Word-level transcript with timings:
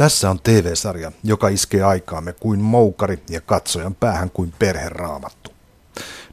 Tässä 0.00 0.30
on 0.30 0.40
TV-sarja, 0.40 1.12
joka 1.24 1.48
iskee 1.48 1.82
aikaamme 1.82 2.32
kuin 2.32 2.60
moukari 2.60 3.22
ja 3.30 3.40
katsojan 3.40 3.94
päähän 3.94 4.30
kuin 4.30 4.54
perheraamattu. 4.58 5.50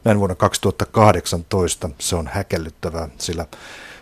Näin 0.04 0.18
vuonna 0.18 0.34
2018 0.34 1.90
se 1.98 2.16
on 2.16 2.30
häkellyttävää, 2.32 3.08
sillä 3.18 3.46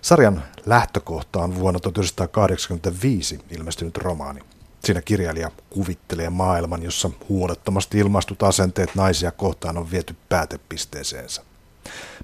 sarjan 0.03 0.43
lähtökohta 0.67 1.39
on 1.39 1.55
vuonna 1.55 1.81
1985 1.81 3.41
ilmestynyt 3.51 3.97
romaani. 3.97 4.41
Siinä 4.85 5.03
kirjailija 5.03 5.51
kuvittelee 5.71 6.30
maailman, 6.30 6.83
jossa 6.83 7.10
huolettomasti 7.28 7.98
ilmaistut 7.98 8.42
asenteet 8.42 8.94
naisia 8.94 9.30
kohtaan 9.30 9.78
on 9.78 9.90
viety 9.90 10.17
päätepisteeseensä. 10.28 11.42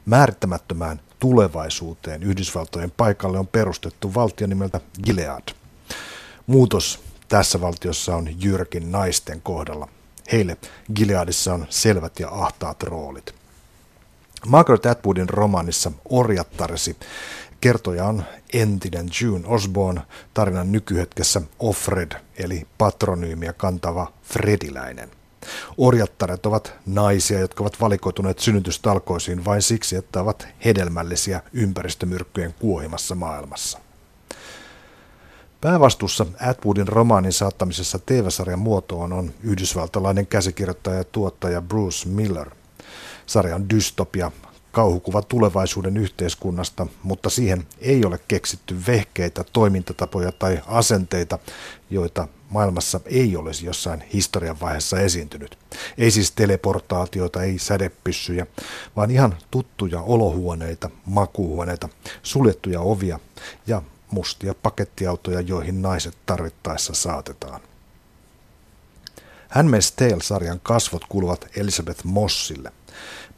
Määrittämättömään 0.06 1.00
tulevaisuuteen 1.18 2.22
Yhdysvaltojen 2.22 2.90
paikalle 2.90 3.38
on 3.38 3.46
perustettu 3.46 4.14
valtio 4.14 4.46
nimeltä 4.46 4.80
Gilead. 5.04 5.48
Muutos 6.46 7.12
tässä 7.33 7.61
valtiossa 7.61 8.17
on 8.17 8.43
jyrkin 8.43 8.93
naisten 8.93 9.43
kohdalla. 9.43 9.88
Heille 10.33 10.56
Gileadissa 10.95 11.55
on 11.55 11.66
selvät 11.70 12.20
ja 12.20 12.29
ahtaat 12.30 12.83
roolit. 12.83 13.34
Margaret 14.47 14.87
Atwoodin 14.87 15.29
romaanissa 15.29 15.92
Orjattaresi 16.09 16.97
kertoja 17.61 18.05
on 18.05 18.25
entinen 18.53 19.09
June 19.20 19.47
Osborne, 19.47 20.01
tarinan 20.34 20.73
nykyhetkessä 20.73 21.41
Offred, 21.59 22.12
eli 22.37 22.66
patronyymiä 22.79 23.53
kantava 23.53 24.12
Frediläinen. 24.23 25.11
Orjattaret 25.78 26.47
ovat 26.47 26.75
naisia, 26.87 27.41
jotka 27.41 27.64
ovat 27.64 27.80
valikoituneet 27.80 28.39
synnytystalkoisiin 28.39 29.45
vain 29.45 29.62
siksi, 29.62 29.97
että 29.97 30.20
ovat 30.20 30.48
hedelmällisiä 30.64 31.41
ympäristömyrkkyjen 31.53 32.55
kuohimassa 32.59 33.14
maailmassa. 33.14 33.91
Päävastuussa 35.62 36.27
Atwoodin 36.41 36.89
romaanin 36.89 37.33
saattamisessa 37.33 37.98
TV-sarjan 38.07 38.59
muotoon 38.59 39.12
on 39.12 39.33
yhdysvaltalainen 39.43 40.27
käsikirjoittaja 40.27 40.97
ja 40.97 41.05
tuottaja 41.05 41.61
Bruce 41.61 42.09
Miller. 42.09 42.50
Sarja 43.27 43.55
on 43.55 43.70
dystopia, 43.70 44.33
kauhukuva 44.73 45.23
tulevaisuuden 45.23 45.97
yhteiskunnasta, 45.97 46.86
mutta 47.03 47.31
siihen 47.31 47.67
ei 47.81 48.05
ole 48.05 48.20
keksitty 48.28 48.77
vehkeitä, 48.86 49.45
toimintatapoja 49.53 50.33
tai 50.33 50.61
asenteita, 50.67 51.39
joita 51.91 52.29
maailmassa 52.51 53.01
ei 53.06 53.36
olisi 53.36 53.67
jossain 53.67 54.05
historian 54.12 54.61
vaiheessa 54.61 55.01
esiintynyt. 55.01 55.58
Ei 55.98 56.11
siis 56.11 56.31
teleportaatioita, 56.31 57.42
ei 57.42 57.58
sädepyssyjä, 57.58 58.47
vaan 58.97 59.11
ihan 59.11 59.36
tuttuja 59.51 60.01
olohuoneita, 60.01 60.91
makuuhuoneita, 61.06 61.89
suljettuja 62.23 62.81
ovia 62.81 63.20
ja 63.67 63.83
mustia 64.12 64.55
pakettiautoja, 64.55 65.41
joihin 65.41 65.82
naiset 65.82 66.18
tarvittaessa 66.27 66.94
saatetaan. 66.94 67.60
Handmaid's 69.48 69.92
Tale-sarjan 69.96 70.60
kasvot 70.62 71.05
kuuluvat 71.08 71.46
Elizabeth 71.56 72.05
Mossille. 72.05 72.72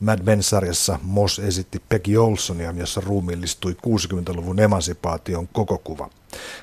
Mad 0.00 0.20
Men-sarjassa 0.22 0.98
Moss 1.02 1.38
esitti 1.38 1.82
Peggy 1.88 2.16
Olsonia, 2.16 2.72
jossa 2.76 3.00
ruumiillistui 3.00 3.76
60-luvun 3.86 4.60
emansipaation 4.60 5.48
koko 5.48 5.78
kuva. 5.78 6.10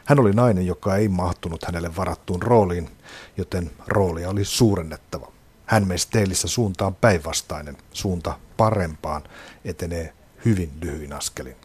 Hän 0.05 0.19
oli 0.19 0.31
nainen, 0.31 0.67
joka 0.67 0.95
ei 0.95 1.07
mahtunut 1.07 1.63
hänelle 1.63 1.95
varattuun 1.95 2.41
rooliin, 2.41 2.89
joten 3.37 3.71
roolia 3.87 4.29
oli 4.29 4.45
suurennettava. 4.45 5.31
Handmaid's 5.67 6.09
Taleissa 6.11 6.47
suunta 6.47 6.85
on 6.85 6.95
päinvastainen. 6.95 7.77
Suunta 7.93 8.39
parempaan 8.57 9.23
etenee 9.65 10.13
hyvin 10.45 10.71
lyhyin 10.81 11.13
askelin. 11.13 11.55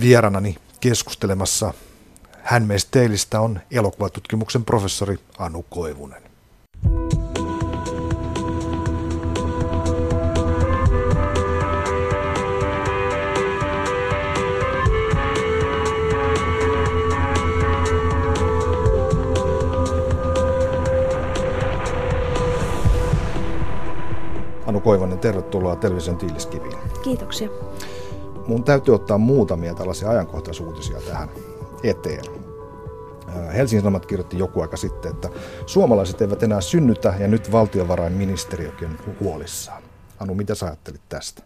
Vieranani 0.00 0.56
keskustelemassa 0.80 1.74
Handmaid's 2.42 2.84
Taleista 2.90 3.40
on 3.40 3.60
elokuvatutkimuksen 3.70 4.64
professori 4.64 5.18
Anu 5.38 5.64
Koivunen. 5.70 6.22
Anu 24.66 24.80
Koivonen, 24.80 25.18
tervetuloa 25.18 25.76
television 25.76 26.16
tiiliskiviin. 26.16 26.78
Kiitoksia. 27.02 27.48
Mun 28.48 28.64
täytyy 28.64 28.94
ottaa 28.94 29.18
muutamia 29.18 29.74
tällaisia 29.74 30.10
ajankohtaisuutisia 30.10 31.00
tähän 31.00 31.28
eteen. 31.82 32.24
Helsingin 33.54 33.80
Sanomat 33.80 34.06
kirjoitti 34.06 34.38
joku 34.38 34.60
aika 34.60 34.76
sitten, 34.76 35.10
että 35.10 35.28
suomalaiset 35.66 36.20
eivät 36.20 36.42
enää 36.42 36.60
synnytä 36.60 37.14
ja 37.18 37.28
nyt 37.28 37.52
valtiovarainministeriökin 37.52 38.98
huolissaan. 39.20 39.82
Anu, 40.20 40.34
mitä 40.34 40.54
sä 40.54 40.66
ajattelit 40.66 41.00
tästä? 41.08 41.42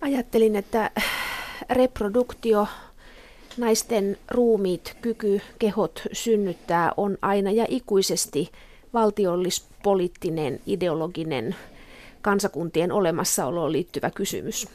Ajattelin, 0.00 0.56
että 0.56 0.90
reproduktio, 1.70 2.66
naisten 3.56 4.18
ruumiit, 4.30 4.96
kyky, 5.02 5.40
kehot 5.58 6.02
synnyttää 6.12 6.92
on 6.96 7.18
aina 7.22 7.50
ja 7.50 7.66
ikuisesti 7.68 8.50
valtiollispoliittinen, 8.94 10.60
ideologinen, 10.66 11.56
kansakuntien 12.22 12.92
olemassaoloon 12.92 13.72
liittyvä 13.72 14.10
kysymys 14.10 14.68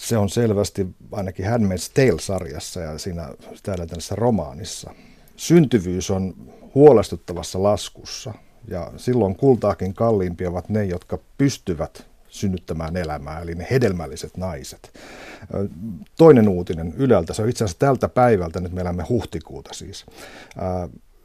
se 0.00 0.18
on 0.18 0.28
selvästi 0.28 0.86
ainakin 1.12 1.46
Handmaid's 1.46 1.90
Tale-sarjassa 1.94 2.80
ja 2.80 2.98
siinä 2.98 3.28
täällä 3.62 3.86
tässä 3.86 4.14
romaanissa. 4.14 4.90
Syntyvyys 5.36 6.10
on 6.10 6.34
huolestuttavassa 6.74 7.62
laskussa 7.62 8.34
ja 8.68 8.92
silloin 8.96 9.36
kultaakin 9.36 9.94
kalliimpia 9.94 10.50
ovat 10.50 10.68
ne, 10.68 10.84
jotka 10.84 11.18
pystyvät 11.38 12.06
synnyttämään 12.28 12.96
elämää, 12.96 13.40
eli 13.40 13.54
ne 13.54 13.66
hedelmälliset 13.70 14.36
naiset. 14.36 14.92
Toinen 16.18 16.48
uutinen 16.48 16.94
Yleltä, 16.96 17.34
se 17.34 17.42
on 17.42 17.48
itse 17.48 17.64
asiassa 17.64 17.78
tältä 17.78 18.08
päivältä, 18.08 18.60
nyt 18.60 18.72
me 18.72 18.80
elämme 18.80 19.04
huhtikuuta 19.08 19.74
siis. 19.74 20.06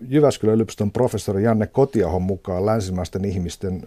Jyväskylän 0.01 0.55
yliopiston 0.55 0.91
professori 0.91 1.43
Janne 1.43 1.67
Kotiahon 1.67 2.21
mukaan 2.21 2.65
länsimaisten 2.65 3.25
ihmisten, 3.25 3.83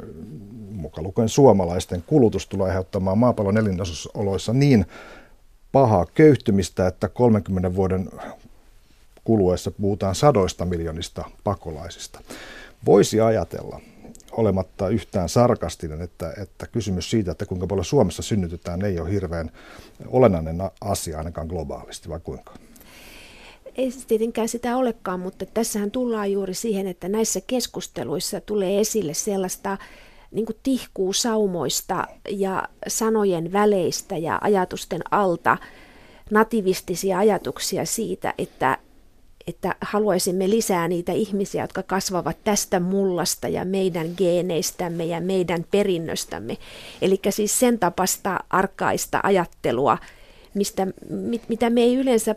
mukaan 0.70 1.06
lukien 1.06 1.28
suomalaisten, 1.28 2.04
kulutus 2.06 2.46
tulee 2.46 2.66
aiheuttamaan 2.68 3.18
maapallon 3.18 3.58
elinoloissa 3.58 4.52
niin 4.52 4.86
pahaa 5.72 6.06
köyhtymistä, 6.14 6.86
että 6.86 7.08
30 7.08 7.74
vuoden 7.74 8.10
kuluessa 9.24 9.70
puhutaan 9.70 10.14
sadoista 10.14 10.64
miljoonista 10.64 11.24
pakolaisista. 11.44 12.20
Voisi 12.86 13.20
ajatella, 13.20 13.80
olematta 14.32 14.88
yhtään 14.88 15.28
sarkastinen, 15.28 16.00
että, 16.00 16.32
että 16.42 16.66
kysymys 16.66 17.10
siitä, 17.10 17.30
että 17.30 17.46
kuinka 17.46 17.66
paljon 17.66 17.84
Suomessa 17.84 18.22
synnytetään, 18.22 18.84
ei 18.84 19.00
ole 19.00 19.10
hirveän 19.10 19.50
olennainen 20.06 20.58
asia 20.80 21.18
ainakaan 21.18 21.46
globaalisti, 21.46 22.08
vai 22.08 22.20
kuinka? 22.20 22.54
Ei 23.78 23.90
se 23.90 24.06
tietenkään 24.06 24.48
sitä 24.48 24.76
olekaan, 24.76 25.20
mutta 25.20 25.46
tässähän 25.46 25.90
tullaan 25.90 26.32
juuri 26.32 26.54
siihen, 26.54 26.86
että 26.86 27.08
näissä 27.08 27.40
keskusteluissa 27.46 28.40
tulee 28.40 28.80
esille 28.80 29.14
sellaista 29.14 29.78
niin 30.30 30.46
kuin 30.46 30.56
tihkuu 30.62 31.12
saumoista 31.12 32.06
ja 32.30 32.68
sanojen 32.88 33.52
väleistä 33.52 34.16
ja 34.16 34.38
ajatusten 34.40 35.00
alta 35.10 35.56
nativistisia 36.30 37.18
ajatuksia 37.18 37.84
siitä, 37.86 38.34
että, 38.38 38.78
että 39.46 39.76
haluaisimme 39.80 40.50
lisää 40.50 40.88
niitä 40.88 41.12
ihmisiä, 41.12 41.64
jotka 41.64 41.82
kasvavat 41.82 42.36
tästä 42.44 42.80
mullasta 42.80 43.48
ja 43.48 43.64
meidän 43.64 44.06
geeneistämme 44.16 45.04
ja 45.04 45.20
meidän 45.20 45.64
perinnöstämme. 45.70 46.56
Eli 47.02 47.20
siis 47.30 47.58
sen 47.58 47.78
tapasta 47.78 48.40
arkaista 48.50 49.20
ajattelua, 49.22 49.98
mistä, 50.54 50.86
mit, 51.10 51.42
mitä 51.48 51.70
me 51.70 51.80
ei 51.80 51.96
yleensä 51.96 52.34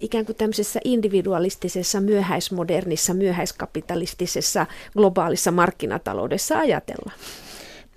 ikään 0.00 0.26
kuin 0.26 0.36
tämmöisessä 0.36 0.80
individualistisessa, 0.84 2.00
myöhäismodernissa, 2.00 3.14
myöhäiskapitalistisessa, 3.14 4.66
globaalissa 4.96 5.50
markkinataloudessa 5.50 6.58
ajatella. 6.58 7.12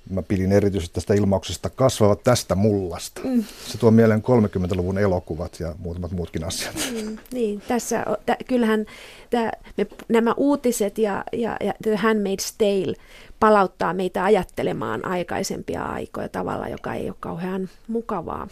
Mä 0.10 0.24
pidin 0.24 0.52
erityisesti 0.52 0.94
tästä 0.94 1.14
ilmauksesta 1.14 1.70
kasvavat 1.70 2.24
tästä 2.24 2.56
mullasta. 2.56 3.22
Mm. 3.24 3.44
Se 3.68 3.78
tuo 3.78 3.92
mieleen 3.92 4.24
30-luvun 4.24 4.98
elokuvat 4.98 5.60
ja 5.60 5.76
muutamat 5.80 6.12
muutkin 6.12 6.44
asiat. 6.44 6.76
Mm, 6.92 7.18
niin, 7.34 7.62
tässä, 7.68 8.06
tä, 8.26 8.38
kyllähän 8.48 8.86
tä, 9.30 9.52
me, 9.78 9.88
nämä 10.08 10.34
uutiset 10.38 10.98
ja, 10.98 11.24
ja, 11.34 11.58
ja 11.64 11.74
The 11.84 11.96
Handmaid's 11.96 12.54
Tale 12.58 12.96
palauttaa 13.40 13.94
meitä 13.94 14.24
ajattelemaan 14.24 15.06
aikaisempia 15.06 15.84
aikoja 15.84 16.30
tavalla, 16.30 16.68
joka 16.68 16.94
ei 16.94 17.10
ole 17.10 17.16
kauhean 17.20 17.70
mukavaa. 17.88 18.48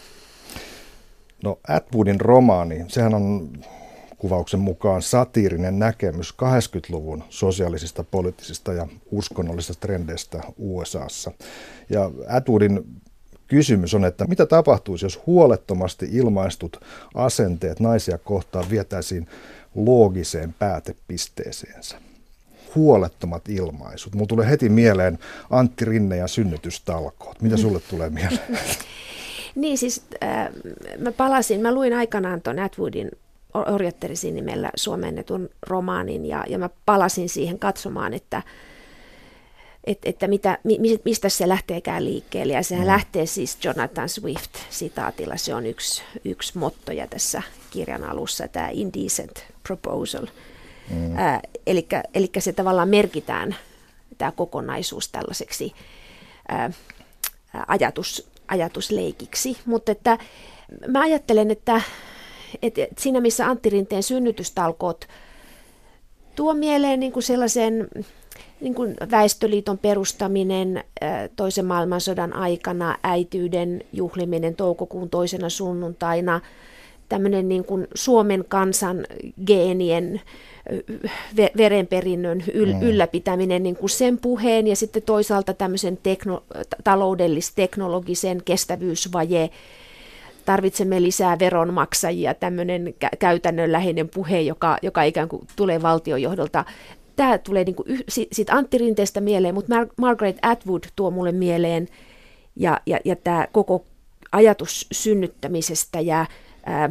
No 1.44 1.60
Atwoodin 1.68 2.22
romaani, 2.22 2.86
sehän 2.88 3.14
on 3.14 3.50
kuvauksen 4.18 4.60
mukaan 4.60 5.02
satiirinen 5.02 5.80
näkemys 5.80 6.34
80-luvun 6.34 7.24
sosiaalisista, 7.30 8.04
poliittisista 8.04 8.74
ja 8.74 8.88
uskonnollisista 9.12 9.82
trendeistä 9.82 10.44
USAssa. 10.58 11.32
Ja 11.90 12.12
Atwoodin 12.30 13.02
kysymys 13.48 13.94
on, 13.94 14.06
että 14.06 14.26
mitä 14.26 14.46
tapahtuisi, 14.46 15.06
jos 15.06 15.22
huolettomasti 15.28 16.08
ilmaistut 16.12 16.80
asenteet 17.16 17.80
naisia 17.80 18.18
kohtaan 18.18 18.70
vietäisiin 18.70 19.28
loogiseen 19.76 20.56
päätepisteeseensä. 20.60 21.98
Huolettomat 22.76 23.50
ilmaisut. 23.50 24.16
Mulla 24.16 24.28
tulee 24.28 24.50
heti 24.50 24.70
mieleen 24.70 25.20
Antti 25.50 25.86
Rinne 25.86 26.18
ja 26.18 26.28
synnytystalkoot. 26.28 27.42
Mitä 27.42 27.58
sulle 27.58 27.80
tulee 27.80 28.10
mieleen? 28.10 28.40
niin 29.56 29.78
siis 29.78 30.06
äh, 30.24 30.50
mä 30.98 31.12
palasin, 31.12 31.62
mä 31.62 31.74
luin 31.74 31.94
aikanaan 31.94 32.42
tuon 32.42 32.60
Atwoodin 32.60 33.12
orjatterisin 33.54 34.36
nimellä 34.36 34.72
suomennetun 34.76 35.50
romaanin 35.62 36.26
ja, 36.26 36.44
ja 36.50 36.58
mä 36.58 36.70
palasin 36.86 37.30
siihen 37.30 37.60
katsomaan, 37.60 38.14
että, 38.14 38.44
että, 39.84 40.10
että 40.10 40.28
mitä, 40.28 40.58
mistä 41.06 41.30
se 41.30 41.48
lähteekään 41.48 42.06
liikkeelle. 42.06 42.54
Ja 42.54 42.64
sehän 42.64 42.86
mm. 42.86 42.92
lähtee 42.92 43.26
siis 43.26 43.58
Jonathan 43.64 44.10
Swift-sitaatilla, 44.10 45.38
se 45.38 45.56
on 45.56 45.66
yksi, 45.66 46.04
yksi 46.26 46.58
mottoja 46.58 47.08
tässä 47.08 47.42
kirjan 47.72 48.04
alussa, 48.04 48.48
tämä 48.48 48.70
indecent 48.72 49.46
proposal. 49.64 50.28
Mm. 50.90 51.18
Äh, 51.18 51.40
eli 52.14 52.32
se 52.40 52.54
tavallaan 52.54 52.90
merkitään 52.90 53.56
tämä 54.18 54.32
kokonaisuus 54.32 55.10
tällaiseksi 55.10 55.74
äh, 56.54 56.76
ajatus, 57.68 58.30
ajatusleikiksi. 58.48 59.58
Mutta 59.66 59.92
että 59.92 60.18
mä 60.88 61.02
ajattelen, 61.02 61.52
että, 61.52 61.82
että 62.62 62.82
siinä 62.98 63.22
missä 63.22 63.46
Antti 63.46 63.70
Rinteen 63.70 64.04
synnytystalkoot 64.04 65.08
tuo 66.36 66.54
mieleen 66.54 67.00
niin 67.00 67.12
kuin 67.12 67.24
sellaisen 67.24 67.88
niin 68.62 68.76
kuin 68.76 68.96
Väestöliiton 69.12 69.78
perustaminen 69.78 70.84
toisen 71.36 71.66
maailmansodan 71.66 72.34
aikana, 72.34 72.98
äityyden 73.04 73.84
juhliminen 73.94 74.56
toukokuun 74.56 75.10
toisena 75.10 75.50
sunnuntaina, 75.50 76.42
tämmöinen 77.10 77.50
niin 77.50 77.66
kuin 77.66 77.88
Suomen 77.96 78.46
kansan 78.48 79.06
geenien 79.48 80.22
verenperinnön 81.58 82.42
yl- 82.42 82.74
mm. 82.74 82.82
ylläpitäminen 82.82 83.64
niin 83.64 83.76
kuin 83.76 83.90
sen 83.90 84.18
puheen 84.18 84.68
ja 84.68 84.76
sitten 84.76 85.04
toisaalta 85.04 85.54
tämmöisen 85.54 85.98
tekno- 86.04 86.44
taloudellis-teknologisen 86.84 88.42
kestävyysvaje, 88.46 89.50
tarvitsemme 90.46 91.02
lisää 91.02 91.40
veronmaksajia, 91.40 92.34
tämmöinen 92.34 92.94
kä- 93.06 93.18
käytännönläheinen 93.20 94.10
puhe, 94.10 94.42
joka, 94.42 94.78
joka 94.82 95.04
ikään 95.04 95.30
kuin 95.30 95.48
tulee 95.56 95.82
valtiojohdolta. 95.82 96.66
Tämä 97.16 97.38
tulee 97.38 97.64
niin 97.64 97.76
kuin, 97.76 98.00
siitä 98.08 98.54
Antti 98.54 98.78
Rinteestä 98.78 99.22
mieleen, 99.22 99.56
mutta 99.56 99.76
Mar- 99.76 99.94
Margaret 99.98 100.38
Atwood 100.42 100.84
tuo 100.96 101.12
mulle 101.12 101.32
mieleen. 101.32 101.88
Ja, 102.56 102.82
ja, 102.86 103.00
ja 103.06 103.16
tämä 103.16 103.48
koko 103.52 103.86
ajatus 104.32 104.88
synnyttämisestä 104.92 106.00
ja 106.00 106.26
ää, 106.66 106.90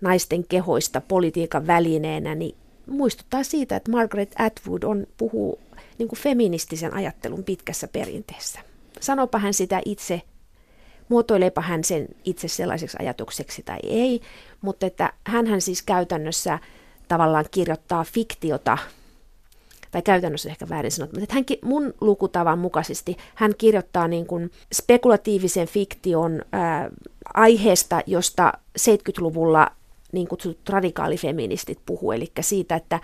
naisten 0.00 0.44
kehoista 0.44 1.00
politiikan 1.00 1.66
välineenä, 1.66 2.34
niin 2.34 2.56
muistuttaa 2.86 3.42
siitä, 3.44 3.76
että 3.76 3.90
Margaret 3.90 4.34
Atwood 4.38 4.82
on, 4.82 5.06
puhuu 5.16 5.58
niin 5.98 6.08
kuin 6.08 6.18
feministisen 6.18 6.94
ajattelun 6.94 7.44
pitkässä 7.44 7.88
perinteessä. 7.88 8.60
Sanopa 9.00 9.38
hän 9.38 9.54
sitä 9.54 9.80
itse, 9.84 10.22
muotoileepa 11.08 11.60
hän 11.60 11.84
sen 11.84 12.08
itse 12.24 12.48
sellaiseksi 12.48 12.96
ajatukseksi 13.00 13.62
tai 13.62 13.78
ei, 13.82 14.20
mutta 14.60 14.86
että 14.86 15.12
hän 15.26 15.60
siis 15.60 15.82
käytännössä 15.82 16.58
tavallaan 17.08 17.44
kirjoittaa 17.50 18.04
fiktiota 18.04 18.78
tai 19.94 20.02
käytännössä 20.02 20.50
ehkä 20.50 20.68
väärin 20.68 20.92
sanottu, 20.92 21.20
mutta 21.20 21.34
hän, 21.34 21.44
mun 21.64 21.94
lukutavan 22.00 22.58
mukaisesti 22.58 23.16
hän 23.34 23.52
kirjoittaa 23.58 24.08
niin 24.08 24.26
kuin 24.26 24.50
spekulatiivisen 24.72 25.68
fiktion 25.68 26.42
ää, 26.52 26.90
aiheesta, 27.34 28.00
josta 28.06 28.52
70-luvulla 28.80 29.70
niin 30.12 30.28
kutsutut 30.28 30.68
radikaalifeministit 30.68 31.78
puhuu, 31.86 32.12
eli 32.12 32.32
siitä, 32.40 32.76
että 32.76 33.00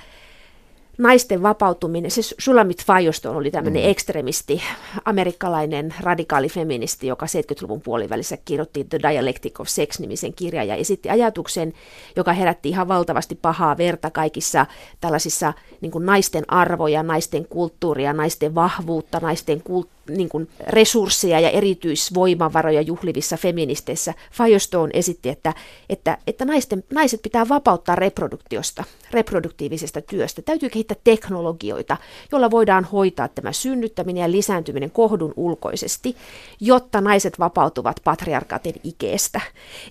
naisten 0.98 1.42
vapautuminen, 1.42 2.10
se 2.10 2.20
Sulamit 2.38 2.84
Firestone 2.84 3.36
oli 3.36 3.50
tämmöinen 3.50 3.82
mm. 3.82 3.88
ekstremisti, 3.90 4.62
amerikkalainen 5.04 5.94
radikaalifeministi, 6.00 7.06
joka 7.06 7.26
70-luvun 7.26 7.80
puolivälissä 7.80 8.36
kirjoitti 8.44 8.84
The 8.84 8.98
Dialectic 8.98 9.60
of 9.60 9.68
Sex-nimisen 9.68 10.34
kirjan 10.34 10.68
ja 10.68 10.74
esitti 10.74 11.10
ajatuksen, 11.10 11.72
joka 12.16 12.32
herätti 12.32 12.68
ihan 12.68 12.88
valtavasti 12.88 13.34
pahaa 13.34 13.76
verta 13.76 14.10
kaikissa 14.10 14.66
tällaisissa 15.00 15.52
niin 15.80 15.92
naisten 15.98 16.44
arvoja, 16.48 17.02
naisten 17.02 17.46
kulttuuria, 17.46 18.12
naisten 18.12 18.54
vahvuutta, 18.54 19.18
naisten 19.20 19.62
kulttuuria, 19.62 19.99
niin 20.16 20.28
kuin 20.28 20.48
resursseja 20.66 21.40
ja 21.40 21.50
erityisvoimavaroja 21.50 22.80
juhlivissa 22.80 23.36
feministeissä, 23.36 24.14
Firestone 24.32 24.90
esitti, 24.94 25.28
että, 25.28 25.54
että, 25.88 26.18
että 26.26 26.44
naisten, 26.44 26.84
naiset 26.92 27.22
pitää 27.22 27.48
vapauttaa 27.48 27.94
reproduktiosta, 27.94 28.84
reproduktiivisesta 29.10 30.00
työstä. 30.00 30.42
Täytyy 30.42 30.70
kehittää 30.70 30.96
teknologioita, 31.04 31.96
joilla 32.32 32.50
voidaan 32.50 32.84
hoitaa 32.84 33.28
tämä 33.28 33.52
synnyttäminen 33.52 34.20
ja 34.20 34.30
lisääntyminen 34.30 34.90
kohdun 34.90 35.34
ulkoisesti, 35.36 36.16
jotta 36.60 37.00
naiset 37.00 37.38
vapautuvat 37.38 38.00
patriarkaatin 38.04 38.74
ikeestä. 38.84 39.40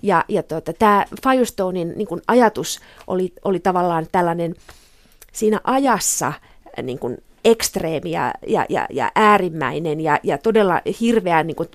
Ja, 0.02 0.24
ja 0.28 0.42
tuota, 0.42 0.72
tämä 0.72 1.04
Firestonein 1.22 1.92
niin 1.96 2.08
kuin 2.08 2.22
ajatus 2.28 2.80
oli, 3.06 3.32
oli 3.44 3.60
tavallaan 3.60 4.06
tällainen 4.12 4.54
siinä 5.32 5.60
ajassa 5.64 6.32
niin 6.82 6.98
kuin 6.98 7.18
ekstreemi 7.44 8.10
ja, 8.10 8.34
ja, 8.46 8.66
ja, 8.68 8.86
ja 8.90 9.12
äärimmäinen 9.14 10.00
ja, 10.00 10.18
ja 10.22 10.38
todella 10.38 10.80
hirveä, 11.00 11.42
niin 11.42 11.56
kuin, 11.56 11.68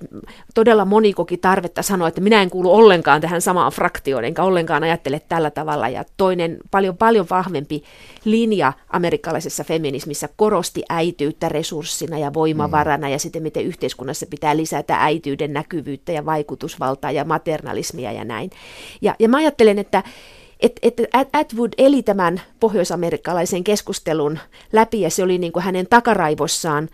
todella 0.54 0.84
moni 0.84 1.12
koki 1.12 1.36
tarvetta 1.36 1.82
sanoa, 1.82 2.08
että 2.08 2.20
minä 2.20 2.42
en 2.42 2.50
kuulu 2.50 2.74
ollenkaan 2.74 3.20
tähän 3.20 3.42
samaan 3.42 3.72
fraktioon, 3.72 4.24
enkä 4.24 4.42
ollenkaan 4.42 4.82
ajattele 4.82 5.20
tällä 5.28 5.50
tavalla. 5.50 5.88
Ja 5.88 6.04
toinen 6.16 6.56
paljon 6.70 6.96
paljon 6.96 7.26
vahvempi 7.30 7.82
linja 8.24 8.72
amerikkalaisessa 8.90 9.64
feminismissä 9.64 10.28
korosti 10.36 10.82
äityyttä 10.88 11.48
resurssina 11.48 12.18
ja 12.18 12.34
voimavarana 12.34 13.06
mm. 13.06 13.12
ja 13.12 13.18
sitten 13.18 13.42
miten 13.42 13.64
yhteiskunnassa 13.64 14.26
pitää 14.26 14.56
lisätä 14.56 14.96
äityyden 15.04 15.52
näkyvyyttä 15.52 16.12
ja 16.12 16.26
vaikutusvaltaa 16.26 17.10
ja 17.10 17.24
maternalismia 17.24 18.12
ja 18.12 18.24
näin. 18.24 18.50
Ja, 19.00 19.14
ja 19.18 19.28
mä 19.28 19.36
ajattelen, 19.36 19.78
että 19.78 20.02
että 20.60 20.80
et 20.84 20.94
Atwood 21.32 21.72
eli 21.78 22.02
tämän 22.02 22.40
pohjoisamerikkalaisen 22.60 23.64
keskustelun 23.64 24.38
läpi 24.72 25.00
ja 25.00 25.10
se 25.10 25.22
oli 25.22 25.38
niin 25.38 25.52
kuin 25.52 25.62
hänen 25.62 25.86
takaraivossaan, 25.90 26.88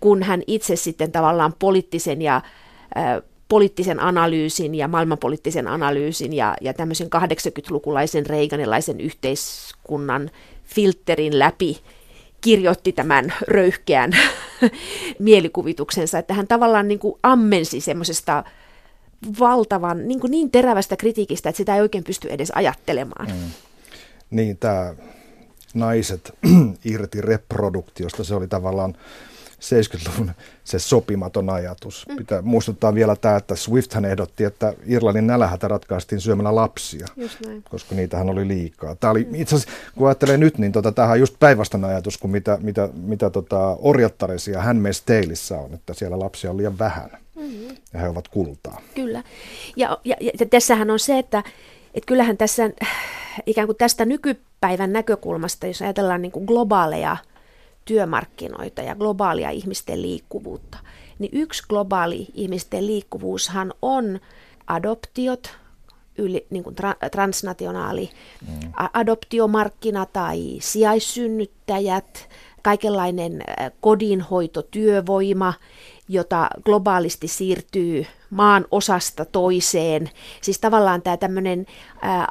kun 0.00 0.22
hän 0.22 0.42
itse 0.46 0.76
sitten 0.76 1.12
tavallaan 1.12 1.54
poliittisen 1.58 2.22
ja 2.22 2.36
ä, 2.36 3.22
poliittisen 3.48 4.00
analyysin 4.00 4.74
ja 4.74 4.88
maailmanpoliittisen 4.88 5.68
analyysin 5.68 6.32
ja, 6.32 6.56
ja 6.60 6.74
tämmöisen 6.74 7.08
80-lukulaisen 7.16 8.26
reiganilaisen 8.26 9.00
yhteiskunnan 9.00 10.30
filterin 10.64 11.38
läpi 11.38 11.78
kirjoitti 12.40 12.92
tämän 12.92 13.32
röyhkeän 13.48 14.10
mielikuvituksensa, 15.18 16.18
että 16.18 16.34
hän 16.34 16.46
tavallaan 16.48 16.88
niin 16.88 16.98
kuin 16.98 17.18
ammensi 17.22 17.80
semmoisesta 17.80 18.44
valtavan, 19.40 20.08
niin, 20.08 20.20
kuin 20.20 20.30
niin 20.30 20.50
terävästä 20.50 20.96
kritiikistä, 20.96 21.48
että 21.48 21.56
sitä 21.56 21.74
ei 21.74 21.80
oikein 21.80 22.04
pysty 22.04 22.28
edes 22.30 22.52
ajattelemaan. 22.54 23.26
Mm. 23.26 23.50
Niin, 24.30 24.58
tämä 24.58 24.94
naiset 25.74 26.34
irti 26.84 27.20
reproduktiosta, 27.20 28.24
se 28.24 28.34
oli 28.34 28.48
tavallaan 28.48 28.94
70-luvun 29.60 30.30
se 30.64 30.78
sopimaton 30.78 31.50
ajatus. 31.50 32.04
Mm. 32.08 32.16
Pitää 32.16 32.42
muistuttaa 32.42 32.94
vielä 32.94 33.16
tämä, 33.16 33.36
että 33.36 33.56
Swifthän 33.56 34.04
ehdotti, 34.04 34.44
että 34.44 34.74
Irlannin 34.86 35.26
nälähätä 35.26 35.68
ratkaistiin 35.68 36.20
syömällä 36.20 36.54
lapsia, 36.54 37.06
koska 37.70 37.94
niitähän 37.94 38.30
oli 38.30 38.48
liikaa. 38.48 38.94
Tämä 38.94 39.10
oli, 39.10 39.24
mm. 39.24 39.34
itse 39.34 39.56
asiassa, 39.56 39.78
kun 39.96 40.06
ajattelee 40.06 40.36
nyt, 40.36 40.58
niin 40.58 40.72
tota, 40.72 40.92
tämähän 40.92 41.12
on 41.12 41.20
just 41.20 41.34
päinvastainen 41.40 41.90
ajatus 41.90 42.18
kuin 42.18 42.30
mitä, 42.30 42.58
mitä, 42.60 42.88
mitä 42.94 43.30
tota, 43.30 43.76
orjattarissa 43.78 44.50
ja 44.50 44.62
Handmaid's 44.62 45.02
Taleissa 45.06 45.56
on, 45.56 45.74
että 45.74 45.94
siellä 45.94 46.18
lapsia 46.18 46.50
on 46.50 46.56
liian 46.56 46.78
vähän 46.78 47.10
mm-hmm. 47.38 47.76
ja 47.92 48.00
he 48.00 48.08
ovat 48.08 48.28
kultaa. 48.28 48.80
Kyllä. 48.94 49.22
Ja, 49.76 49.98
ja, 50.04 50.16
ja 50.20 50.46
tässähän 50.46 50.90
on 50.90 50.98
se, 50.98 51.18
että, 51.18 51.42
että 51.94 52.06
kyllähän 52.06 52.36
tässä 52.36 52.70
ikään 53.46 53.68
kuin 53.68 53.76
tästä 53.76 54.04
nykypäivän 54.04 54.92
näkökulmasta, 54.92 55.66
jos 55.66 55.82
ajatellaan 55.82 56.22
niin 56.22 56.32
kuin 56.32 56.44
globaaleja 56.44 57.16
työmarkkinoita 57.84 58.82
ja 58.82 58.94
globaalia 58.94 59.50
ihmisten 59.50 60.02
liikkuvuutta, 60.02 60.78
niin 61.18 61.30
yksi 61.32 61.62
globaali 61.68 62.26
ihmisten 62.34 62.86
liikkuvuushan 62.86 63.74
on 63.82 64.20
adoptiot, 64.66 65.56
yli, 66.18 66.46
niin 66.50 66.64
kuin 66.64 66.74
tra, 66.74 66.94
transnationaali 67.12 68.10
mm. 68.48 68.72
adoptiomarkkina 68.92 70.06
tai 70.06 70.56
sijaissynnyttäjät, 70.60 72.28
kaikenlainen 72.62 73.42
kodinhoitotyövoima, 73.80 75.54
jota 76.08 76.48
globaalisti 76.64 77.28
siirtyy 77.28 78.06
maan 78.30 78.64
osasta 78.70 79.24
toiseen. 79.24 80.10
Siis 80.40 80.58
tavallaan 80.58 81.02
tämä 81.02 81.16
tämmöinen 81.16 81.66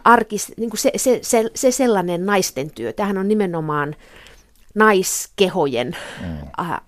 arkis, 0.03 0.53
niin 0.57 0.69
kuin 0.69 0.79
se, 0.79 0.91
se, 0.96 1.19
se, 1.22 1.50
se 1.55 1.72
sellainen 1.72 2.25
naisten 2.25 2.72
työ, 2.72 2.93
tämähän 2.93 3.17
on 3.17 3.27
nimenomaan 3.27 3.96
naiskehojen 4.75 5.98
mm. 6.22 6.38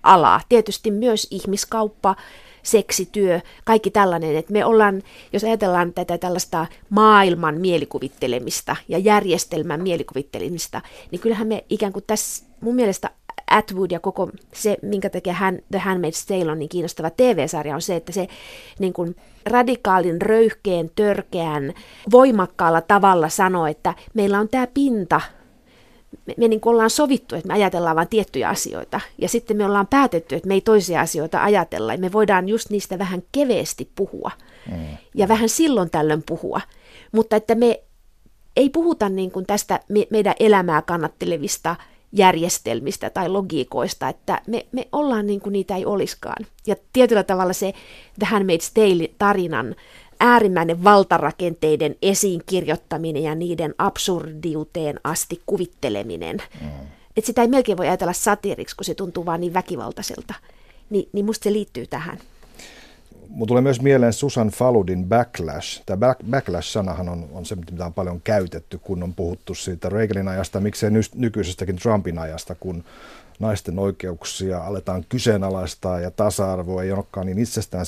ala. 0.02 0.40
Tietysti 0.48 0.90
myös 0.90 1.26
ihmiskauppa 1.30 2.16
seksityö, 2.62 3.40
kaikki 3.64 3.90
tällainen. 3.90 4.36
Että 4.36 4.52
me 4.52 4.64
ollaan, 4.64 5.02
jos 5.32 5.44
ajatellaan 5.44 5.92
tätä 5.92 6.18
tällaista 6.18 6.66
maailman 6.90 7.60
mielikuvittelemista 7.60 8.76
ja 8.88 8.98
järjestelmän 8.98 9.82
mielikuvittelemista, 9.82 10.80
niin 11.10 11.20
kyllähän 11.20 11.48
me 11.48 11.64
ikään 11.68 11.92
kuin 11.92 12.04
tässä 12.06 12.44
mun 12.60 12.74
mielestä 12.74 13.10
Atwood 13.50 13.90
ja 13.90 14.00
koko 14.00 14.30
se, 14.54 14.76
minkä 14.82 15.10
takia 15.10 15.32
hän, 15.32 15.58
The 15.70 15.78
Handmaid's 15.78 16.26
Tale 16.28 16.52
on 16.52 16.58
niin 16.58 16.68
kiinnostava 16.68 17.10
TV-sarja, 17.10 17.74
on 17.74 17.82
se, 17.82 17.96
että 17.96 18.12
se 18.12 18.28
niin 18.78 18.92
kuin 18.92 19.16
radikaalin, 19.46 20.22
röyhkeen, 20.22 20.90
törkeän, 20.96 21.74
voimakkaalla 22.10 22.80
tavalla 22.80 23.28
sanoo, 23.28 23.66
että 23.66 23.94
meillä 24.14 24.38
on 24.38 24.48
tämä 24.48 24.66
pinta, 24.66 25.20
me, 26.26 26.34
me 26.36 26.48
niin 26.48 26.60
ollaan 26.64 26.90
sovittu, 26.90 27.34
että 27.36 27.48
me 27.48 27.54
ajatellaan 27.54 27.96
vain 27.96 28.08
tiettyjä 28.08 28.48
asioita, 28.48 29.00
ja 29.18 29.28
sitten 29.28 29.56
me 29.56 29.64
ollaan 29.64 29.86
päätetty, 29.86 30.34
että 30.34 30.48
me 30.48 30.54
ei 30.54 30.60
toisia 30.60 31.00
asioita 31.00 31.42
ajatella, 31.42 31.92
ja 31.92 31.98
me 31.98 32.12
voidaan 32.12 32.48
just 32.48 32.70
niistä 32.70 32.98
vähän 32.98 33.22
keveesti 33.32 33.90
puhua, 33.94 34.30
mm. 34.70 34.86
ja 35.14 35.28
vähän 35.28 35.48
silloin 35.48 35.90
tällöin 35.90 36.22
puhua, 36.26 36.60
mutta 37.12 37.36
että 37.36 37.54
me 37.54 37.82
ei 38.56 38.70
puhuta 38.70 39.08
niin 39.08 39.30
kuin 39.30 39.46
tästä 39.46 39.80
me, 39.88 40.06
meidän 40.10 40.34
elämää 40.40 40.82
kannattelevista 40.82 41.76
järjestelmistä 42.12 43.10
tai 43.10 43.28
logiikoista, 43.28 44.08
että 44.08 44.42
me, 44.46 44.66
me 44.72 44.88
ollaan 44.92 45.26
niin 45.26 45.40
kuin 45.40 45.52
niitä 45.52 45.76
ei 45.76 45.84
olisikaan. 45.84 46.46
Ja 46.66 46.76
tietyllä 46.92 47.22
tavalla 47.22 47.52
se 47.52 47.72
The 48.18 48.26
Handmaid's 48.26 48.70
Tale-tarinan 48.74 49.76
äärimmäinen 50.20 50.84
valtarakenteiden 50.84 51.96
esiin 52.02 52.42
kirjoittaminen 52.46 53.22
ja 53.22 53.34
niiden 53.34 53.74
absurdiuteen 53.78 55.00
asti 55.04 55.42
kuvitteleminen. 55.46 56.42
Mm. 56.60 56.68
Että 57.16 57.26
sitä 57.26 57.42
ei 57.42 57.48
melkein 57.48 57.78
voi 57.78 57.88
ajatella 57.88 58.12
satiiriksi, 58.12 58.76
kun 58.76 58.84
se 58.84 58.94
tuntuu 58.94 59.26
vaan 59.26 59.40
niin 59.40 59.54
väkivaltaiselta. 59.54 60.34
Ni, 60.90 61.08
niin 61.12 61.24
musta 61.24 61.44
se 61.44 61.52
liittyy 61.52 61.86
tähän. 61.86 62.18
Mulla 63.30 63.46
tulee 63.46 63.62
myös 63.62 63.80
mieleen 63.80 64.12
Susan 64.12 64.48
Faludin 64.48 65.04
Backlash. 65.04 65.82
Tämä 65.86 65.96
back, 65.96 66.20
Backlash-sanahan 66.30 67.08
on, 67.08 67.28
on 67.32 67.46
se, 67.46 67.54
mitä 67.54 67.86
on 67.86 67.94
paljon 67.94 68.20
käytetty, 68.20 68.78
kun 68.78 69.02
on 69.02 69.14
puhuttu 69.14 69.54
siitä 69.54 69.88
Reaganin 69.88 70.28
ajasta, 70.28 70.60
miksei 70.60 70.90
ny, 70.90 71.00
nykyisestäkin 71.14 71.76
Trumpin 71.76 72.18
ajasta, 72.18 72.54
kun 72.54 72.84
naisten 73.38 73.78
oikeuksia 73.78 74.58
aletaan 74.58 75.04
kyseenalaistaa 75.08 76.00
ja 76.00 76.10
tasa-arvo 76.10 76.80
ei 76.80 76.92
olekaan 76.92 77.26
niin 77.26 77.38
itsestään 77.38 77.86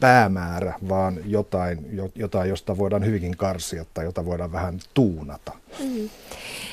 päämäärä, 0.00 0.74
vaan 0.88 1.18
jotain, 1.24 1.86
jotain, 2.14 2.48
josta 2.48 2.78
voidaan 2.78 3.04
hyvinkin 3.04 3.36
karsia 3.36 3.84
tai 3.94 4.04
jota 4.04 4.24
voidaan 4.24 4.52
vähän 4.52 4.78
tuunata. 4.94 5.52
Mm. 5.80 6.08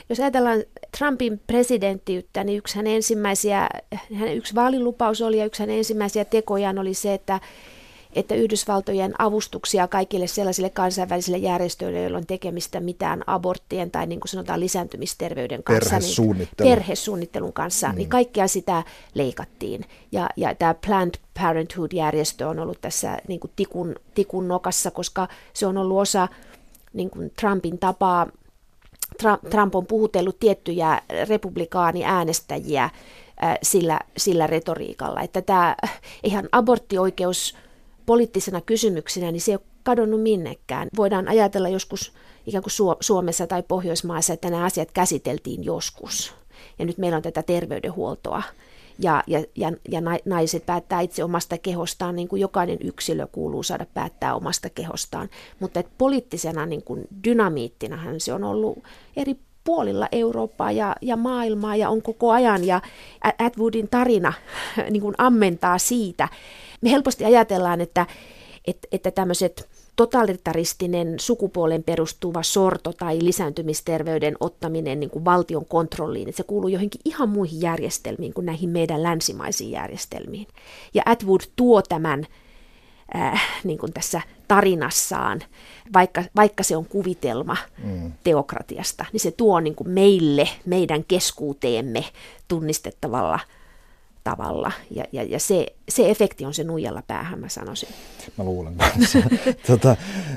Jos 0.09 0.19
ajatellaan 0.19 0.63
Trumpin 0.97 1.41
presidenttiyttä, 1.47 2.43
niin 2.43 2.57
yksi 2.57 2.75
hänen 2.75 2.93
ensimmäisiä, 2.93 3.69
hänen 4.13 4.37
yksi 4.37 4.55
vaalilupaus 4.55 5.21
oli 5.21 5.37
ja 5.37 5.45
yksi 5.45 5.63
hänen 5.63 5.77
ensimmäisiä 5.77 6.25
tekojaan 6.25 6.79
oli 6.79 6.93
se, 6.93 7.13
että 7.13 7.39
että 8.15 8.35
Yhdysvaltojen 8.35 9.21
avustuksia 9.21 9.87
kaikille 9.87 10.27
sellaisille 10.27 10.69
kansainvälisille 10.69 11.37
järjestöille, 11.37 12.01
joilla 12.01 12.17
on 12.17 12.25
tekemistä 12.25 12.79
mitään 12.79 13.23
aborttien 13.27 13.91
tai 13.91 14.07
niin 14.07 14.19
kuin 14.19 14.29
sanotaan 14.29 14.59
lisääntymisterveyden 14.59 15.63
kanssa, 15.63 15.99
niin, 15.99 16.47
perhesuunnittelun 16.57 17.53
kanssa, 17.53 17.89
mm. 17.89 17.95
niin 17.95 18.09
kaikkea 18.09 18.47
sitä 18.47 18.83
leikattiin. 19.13 19.85
Ja, 20.11 20.29
ja 20.37 20.55
tämä 20.55 20.73
Planned 20.85 21.15
Parenthood-järjestö 21.41 22.47
on 22.47 22.59
ollut 22.59 22.81
tässä 22.81 23.17
niin 23.27 23.39
kuin 23.39 23.51
tikun, 23.55 23.95
tikun 24.15 24.47
nokassa, 24.47 24.91
koska 24.91 25.27
se 25.53 25.67
on 25.67 25.77
ollut 25.77 25.99
osa 25.99 26.27
niin 26.93 27.09
kuin 27.09 27.31
Trumpin 27.39 27.79
tapaa 27.79 28.27
Trump 29.49 29.75
on 29.75 29.85
puhutellut 29.85 30.39
tiettyjä 30.39 31.01
republikaaniäänestäjiä 31.27 32.89
sillä, 33.63 33.99
sillä 34.17 34.47
retoriikalla, 34.47 35.21
että 35.21 35.41
tämä 35.41 35.75
ihan 36.23 36.49
aborttioikeus 36.51 37.57
poliittisena 38.05 38.61
kysymyksenä, 38.61 39.31
niin 39.31 39.41
se 39.41 39.51
ei 39.51 39.55
ole 39.55 39.65
kadonnut 39.83 40.21
minnekään. 40.21 40.87
Voidaan 40.97 41.27
ajatella 41.27 41.69
joskus 41.69 42.13
ikään 42.45 42.63
kuin 42.63 42.95
Suomessa 42.99 43.47
tai 43.47 43.63
Pohjoismaissa, 43.63 44.33
että 44.33 44.49
nämä 44.49 44.65
asiat 44.65 44.91
käsiteltiin 44.91 45.63
joskus. 45.63 46.33
Ja 46.79 46.85
nyt 46.85 46.97
meillä 46.97 47.15
on 47.15 47.23
tätä 47.23 47.43
terveydenhuoltoa. 47.43 48.43
Ja, 48.99 49.23
ja, 49.27 49.43
ja, 49.55 49.71
ja 49.89 50.01
naiset 50.25 50.65
päättää 50.65 51.01
itse 51.01 51.23
omasta 51.23 51.57
kehostaan, 51.57 52.15
niin 52.15 52.27
kuin 52.27 52.39
jokainen 52.39 52.77
yksilö 52.83 53.27
kuuluu 53.27 53.63
saada 53.63 53.85
päättää 53.93 54.35
omasta 54.35 54.69
kehostaan. 54.69 55.29
Mutta 55.59 55.79
että 55.79 55.91
poliittisena 55.97 56.65
niin 56.65 56.83
kuin 56.83 57.07
dynamiittinahan 57.23 58.19
se 58.19 58.33
on 58.33 58.43
ollut 58.43 58.83
eri 59.15 59.35
puolilla 59.63 60.07
Eurooppaa 60.11 60.71
ja, 60.71 60.95
ja 61.01 61.17
maailmaa 61.17 61.75
ja 61.75 61.89
on 61.89 62.01
koko 62.01 62.31
ajan. 62.31 62.67
Ja 62.67 62.81
Atwoodin 63.39 63.89
tarina 63.89 64.33
niin 64.89 65.01
kuin 65.01 65.15
ammentaa 65.17 65.77
siitä, 65.77 66.27
me 66.81 66.91
helposti 66.91 67.25
ajatellaan, 67.25 67.81
että, 67.81 68.05
että, 68.67 68.87
että 68.91 69.11
tämmöiset 69.11 69.72
totalitaristinen 69.95 71.19
sukupuolen 71.19 71.83
perustuva 71.83 72.43
sorto 72.43 72.93
tai 72.93 73.19
lisääntymisterveyden 73.21 74.35
ottaminen 74.39 74.99
niin 74.99 75.09
kuin 75.09 75.25
valtion 75.25 75.65
kontrolliin, 75.65 76.29
että 76.29 76.37
se 76.37 76.43
kuuluu 76.43 76.69
johonkin 76.69 77.01
ihan 77.05 77.29
muihin 77.29 77.61
järjestelmiin 77.61 78.33
kuin 78.33 78.45
näihin 78.45 78.69
meidän 78.69 79.03
länsimaisiin 79.03 79.71
järjestelmiin. 79.71 80.47
Ja 80.93 81.03
Atwood 81.05 81.41
tuo 81.55 81.81
tämän 81.81 82.27
äh, 83.15 83.41
niin 83.63 83.77
kuin 83.77 83.93
tässä 83.93 84.21
tarinassaan, 84.47 85.41
vaikka, 85.93 86.23
vaikka 86.35 86.63
se 86.63 86.77
on 86.77 86.85
kuvitelma 86.85 87.57
mm. 87.83 88.11
teokratiasta, 88.23 89.05
niin 89.11 89.21
se 89.21 89.31
tuo 89.31 89.59
niin 89.59 89.75
kuin 89.75 89.89
meille, 89.89 90.49
meidän 90.65 91.03
keskuuteemme 91.03 92.05
tunnistettavalla 92.47 93.39
tavalla. 94.23 94.71
Ja, 94.91 95.03
ja, 95.11 95.23
ja 95.23 95.39
se, 95.39 95.65
se 95.89 96.09
efekti 96.09 96.45
on 96.45 96.53
se 96.53 96.63
nuijalla 96.63 97.01
päähän, 97.07 97.39
mä 97.39 97.49
sanoisin. 97.49 97.89
Mä 98.37 98.43
luulen 98.43 98.75
tota, 99.67 99.95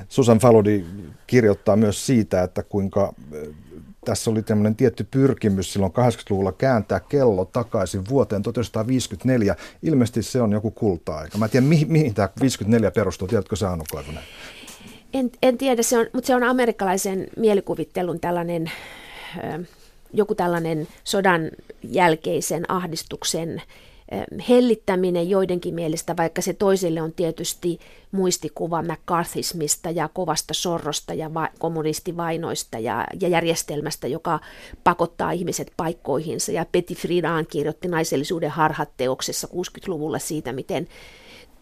Susan 0.09 0.38
Faludi 0.38 0.85
kirjoittaa 1.26 1.76
myös 1.76 2.07
siitä, 2.07 2.43
että 2.43 2.62
kuinka 2.62 3.14
tässä 4.07 4.31
oli 4.31 4.43
tämmöinen 4.43 4.76
tietty 4.76 5.07
pyrkimys 5.11 5.73
silloin 5.73 5.93
80-luvulla 5.93 6.52
kääntää 6.52 7.00
kello 7.00 7.45
takaisin 7.45 8.09
vuoteen 8.09 8.43
1954. 8.43 9.57
Ilmeisesti 9.83 10.23
se 10.23 10.43
on 10.43 10.52
joku 10.52 10.71
kulta-aika. 10.71 11.38
Mä 11.38 11.45
en 11.45 11.50
tiedä, 11.50 11.66
mihin, 11.66 11.93
mihin 11.93 12.14
tämä 12.14 12.28
54 12.40 12.90
perustuu. 12.90 13.28
Tiedätkö 13.28 13.57
sä, 13.57 13.71
Anu 13.71 13.85
En, 15.14 15.31
en 15.43 15.59
tiedä, 15.59 15.83
se 15.83 15.99
on, 15.99 16.07
mutta 16.12 16.26
se 16.26 16.35
on 16.35 16.43
amerikkalaisen 16.43 17.26
mielikuvittelun 17.37 18.21
tällainen 18.21 18.71
joku 20.16 20.35
tällainen 20.35 20.88
sodan 21.04 21.50
jälkeisen 21.82 22.70
ahdistuksen 22.70 23.62
hellittäminen 24.49 25.30
joidenkin 25.30 25.75
mielestä, 25.75 26.16
vaikka 26.16 26.42
se 26.42 26.52
toisille 26.52 27.02
on 27.02 27.12
tietysti 27.12 27.78
muistikuva 28.12 28.82
McCarthyismista 28.82 29.90
ja 29.90 30.08
kovasta 30.08 30.54
sorrosta 30.54 31.14
ja 31.14 31.35
va- 31.35 31.49
kommunistivainoista 31.58 32.78
ja, 32.78 33.06
ja 33.20 33.28
järjestelmästä, 33.28 34.06
joka 34.06 34.40
pakottaa 34.85 35.30
ihmiset 35.30 35.73
paikkoihinsa. 35.76 36.52
Ja 36.52 36.66
Betty 36.73 36.94
Friedan 36.94 37.46
kirjoitti 37.46 37.88
naisellisuuden 37.88 38.50
harhat 38.50 38.90
teoksessa 38.96 39.49
60-luvulla 39.52 40.18
siitä, 40.18 40.52
miten 40.52 40.88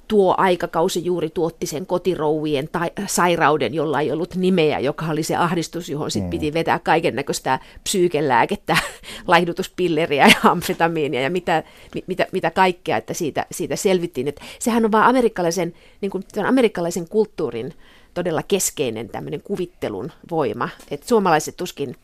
tuo 0.09 0.35
aikakausi 0.39 1.05
juuri 1.05 1.31
tuotti 1.31 1.67
sen 1.67 1.87
kotirouvien 1.87 2.69
tai 2.69 2.91
sairauden, 3.07 3.75
jolla 3.75 4.01
ei 4.01 4.13
ollut 4.13 4.35
nimeä, 4.35 4.79
joka 4.79 5.07
oli 5.07 5.23
se 5.23 5.37
ahdistus, 5.37 5.89
johon 5.89 6.11
sitten 6.11 6.27
mm. 6.27 6.31
piti 6.31 6.53
vetää 6.55 6.79
kaiken 6.79 7.15
näköistä 7.15 7.59
psyykelääkettä, 7.85 8.77
laihdutuspilleriä 9.27 10.27
ja 10.27 10.51
amfetamiinia 10.51 11.21
ja 11.21 11.31
mitä, 11.31 11.63
mitä, 12.07 12.27
mitä 12.33 12.51
kaikkea, 12.51 12.97
että 12.97 13.15
siitä, 13.15 13.47
siitä 13.53 13.77
selvittiin. 13.77 14.29
Että 14.29 14.43
sehän 14.59 14.85
on 14.85 14.93
vain 14.93 15.05
amerikkalaisen, 15.05 15.75
niin 16.01 16.11
kuin, 16.11 16.25
amerikkalaisen 16.47 17.09
kulttuurin 17.09 17.75
todella 18.15 18.43
keskeinen 18.43 19.09
tämmöinen 19.09 19.43
kuvittelun 19.43 20.13
voima. 20.31 20.69
Että 20.91 21.09
suomalaiset 21.09 21.57
tuskin 21.57 21.97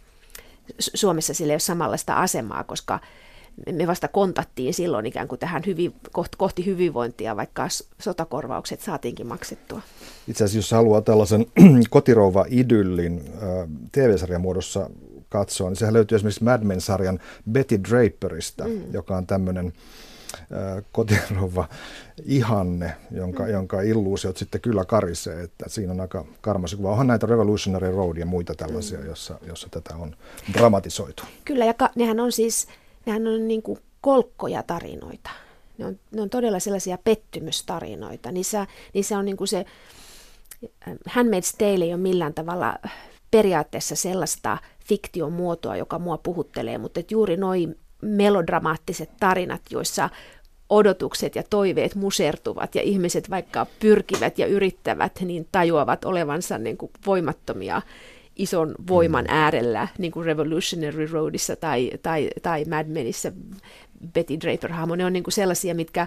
Suomessa 0.78 1.35
sillä 1.35 1.50
ei 1.50 1.54
ole 1.54 1.61
samanlaista 1.61 2.14
asemaa, 2.14 2.64
koska 2.64 3.00
me 3.73 3.87
vasta 3.87 4.09
kontattiin 4.09 4.75
silloin 4.75 5.07
ikään 5.07 5.29
kuin 5.29 5.38
tähän 5.38 5.62
hyvin, 5.67 5.95
kohti 6.37 6.67
hyvinvointia, 6.67 7.37
vaikka 7.37 7.69
sotakorvaukset 7.99 8.81
saatiinkin 8.81 9.26
maksettua. 9.26 9.83
Itse 10.29 10.45
asiassa 10.45 10.59
jos 10.59 10.71
haluaa 10.71 11.02
tällaisen 11.02 11.47
kotirouva-idyllin 11.90 13.23
TV-sarjan 13.93 14.40
muodossa 14.40 14.90
katsoa, 15.29 15.69
niin 15.69 15.76
sehän 15.76 15.95
löytyy 15.95 16.17
esimerkiksi 16.17 16.45
Mad 16.45 16.62
Men-sarjan 16.62 17.21
Betty 17.52 17.81
Draperista, 17.90 18.64
mm. 18.64 18.93
joka 18.93 19.17
on 19.17 19.26
tämmöinen 19.26 19.73
kotirouva 20.93 21.69
ihanne, 22.25 22.93
jonka, 23.11 23.43
mm. 23.43 23.50
jonka 23.50 23.81
illuusiot 23.81 24.37
sitten 24.37 24.61
kyllä 24.61 24.85
karisee, 24.85 25.43
että 25.43 25.69
siinä 25.69 25.93
on 25.93 26.00
aika 26.00 26.25
karmasi 26.40 26.76
kuva. 26.76 26.90
Onhan 26.90 27.07
näitä 27.07 27.26
Revolutionary 27.26 27.90
Road 27.90 28.17
ja 28.17 28.26
muita 28.26 28.55
tällaisia, 28.55 28.99
mm. 28.99 29.07
jossa, 29.07 29.38
jossa 29.47 29.69
tätä 29.71 29.97
on 29.97 30.17
dramatisoitu. 30.52 31.23
Kyllä, 31.45 31.64
ja 31.64 31.75
ka- 31.75 31.90
nehän 31.95 32.21
on 32.21 32.33
siis 32.33 32.69
nehän 33.07 33.26
on 33.26 33.49
niin 33.49 33.62
kuin 33.62 33.78
kolkkoja 34.00 34.62
tarinoita. 34.62 35.30
Ne 35.78 35.87
on, 35.87 35.99
ne 36.11 36.23
on 36.23 36.30
todella 36.30 36.59
sellaisia 36.59 36.99
pettymystarinoita. 37.04 38.33
Niissä, 38.33 38.66
niissä 38.95 39.19
on 39.19 39.25
niin 39.25 39.37
kuin 39.37 39.49
se, 39.49 39.64
äh, 40.88 40.95
Handmaid's 41.09 41.57
Tale 41.59 41.85
ei 41.85 41.95
ole 41.95 42.02
millään 42.02 42.35
tavalla 42.35 42.78
periaatteessa 43.30 43.97
sellaista 43.97 44.59
fiktion 44.87 45.33
muotoa, 45.33 45.76
joka 45.76 45.99
mua 45.99 46.19
puhuttelee, 46.19 46.78
mutta 46.78 47.00
että 47.00 47.14
juuri 47.14 47.37
noin 47.37 47.78
melodramaattiset 48.02 49.11
tarinat, 49.21 49.62
joissa 49.71 50.11
odotukset 50.71 51.35
ja 51.35 51.42
toiveet 51.50 51.95
musertuvat 51.95 52.75
ja 52.75 52.83
ihmiset 52.83 53.30
vaikka 53.30 53.66
pyrkivät 53.80 54.38
ja 54.38 54.47
yrittävät, 54.47 55.21
niin 55.21 55.49
tajuavat 55.52 56.04
olevansa 56.04 56.59
niin 56.59 56.76
kuin 56.76 56.90
voimattomia 57.07 57.83
ison 58.42 58.75
voiman 58.88 59.25
mm. 59.25 59.35
äärellä, 59.35 59.88
niin 59.99 60.12
kuin 60.12 60.26
Revolutionary 60.26 61.06
Roadissa 61.06 61.56
tai, 61.56 61.90
tai, 62.02 62.30
tai 62.42 62.64
Mad 62.64 62.87
Menissä 62.87 63.32
Betty 64.14 64.35
Draper-hahmo. 64.35 64.97
Ne 64.97 65.04
on 65.04 65.12
niin 65.12 65.23
kuin 65.23 65.32
sellaisia, 65.32 65.75
mitkä, 65.75 66.06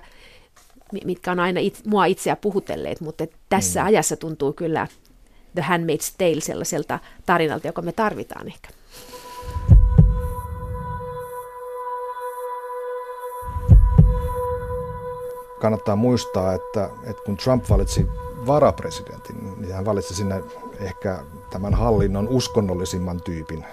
mitkä 1.05 1.31
on 1.31 1.39
aina 1.39 1.59
it, 1.59 1.81
mua 1.85 2.05
itseä 2.05 2.35
puhutelleet, 2.35 3.01
mutta 3.01 3.27
tässä 3.49 3.81
mm. 3.81 3.87
ajassa 3.87 4.15
tuntuu 4.15 4.53
kyllä 4.53 4.87
The 5.55 5.61
Handmaid's 5.61 6.15
Tale 6.17 6.41
sellaiselta 6.41 6.99
tarinalta, 7.25 7.67
joka 7.67 7.81
me 7.81 7.91
tarvitaan 7.91 8.47
ehkä. 8.47 8.69
kannattaa 15.63 15.95
muistaa, 15.95 16.53
että, 16.53 16.89
että 17.03 17.23
kun 17.25 17.37
Trump 17.37 17.69
valitsi 17.69 18.07
varapresidentin, 18.47 19.61
niin 19.61 19.73
hän 19.73 19.85
valitsi 19.85 20.15
sinne 20.15 20.43
ehkä 20.79 21.23
tämän 21.53 21.73
hallinnon 21.73 22.27
uskonnollisimman 22.27 23.21
tyypin. 23.21 23.65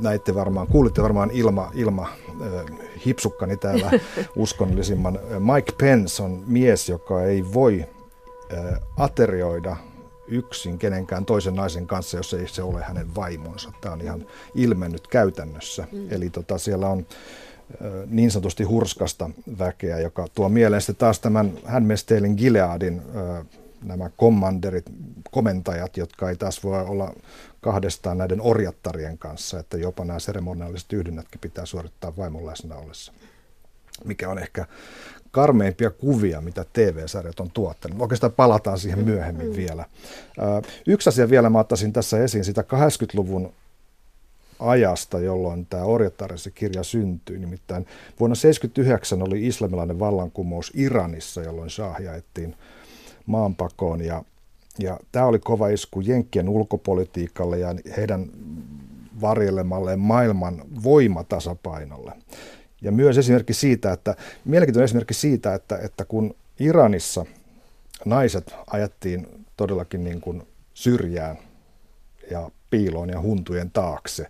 Näitte 0.00 0.34
varmaan, 0.34 0.66
kuulitte 0.66 1.02
varmaan 1.02 1.30
Ilma, 1.30 1.70
Ilma 1.74 2.02
äh, 2.02 2.64
hipsukkani 3.06 3.56
täällä 3.56 3.90
uskonnollisimman. 4.36 5.18
Mike 5.54 5.72
Pence 5.78 6.22
on 6.22 6.44
mies, 6.46 6.88
joka 6.88 7.22
ei 7.22 7.44
voi 7.52 7.84
äh, 8.54 8.80
aterioida 8.96 9.76
yksin 10.28 10.78
kenenkään 10.78 11.24
toisen 11.24 11.54
naisen 11.54 11.86
kanssa, 11.86 12.16
jos 12.16 12.34
ei 12.34 12.48
se 12.48 12.62
ole 12.62 12.82
hänen 12.82 13.14
vaimonsa. 13.14 13.72
Tämä 13.80 13.92
on 13.92 14.00
ihan 14.00 14.26
ilmennyt 14.54 15.06
käytännössä. 15.06 15.86
Mm. 15.92 16.06
Eli 16.10 16.30
tota, 16.30 16.58
siellä 16.58 16.88
on 16.88 17.06
niin 18.06 18.30
sanotusti 18.30 18.64
hurskasta 18.64 19.30
väkeä, 19.58 19.98
joka 19.98 20.26
tuo 20.34 20.48
mieleen 20.48 20.82
sitten 20.82 20.96
taas 20.96 21.20
tämän 21.20 21.52
Handmaid's 21.64 22.36
Gileadin 22.36 23.02
nämä 23.82 24.10
kommanderit, 24.16 24.84
komentajat, 25.30 25.96
jotka 25.96 26.30
ei 26.30 26.36
taas 26.36 26.64
voi 26.64 26.80
olla 26.80 27.14
kahdestaan 27.60 28.18
näiden 28.18 28.40
orjattarien 28.40 29.18
kanssa, 29.18 29.58
että 29.58 29.76
jopa 29.76 30.04
nämä 30.04 30.18
seremoniaaliset 30.18 30.92
yhdynnätkin 30.92 31.40
pitää 31.40 31.66
suorittaa 31.66 32.16
vaimon 32.16 32.46
läsnä 32.46 32.76
ollessa. 32.76 33.12
Mikä 34.04 34.28
on 34.28 34.38
ehkä 34.38 34.66
karmeimpia 35.30 35.90
kuvia, 35.90 36.40
mitä 36.40 36.64
TV-sarjat 36.72 37.40
on 37.40 37.50
tuottanut. 37.50 38.00
Oikeastaan 38.00 38.32
palataan 38.32 38.78
siihen 38.78 39.04
myöhemmin 39.04 39.48
mm. 39.48 39.56
vielä. 39.56 39.84
Yksi 40.86 41.08
asia 41.08 41.30
vielä 41.30 41.50
mä 41.50 41.58
ottaisin 41.58 41.92
tässä 41.92 42.24
esiin, 42.24 42.44
sitä 42.44 42.62
80-luvun 42.62 43.52
ajasta, 44.58 45.18
jolloin 45.18 45.66
tämä 45.66 45.84
Orjattaressa 45.84 46.50
kirja 46.50 46.82
syntyi. 46.82 47.38
Nimittäin 47.38 47.86
vuonna 48.20 48.34
1979 48.34 49.22
oli 49.22 49.46
islamilainen 49.46 49.98
vallankumous 49.98 50.72
Iranissa, 50.74 51.42
jolloin 51.42 51.70
Shah 51.70 52.00
jaettiin 52.00 52.56
maanpakoon. 53.26 54.04
Ja, 54.04 54.24
ja 54.78 55.00
tämä 55.12 55.26
oli 55.26 55.38
kova 55.38 55.68
isku 55.68 56.00
Jenkkien 56.00 56.48
ulkopolitiikalle 56.48 57.58
ja 57.58 57.74
heidän 57.96 58.30
varjelemalleen 59.20 60.00
maailman 60.00 60.62
voimatasapainolle. 60.82 62.12
Ja 62.82 62.92
myös 62.92 63.18
esimerkki 63.18 63.54
siitä, 63.54 63.92
että, 63.92 64.16
mielenkiintoinen 64.44 64.84
esimerkki 64.84 65.14
siitä, 65.14 65.54
että, 65.54 65.78
että 65.78 66.04
kun 66.04 66.34
Iranissa 66.60 67.26
naiset 68.04 68.54
ajettiin 68.66 69.26
todellakin 69.56 70.04
niin 70.04 70.20
kuin 70.20 70.42
syrjään 70.74 71.38
ja 72.30 72.50
piiloon 72.70 73.08
ja 73.08 73.20
huntujen 73.20 73.70
taakse, 73.70 74.26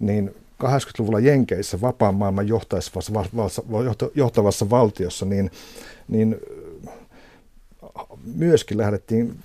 niin 0.00 0.34
80-luvulla 0.64 1.20
Jenkeissä 1.20 1.80
vapaan 1.80 2.14
maailman 2.14 2.48
johtavassa, 2.48 3.02
johtavassa 4.14 4.70
valtiossa, 4.70 5.26
niin, 5.26 5.50
niin 6.08 6.36
myöskin 8.34 8.78
lähdettiin 8.78 9.38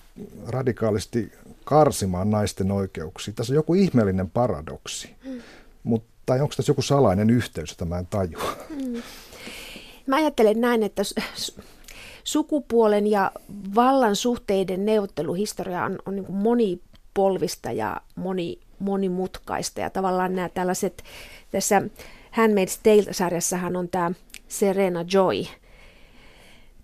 radikaalisti 0.47 1.31
karsimaan 1.63 2.29
naisten 2.29 2.71
oikeuksia. 2.71 3.33
Tässä 3.33 3.53
on 3.53 3.55
joku 3.55 3.73
ihmeellinen 3.73 4.29
paradoksi, 4.29 5.15
mm. 5.25 5.41
mutta 5.83 6.33
onko 6.33 6.53
tässä 6.55 6.69
joku 6.69 6.81
salainen 6.81 7.29
yhteys, 7.29 7.69
jota 7.69 7.85
mä 7.85 7.99
en 7.99 8.07
tajua? 8.07 8.55
Mm. 8.69 9.01
Mä 10.07 10.15
ajattelen 10.15 10.61
näin, 10.61 10.83
että 10.83 11.01
sukupuolen 12.23 13.07
ja 13.07 13.31
vallan 13.75 14.15
suhteiden 14.15 14.85
neuvotteluhistoria 14.85 15.83
on, 15.83 15.99
on 16.05 16.15
niin 16.15 16.31
moni 16.31 16.81
polvista 17.13 17.71
ja 17.71 18.01
moni, 18.15 18.59
monimutkaista. 18.79 19.81
Ja 19.81 19.89
tavallaan 19.89 20.35
nämä 20.35 20.49
tällaiset, 20.49 21.03
tässä 21.51 21.81
Handmaid's 22.31 22.79
Tale-sarjassahan 22.83 23.75
on 23.75 23.89
tämä 23.89 24.11
Serena 24.47 25.05
Joy, 25.13 25.45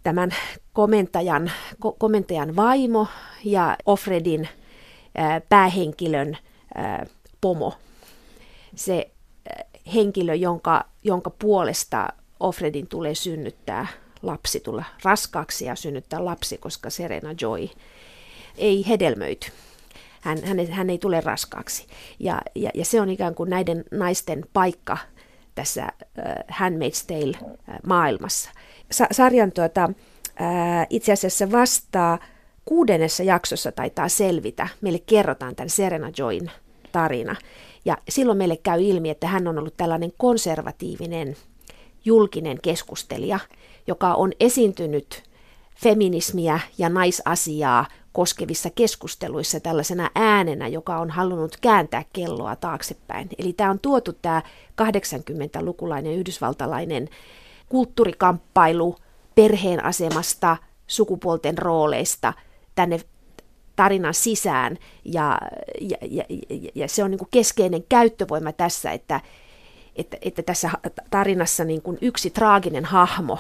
tämän 0.05 0.35
komentajan, 0.73 1.51
ko- 1.85 1.95
komentajan 1.97 2.55
vaimo 2.55 3.07
ja 3.43 3.77
Offredin 3.85 4.49
ää, 5.15 5.41
päähenkilön 5.41 6.37
ää, 6.75 7.05
pomo. 7.41 7.73
Se 8.75 9.11
ää, 9.49 9.65
henkilö, 9.93 10.35
jonka, 10.35 10.85
jonka 11.03 11.29
puolesta 11.29 12.07
Offredin 12.39 12.87
tulee 12.87 13.15
synnyttää 13.15 13.87
lapsi, 14.21 14.59
tulla 14.59 14.83
raskaaksi 15.03 15.65
ja 15.65 15.75
synnyttää 15.75 16.25
lapsi, 16.25 16.57
koska 16.57 16.89
Serena 16.89 17.35
Joy 17.41 17.69
ei 18.57 18.87
hedelmöity 18.87 19.47
hän, 20.21 20.37
hän, 20.43 20.67
hän 20.67 20.89
ei 20.89 20.97
tule 20.97 21.21
raskaaksi. 21.21 21.87
Ja, 22.19 22.41
ja, 22.55 22.71
ja 22.73 22.85
se 22.85 23.01
on 23.01 23.09
ikään 23.09 23.35
kuin 23.35 23.49
näiden 23.49 23.83
naisten 23.91 24.45
paikka 24.53 24.97
tässä 25.55 25.87
uh, 26.01 26.23
Handmaid's 26.51 27.05
Tale-maailmassa. 27.07 28.51
Sa- 28.91 29.07
sarjan 29.11 29.51
tuota, 29.51 29.85
uh, 29.85 30.85
itse 30.89 31.11
asiassa 31.11 31.51
vastaa 31.51 32.19
kuudennessa 32.65 33.23
jaksossa 33.23 33.71
taitaa 33.71 34.09
selvitä. 34.09 34.67
Meille 34.81 34.99
kerrotaan 35.05 35.55
tämän 35.55 35.69
Serena 35.69 36.11
Join 36.17 36.51
tarina. 36.91 37.35
Ja 37.85 37.97
silloin 38.09 38.37
meille 38.37 38.57
käy 38.57 38.81
ilmi, 38.81 39.09
että 39.09 39.27
hän 39.27 39.47
on 39.47 39.59
ollut 39.59 39.77
tällainen 39.77 40.13
konservatiivinen 40.17 41.35
julkinen 42.05 42.59
keskustelija, 42.61 43.39
joka 43.87 44.13
on 44.13 44.31
esiintynyt 44.39 45.23
feminismiä 45.75 46.59
ja 46.77 46.89
naisasiaa 46.89 47.85
koskevissa 48.11 48.69
keskusteluissa 48.69 49.59
tällaisena 49.59 50.09
äänenä, 50.15 50.67
joka 50.67 50.97
on 50.97 51.09
halunnut 51.09 51.57
kääntää 51.61 52.03
kelloa 52.13 52.55
taaksepäin. 52.55 53.29
Eli 53.37 53.53
tämä 53.53 53.69
on 53.69 53.79
tuotu 53.79 54.13
tämä 54.13 54.41
80-lukulainen 54.81 56.13
yhdysvaltalainen 56.13 57.09
kulttuurikamppailu 57.69 58.95
perheen 59.35 59.85
asemasta, 59.85 60.57
sukupuolten 60.87 61.57
rooleista 61.57 62.33
tänne 62.75 62.99
tarinan 63.75 64.13
sisään. 64.13 64.77
Ja, 65.05 65.37
ja, 65.81 65.97
ja, 66.01 66.23
ja 66.75 66.87
se 66.87 67.03
on 67.03 67.11
niin 67.11 67.19
keskeinen 67.31 67.83
käyttövoima 67.89 68.51
tässä, 68.51 68.91
että, 68.91 69.21
että, 69.95 70.17
että 70.21 70.43
tässä 70.43 70.69
tarinassa 71.09 71.63
niin 71.63 71.81
yksi 72.01 72.29
traaginen 72.29 72.85
hahmo 72.85 73.39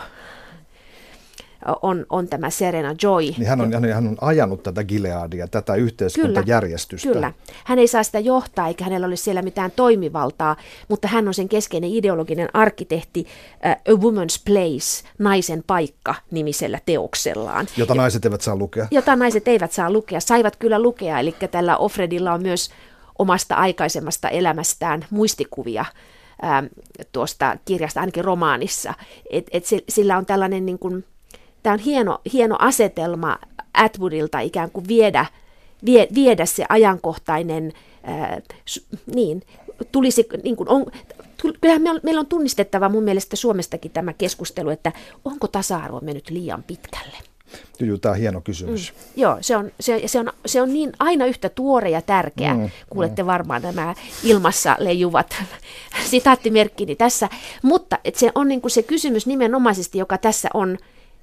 on, 1.81 2.05
on 2.09 2.27
tämä 2.27 2.49
Serena 2.49 2.95
Joy. 3.03 3.21
Niin 3.21 3.47
hän, 3.47 3.61
on, 3.61 3.73
hän 3.93 4.07
on 4.07 4.17
ajanut 4.21 4.63
tätä 4.63 4.83
Gileadia, 4.83 5.47
tätä 5.47 5.75
yhteiskuntajärjestystä. 5.75 7.07
Kyllä, 7.07 7.15
kyllä. 7.15 7.33
Hän 7.63 7.79
ei 7.79 7.87
saa 7.87 8.03
sitä 8.03 8.19
johtaa, 8.19 8.67
eikä 8.67 8.83
hänellä 8.83 9.07
ole 9.07 9.15
siellä 9.15 9.41
mitään 9.41 9.71
toimivaltaa, 9.75 10.55
mutta 10.87 11.07
hän 11.07 11.27
on 11.27 11.33
sen 11.33 11.49
keskeinen 11.49 11.89
ideologinen 11.89 12.49
arkkitehti 12.53 13.19
uh, 13.19 13.93
A 13.93 13.97
Woman's 13.97 14.41
Place, 14.45 15.09
naisen 15.19 15.63
paikka 15.67 16.15
nimisellä 16.31 16.79
teoksellaan. 16.85 17.67
Jota 17.77 17.95
naiset 17.95 18.25
eivät 18.25 18.41
saa 18.41 18.55
lukea. 18.55 18.87
Jota 18.91 19.15
naiset 19.15 19.47
eivät 19.47 19.71
saa 19.71 19.91
lukea, 19.91 20.19
saivat 20.19 20.55
kyllä 20.55 20.79
lukea, 20.79 21.19
eli 21.19 21.35
tällä 21.51 21.77
Offredilla 21.77 22.33
on 22.33 22.41
myös 22.41 22.69
omasta 23.19 23.55
aikaisemmasta 23.55 24.29
elämästään 24.29 25.05
muistikuvia 25.09 25.85
ähm, 26.43 26.65
tuosta 27.11 27.57
kirjasta, 27.65 27.99
ainakin 27.99 28.25
romaanissa. 28.25 28.93
Et, 29.29 29.47
et 29.51 29.65
sillä 29.89 30.17
on 30.17 30.25
tällainen 30.25 30.65
niin 30.65 30.79
kuin, 30.79 31.05
tämä 31.65 31.73
on 31.73 31.79
hieno, 31.79 32.21
hieno 32.33 32.55
asetelma 32.59 33.37
Atwoodilta 33.73 34.39
ikään 34.39 34.71
kuin 34.71 34.87
viedä, 34.87 35.25
vie, 35.85 36.07
viedä 36.15 36.45
se 36.45 36.65
ajankohtainen, 36.69 37.73
ää, 38.03 38.41
niin, 39.15 39.41
tulisi, 39.91 40.27
niin 40.43 40.55
kuin 40.55 40.69
on, 40.69 40.85
kyllähän 41.61 41.81
meillä 42.03 42.19
on 42.19 42.25
tunnistettava 42.25 42.89
mun 42.89 43.03
mielestä 43.03 43.35
Suomestakin 43.35 43.91
tämä 43.91 44.13
keskustelu, 44.13 44.69
että 44.69 44.91
onko 45.25 45.47
tasa-arvo 45.47 45.99
mennyt 46.01 46.29
liian 46.29 46.63
pitkälle. 46.63 47.17
Joo, 47.79 47.97
tämä 47.97 48.13
on 48.13 48.19
hieno 48.19 48.41
kysymys. 48.41 48.93
Mm, 48.93 49.21
joo, 49.21 49.37
se 49.41 49.57
on, 49.57 49.71
se, 49.79 50.01
se, 50.05 50.19
on, 50.19 50.33
se 50.45 50.61
on 50.61 50.73
niin 50.73 50.91
aina 50.99 51.25
yhtä 51.25 51.49
tuore 51.49 51.89
ja 51.89 52.01
tärkeä. 52.01 52.53
Mm, 52.53 52.69
Kuulette 52.89 53.23
mm. 53.23 53.27
varmaan 53.27 53.61
nämä 53.61 53.95
ilmassa 54.23 54.75
leijuvat 54.79 55.35
sitaattimerkkini 56.11 56.95
tässä. 56.95 57.29
Mutta 57.61 57.99
et 58.03 58.15
se 58.15 58.31
on 58.35 58.47
niin 58.47 58.61
kuin 58.61 58.71
se 58.71 58.83
kysymys 58.83 59.27
nimenomaisesti, 59.27 59.97
joka 59.97 60.17
tässä 60.17 60.49
on 60.53 60.77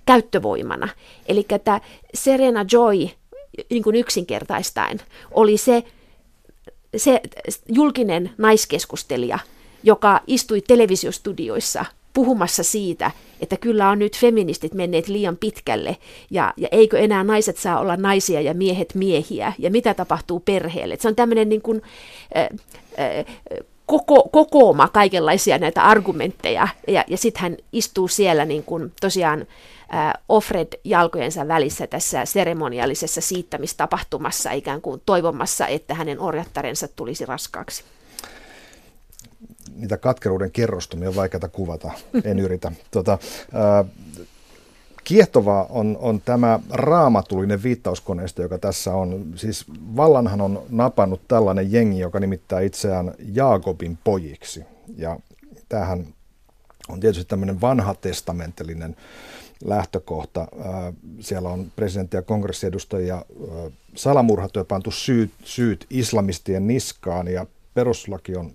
käyttövoimana. 0.07 0.89
Eli 1.27 1.47
tämä 1.65 1.81
Serena 2.15 2.65
Joy 2.73 3.09
niin 3.71 3.83
kuin 3.83 3.97
yksinkertaistaen 3.97 5.01
oli 5.31 5.57
se, 5.57 5.83
se 6.97 7.21
julkinen 7.69 8.31
naiskeskustelija, 8.39 9.39
joka 9.83 10.21
istui 10.27 10.61
televisiostudioissa 10.61 11.85
puhumassa 12.15 12.63
siitä, 12.63 13.11
että 13.41 13.57
kyllä 13.57 13.89
on 13.89 13.99
nyt 13.99 14.19
feministit 14.19 14.75
menneet 14.75 15.09
liian 15.09 15.37
pitkälle 15.37 15.97
ja, 16.31 16.55
ja 16.57 16.69
eikö 16.73 16.99
enää 16.99 17.25
naiset 17.25 17.57
saa 17.57 17.81
olla 17.81 17.97
naisia 17.97 18.41
ja 18.41 18.55
miehet 18.55 18.95
miehiä 18.95 19.53
ja 19.59 19.71
mitä 19.71 19.95
tapahtuu 19.95 20.41
perheelle. 20.41 20.95
Että 20.95 21.03
se 21.03 21.09
on 21.09 21.17
tämmöinen 21.17 21.49
niin 21.49 21.63
kuin, 21.63 21.83
koko, 23.87 24.29
kokooma 24.33 24.89
kaikenlaisia 24.89 25.59
näitä 25.59 25.83
argumentteja 25.83 26.69
ja, 26.89 27.05
ja 27.09 27.17
sitten 27.17 27.43
hän 27.43 27.57
istuu 27.73 28.09
siellä 28.09 28.45
niin 28.45 28.63
kuin 28.63 28.93
tosiaan 29.01 29.47
Offred 30.29 30.69
jalkojensa 30.85 31.49
välissä 31.49 31.87
tässä 31.87 32.25
seremoniallisessa 32.25 33.21
siittämistapahtumassa 33.21 34.53
ikään 34.53 34.81
kuin 34.81 35.03
toivomassa, 35.07 35.67
että 35.67 35.95
hänen 35.95 36.21
orjattarensa 36.21 36.89
tulisi 36.89 37.27
raskaaksi 37.27 37.85
niitä 39.77 39.97
katkeruuden 39.97 40.51
kerrostumia 40.51 41.09
on 41.09 41.17
vaikeaa 41.17 41.49
kuvata, 41.53 41.91
en 42.25 42.39
yritä. 42.47 42.73
Tota, 42.91 43.19
ää, 43.53 43.85
Kiehtovaa 45.05 45.67
on, 45.71 45.99
on 46.01 46.21
tämä 46.21 46.61
raamatullinen 46.71 47.63
viittauskoneisto, 47.63 48.43
joka 48.43 48.59
tässä 48.59 48.95
on. 48.95 49.33
Siis 49.37 49.65
vallanhan 49.97 50.41
on 50.41 50.63
napannut 50.71 51.21
tällainen 51.29 51.73
jengi, 51.73 51.99
joka 51.99 52.21
nimittää 52.21 52.61
itseään 52.61 53.15
Jaakobin 53.33 53.99
pojiksi. 54.05 54.65
Ja 54.97 55.19
tämähän 55.69 56.07
on 56.89 57.01
tietysti 57.01 57.25
tämmöinen 57.25 57.61
vanha 57.61 57.95
testamentellinen 57.95 58.97
lähtökohta. 59.65 60.49
Siellä 61.21 61.49
on 61.49 61.73
presidentti- 61.77 62.17
ja 62.17 62.23
kongressiedustajia 62.23 63.25
salamurhattu 63.95 64.65
pantu 64.65 64.91
syyt, 64.91 65.31
syyt 65.45 65.87
islamistien 65.91 66.67
niskaan 66.67 67.29
ja 67.29 67.47
perustuslaki 67.75 68.37
on 68.37 68.53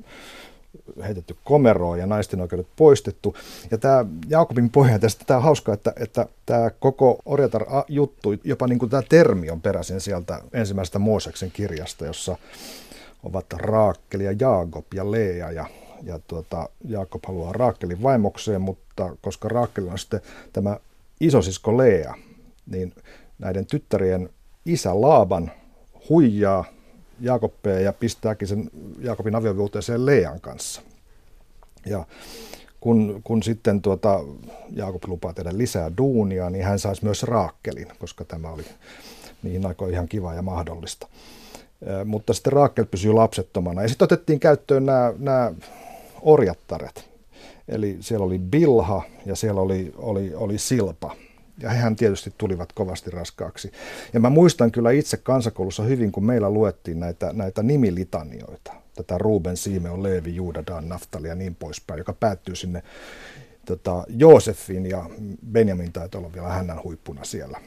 heitetty 1.03 1.35
komeroon 1.43 1.99
ja 1.99 2.05
naisten 2.05 2.41
oikeudet 2.41 2.67
poistettu. 2.75 3.35
Ja 3.71 3.77
tämä 3.77 4.05
Jaakobin 4.29 4.69
pohja 4.69 4.99
tästä, 4.99 5.25
tämä 5.25 5.37
on 5.37 5.43
hauska, 5.43 5.73
että, 5.73 5.93
että 5.99 6.27
tämä 6.45 6.69
koko 6.69 7.19
Orjatar-juttu, 7.25 8.33
jopa 8.43 8.67
niin 8.67 8.79
kuin 8.79 8.89
tämä 8.89 9.03
termi 9.09 9.49
on 9.49 9.61
peräisin 9.61 10.01
sieltä 10.01 10.41
ensimmäisestä 10.53 10.99
Mooseksen 10.99 11.51
kirjasta, 11.51 12.05
jossa 12.05 12.37
ovat 13.23 13.45
Raakkeli 13.53 14.23
ja 14.23 14.35
Jaakob 14.39 14.85
ja 14.93 15.11
Leea 15.11 15.51
ja, 15.51 15.65
ja 16.03 16.19
tuota, 16.27 16.69
Jaakob 16.87 17.23
haluaa 17.27 17.53
Raakkelin 17.53 18.03
vaimokseen, 18.03 18.61
mutta 18.61 19.15
koska 19.21 19.49
Raakkeli 19.49 19.89
on 19.89 19.99
sitten 19.99 20.21
tämä 20.53 20.77
isosisko 21.19 21.77
Leea, 21.77 22.15
niin 22.65 22.93
näiden 23.39 23.65
tyttärien 23.65 24.29
isä 24.65 25.01
Laaban 25.01 25.51
huijaa 26.09 26.65
Jaakobia 27.19 27.79
ja 27.79 27.93
pistääkin 27.93 28.47
sen 28.47 28.69
Jaakobin 28.99 29.35
aviovuoteeseen 29.35 30.05
Lean 30.05 30.41
kanssa. 30.41 30.81
Ja 31.85 32.05
kun, 32.79 33.21
kun 33.23 33.43
sitten 33.43 33.81
tuota, 33.81 34.19
Jaakob 34.75 35.03
lupaa 35.07 35.33
tehdä 35.33 35.57
lisää 35.57 35.91
duunia, 35.97 36.49
niin 36.49 36.65
hän 36.65 36.79
saisi 36.79 37.03
myös 37.03 37.23
Raakkelin, 37.23 37.87
koska 37.99 38.25
tämä 38.25 38.49
oli 38.49 38.65
niihin 39.43 39.65
aikoihin 39.65 39.93
ihan 39.93 40.07
kiva 40.07 40.33
ja 40.33 40.41
mahdollista. 40.41 41.07
Mutta 42.05 42.33
sitten 42.33 42.53
Raakkel 42.53 42.85
pysyy 42.85 43.13
lapsettomana. 43.13 43.81
Ja 43.81 43.87
sitten 43.87 44.05
otettiin 44.05 44.39
käyttöön 44.39 44.85
nämä, 44.85 45.13
nämä 45.19 45.53
orjattaret. 46.21 47.09
Eli 47.67 47.97
siellä 47.99 48.25
oli 48.25 48.39
Bilha 48.39 49.01
ja 49.25 49.35
siellä 49.35 49.61
oli, 49.61 49.93
oli, 49.97 50.35
oli 50.35 50.57
Silpa– 50.57 51.15
ja 51.59 51.69
hehän 51.69 51.95
tietysti 51.95 52.33
tulivat 52.37 52.73
kovasti 52.73 53.11
raskaaksi. 53.11 53.71
Ja 54.13 54.19
mä 54.19 54.29
muistan 54.29 54.71
kyllä 54.71 54.91
itse 54.91 55.17
kansakoulussa 55.17 55.83
hyvin, 55.83 56.11
kun 56.11 56.25
meillä 56.25 56.49
luettiin 56.49 56.99
näitä, 56.99 57.33
näitä 57.33 57.63
nimilitanioita. 57.63 58.73
Tätä 58.95 59.17
Ruben, 59.17 59.57
Simeon, 59.57 60.03
Leevi, 60.03 60.35
Juuda, 60.35 60.63
Dan, 60.67 60.89
Naftali 60.89 61.27
ja 61.27 61.35
niin 61.35 61.55
poispäin, 61.55 61.97
joka 61.97 62.13
päättyy 62.13 62.55
sinne 62.55 62.83
tota, 63.65 64.03
Joosefin 64.09 64.85
ja 64.85 65.09
Benjamin 65.51 65.93
taitaa 65.93 66.19
olla 66.19 66.33
vielä 66.33 66.47
hännän 66.47 66.83
huippuna 66.83 67.23
siellä. 67.23 67.61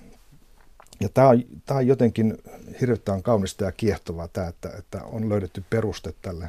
Ja 1.00 1.08
tämä 1.08 1.28
on, 1.28 1.42
tämä 1.66 1.78
on 1.78 1.86
jotenkin 1.86 2.38
hirveän 2.80 3.22
kaunista 3.22 3.64
ja 3.64 3.72
kiehtovaa 3.72 4.28
tämä, 4.28 4.46
että, 4.46 4.70
että 4.78 5.04
on 5.04 5.28
löydetty 5.28 5.64
peruste 5.70 6.14
tälle 6.22 6.48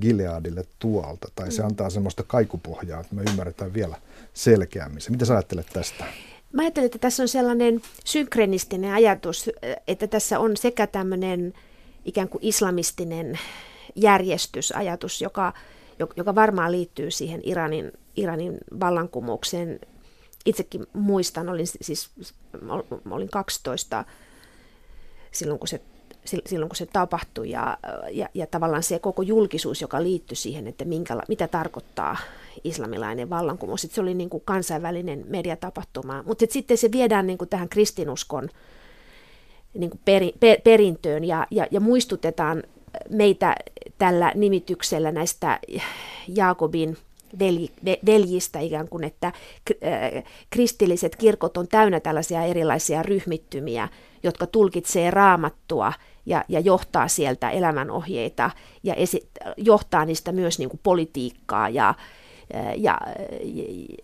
Gileadille 0.00 0.64
tuolta, 0.78 1.28
tai 1.34 1.52
se 1.52 1.62
mm. 1.62 1.66
antaa 1.66 1.90
semmoista 1.90 2.22
kaikupohjaa, 2.22 3.00
että 3.00 3.14
me 3.14 3.22
ymmärretään 3.30 3.74
vielä 3.74 3.96
selkeämmin. 4.34 5.02
Mitä 5.10 5.24
sä 5.24 5.34
ajattelet 5.34 5.66
tästä? 5.72 6.04
Mä 6.52 6.62
ajattelen, 6.62 6.86
että 6.86 6.98
tässä 6.98 7.22
on 7.22 7.28
sellainen 7.28 7.82
synkrenistinen 8.04 8.92
ajatus, 8.92 9.50
että 9.86 10.06
tässä 10.06 10.38
on 10.38 10.56
sekä 10.56 10.86
tämmöinen 10.86 11.52
ikään 12.04 12.28
kuin 12.28 12.44
islamistinen 12.44 13.38
järjestysajatus, 13.94 15.22
joka, 15.22 15.52
joka 16.16 16.34
varmaan 16.34 16.72
liittyy 16.72 17.10
siihen 17.10 17.40
Iranin, 17.44 17.92
Iranin 18.16 18.58
vallankumoukseen. 18.80 19.80
Itsekin 20.46 20.86
muistan, 20.92 21.48
olin 21.48 21.66
siis 21.66 22.10
olin 23.10 23.30
12 23.30 24.04
silloin, 25.32 25.58
kun 25.58 25.68
se 25.68 25.80
silloin, 26.24 26.68
kun 26.68 26.76
se 26.76 26.86
tapahtui 26.86 27.50
ja, 27.50 27.78
ja, 28.10 28.28
ja 28.34 28.46
tavallaan 28.46 28.82
se 28.82 28.98
koko 28.98 29.22
julkisuus, 29.22 29.80
joka 29.80 30.02
liittyi 30.02 30.36
siihen, 30.36 30.66
että 30.66 30.84
minkä, 30.84 31.16
mitä 31.28 31.48
tarkoittaa 31.48 32.16
islamilainen 32.64 33.30
vallankumous. 33.30 33.86
Se 33.90 34.00
oli 34.00 34.14
niin 34.14 34.30
kuin 34.30 34.42
kansainvälinen 34.46 35.24
mediatapahtuma, 35.28 36.22
mutta 36.26 36.44
sitten 36.48 36.78
se 36.78 36.92
viedään 36.92 37.26
niin 37.26 37.38
kuin 37.38 37.48
tähän 37.48 37.68
kristinuskon 37.68 38.48
niin 39.74 39.90
kuin 39.90 40.00
peri, 40.04 40.32
per, 40.40 40.60
perintöön 40.64 41.24
ja, 41.24 41.46
ja, 41.50 41.66
ja 41.70 41.80
muistutetaan 41.80 42.62
meitä 43.10 43.56
tällä 43.98 44.32
nimityksellä 44.34 45.12
näistä 45.12 45.60
Jaakobin 46.28 46.96
velji, 47.38 47.70
veljistä 48.06 48.58
ikään 48.58 48.88
kuin, 48.88 49.04
että 49.04 49.32
kristilliset 50.50 51.16
kirkot 51.16 51.56
on 51.56 51.68
täynnä 51.68 52.00
tällaisia 52.00 52.42
erilaisia 52.42 53.02
ryhmittymiä, 53.02 53.88
jotka 54.22 54.46
tulkitsee 54.46 55.10
raamattua 55.10 55.92
ja, 56.26 56.44
ja 56.48 56.60
johtaa 56.60 57.08
sieltä 57.08 57.50
elämänohjeita 57.50 58.50
ja 58.82 58.94
esi- 58.94 59.28
johtaa 59.56 60.04
niistä 60.04 60.32
myös 60.32 60.58
niin 60.58 60.68
kuin 60.68 60.80
politiikkaa 60.82 61.68
ja, 61.68 61.94
ja, 62.76 63.00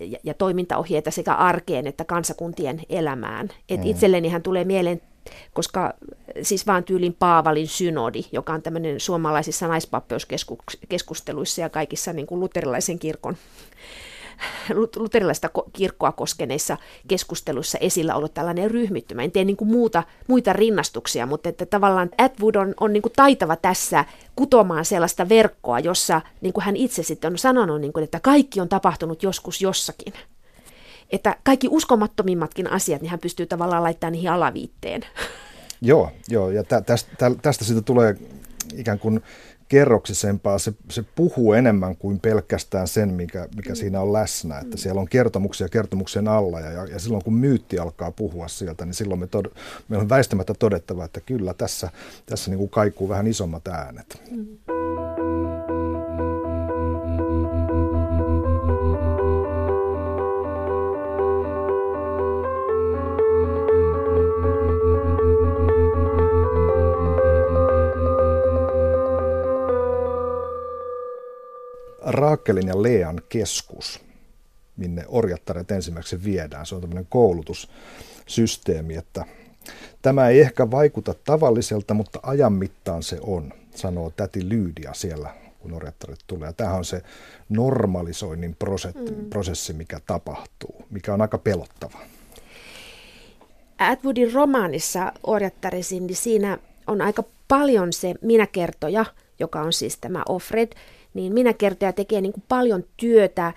ja, 0.01 0.19
ja 0.25 0.35
toimintaohjeita 0.35 1.11
sekä 1.11 1.35
arkeen 1.35 1.87
että 1.87 2.05
kansakuntien 2.05 2.81
elämään. 2.89 3.49
Et 3.69 3.81
mm. 3.81 3.87
Itselleni 3.87 4.29
hän 4.29 4.43
tulee 4.43 4.65
mieleen, 4.65 5.01
koska 5.53 5.95
siis 6.43 6.67
vaan 6.67 6.85
tyylin 6.85 7.17
Paavalin 7.19 7.69
synodi, 7.69 8.25
joka 8.33 8.53
on 8.53 8.63
tämmöinen 8.63 9.01
suomalaisissa 9.01 9.69
naispappeuskeskusteluissa 9.69 11.61
ja 11.61 11.69
kaikissa 11.69 12.13
niin 12.13 12.27
kuin 12.27 12.41
luterilaisen 12.41 12.99
kirkon 12.99 13.37
luterilaista 14.97 15.51
kirkkoa 15.73 16.13
koskeneissa 16.13 16.77
keskusteluissa 17.09 17.79
esillä 17.79 18.15
ollut 18.15 18.35
tällainen 18.35 18.71
ryhmittymä. 18.71 19.23
En 19.23 19.33
tee 19.33 19.45
niin 19.45 19.57
kuin 19.57 19.71
muuta, 19.71 20.03
muita 20.29 20.53
rinnastuksia, 20.53 21.27
mutta 21.27 21.49
että 21.49 21.67
tavallaan 21.67 22.11
Atwood 22.19 22.55
on, 22.55 22.75
on 22.81 22.93
niin 22.93 23.03
kuin 23.03 23.13
taitava 23.17 23.57
tässä 23.57 24.05
kutomaan 24.37 24.85
sellaista 24.85 25.29
verkkoa, 25.29 25.79
jossa 25.79 26.21
niin 26.41 26.53
kuin 26.53 26.65
hän 26.65 26.77
itse 26.77 27.03
sitten 27.03 27.33
on 27.33 27.39
sanonut, 27.39 27.81
niin 27.81 27.93
kuin, 27.93 28.05
että 28.05 28.21
kaikki 28.21 28.61
on 28.61 28.69
tapahtunut 28.69 29.23
joskus 29.23 29.61
jossakin. 29.61 30.13
Että 31.11 31.37
kaikki 31.43 31.69
uskomattomimmatkin 31.71 32.71
asiat, 32.73 33.03
niin 33.03 33.11
hän 33.11 33.21
pystyy 33.21 33.47
tavallaan 33.47 33.83
laittamaan 33.83 34.13
niihin 34.13 34.31
alaviitteen. 34.31 35.03
Joo, 35.81 36.11
joo 36.29 36.51
ja 36.51 36.65
tä, 36.65 36.81
tästä, 36.81 37.31
tästä 37.43 37.65
siitä 37.65 37.83
tulee 37.83 38.17
ikään 38.77 38.99
kuin 38.99 39.21
kerroksisempaa. 39.71 40.59
Se, 40.59 40.73
se 40.91 41.05
puhuu 41.15 41.53
enemmän 41.53 41.97
kuin 41.97 42.21
pelkästään 42.21 42.89
sen, 42.89 43.09
mikä, 43.09 43.49
mikä 43.57 43.75
siinä 43.75 44.01
on 44.01 44.13
läsnä. 44.13 44.59
Että 44.59 44.77
siellä 44.77 45.01
on 45.01 45.09
kertomuksia 45.09 45.69
kertomuksen 45.69 46.29
alla 46.29 46.61
ja, 46.61 46.87
ja 46.87 46.99
silloin 46.99 47.25
kun 47.25 47.35
myytti 47.35 47.79
alkaa 47.79 48.11
puhua 48.11 48.49
sieltä, 48.49 48.85
niin 48.85 48.95
silloin 48.95 49.21
me, 49.21 49.27
tod, 49.27 49.47
me 49.89 49.97
on 49.97 50.09
väistämättä 50.09 50.55
todettava, 50.59 51.05
että 51.05 51.21
kyllä 51.21 51.55
tässä, 51.55 51.91
tässä 52.27 52.51
niin 52.51 52.59
kuin 52.59 52.71
kaikuu 52.71 53.09
vähän 53.09 53.27
isommat 53.27 53.69
äänet. 53.69 54.23
Mm. 54.31 54.80
Raakelin 72.13 72.69
ja 72.69 72.83
Lean 72.83 73.21
keskus, 73.29 74.01
minne 74.77 75.05
orjattaret 75.09 75.71
ensimmäiseksi 75.71 76.25
viedään. 76.25 76.67
Se 76.67 76.75
on 76.75 76.81
tämmöinen 76.81 77.07
koulutussysteemi, 77.11 78.97
että 78.97 79.25
tämä 80.03 80.29
ei 80.29 80.41
ehkä 80.41 80.71
vaikuta 80.71 81.15
tavalliselta, 81.25 81.95
mutta 81.95 82.21
ajan 82.23 82.53
mittaan 82.53 83.03
se 83.03 83.19
on, 83.21 83.53
sanoo 83.75 84.13
täti 84.17 84.49
Lyydia 84.49 84.95
siellä, 84.95 85.35
kun 85.59 85.73
orjattaret 85.73 86.19
tulee. 86.27 86.53
Tämähän 86.53 86.79
on 86.79 86.85
se 86.85 87.03
normalisoinnin 87.49 88.57
mm. 88.61 89.31
prosessi, 89.31 89.73
mikä 89.73 90.01
tapahtuu, 90.07 90.85
mikä 90.91 91.15
on 91.15 91.21
aika 91.21 91.39
pelottava. 91.39 91.99
Atwoodin 93.79 94.33
romaanissa 94.33 95.13
Orjattaresin, 95.23 96.07
niin 96.07 96.17
siinä 96.17 96.59
on 96.87 97.01
aika 97.01 97.25
paljon 97.49 97.93
se 97.93 98.15
minäkertoja, 98.23 99.05
joka 99.39 99.61
on 99.61 99.73
siis 99.73 99.99
tämä 100.01 100.23
Offred, 100.29 100.73
niin 101.15 101.35
minä 101.35 101.53
kertoja 101.53 101.93
tekee 101.93 102.21
niin 102.21 102.33
kuin 102.33 102.45
paljon 102.49 102.85
työtä 102.97 103.53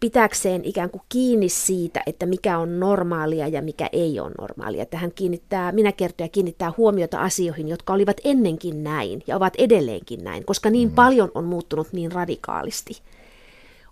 pitäkseen 0.00 0.64
ikään 0.64 0.90
kuin 0.90 1.02
kiinni 1.08 1.48
siitä, 1.48 2.02
että 2.06 2.26
mikä 2.26 2.58
on 2.58 2.80
normaalia 2.80 3.48
ja 3.48 3.62
mikä 3.62 3.88
ei 3.92 4.20
ole 4.20 4.30
normaalia. 4.40 4.82
Että 4.82 4.96
hän 4.96 5.12
kiinnittää, 5.12 5.72
minä 5.72 5.92
kertoja 5.92 6.28
kiinnittää 6.28 6.72
huomiota 6.76 7.20
asioihin, 7.20 7.68
jotka 7.68 7.92
olivat 7.92 8.16
ennenkin 8.24 8.84
näin 8.84 9.22
ja 9.26 9.36
ovat 9.36 9.54
edelleenkin 9.58 10.24
näin, 10.24 10.44
koska 10.44 10.70
niin 10.70 10.88
mm. 10.88 10.94
paljon 10.94 11.30
on 11.34 11.44
muuttunut 11.44 11.92
niin 11.92 12.12
radikaalisti. 12.12 13.00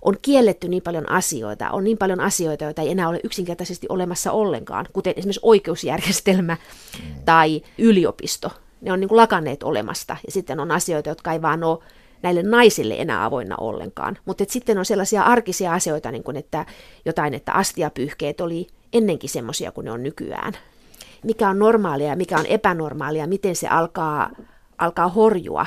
On 0.03 0.17
kielletty 0.23 0.69
niin 0.69 0.83
paljon 0.83 1.11
asioita, 1.11 1.71
on 1.71 1.85
niin 1.85 1.99
paljon 1.99 2.21
asioita, 2.21 2.65
joita 2.65 2.83
ei 2.83 2.91
enää 2.91 3.09
ole 3.09 3.21
yksinkertaisesti 3.25 3.87
olemassa 3.89 4.33
ollenkaan, 4.33 4.87
kuten 4.93 5.15
esimerkiksi 5.17 5.41
oikeusjärjestelmä 5.43 6.57
mm. 6.99 7.15
tai 7.25 7.63
yliopisto. 7.79 8.51
Ne 8.81 8.93
on 8.93 9.01
niin 9.01 9.09
kuin 9.09 9.17
lakanneet 9.17 9.63
olemasta 9.63 10.17
ja 10.27 10.33
sitten 10.33 10.61
on 10.61 10.71
asioita, 10.71 11.09
jotka 11.09 11.33
ei 11.33 11.43
vaan 11.43 11.65
ole 11.65 11.79
näille 12.23 12.43
naisille 12.43 12.95
enää 12.99 13.25
avoinna 13.25 13.57
ollenkaan. 13.57 14.19
Mutta 14.25 14.45
sitten 14.49 14.79
on 14.79 14.85
sellaisia 14.85 15.23
arkisia 15.23 15.75
asioita, 15.75 16.11
niin 16.11 16.23
kuin 16.23 16.37
että 16.37 16.67
jotain, 17.05 17.35
että 17.35 17.53
astiapyyhkeet 17.53 18.41
oli 18.41 18.67
ennenkin 18.93 19.31
semmoisia 19.31 19.73
kuin 19.73 19.85
ne 19.85 19.91
on 19.91 20.03
nykyään. 20.03 20.53
Mikä 21.25 21.49
on 21.49 21.59
normaalia 21.59 22.09
ja 22.09 22.17
mikä 22.17 22.39
on 22.39 22.47
epänormaalia, 22.47 23.27
miten 23.27 23.57
se 23.57 23.69
alkaa, 23.69 24.31
alkaa 24.79 25.09
horjua, 25.09 25.67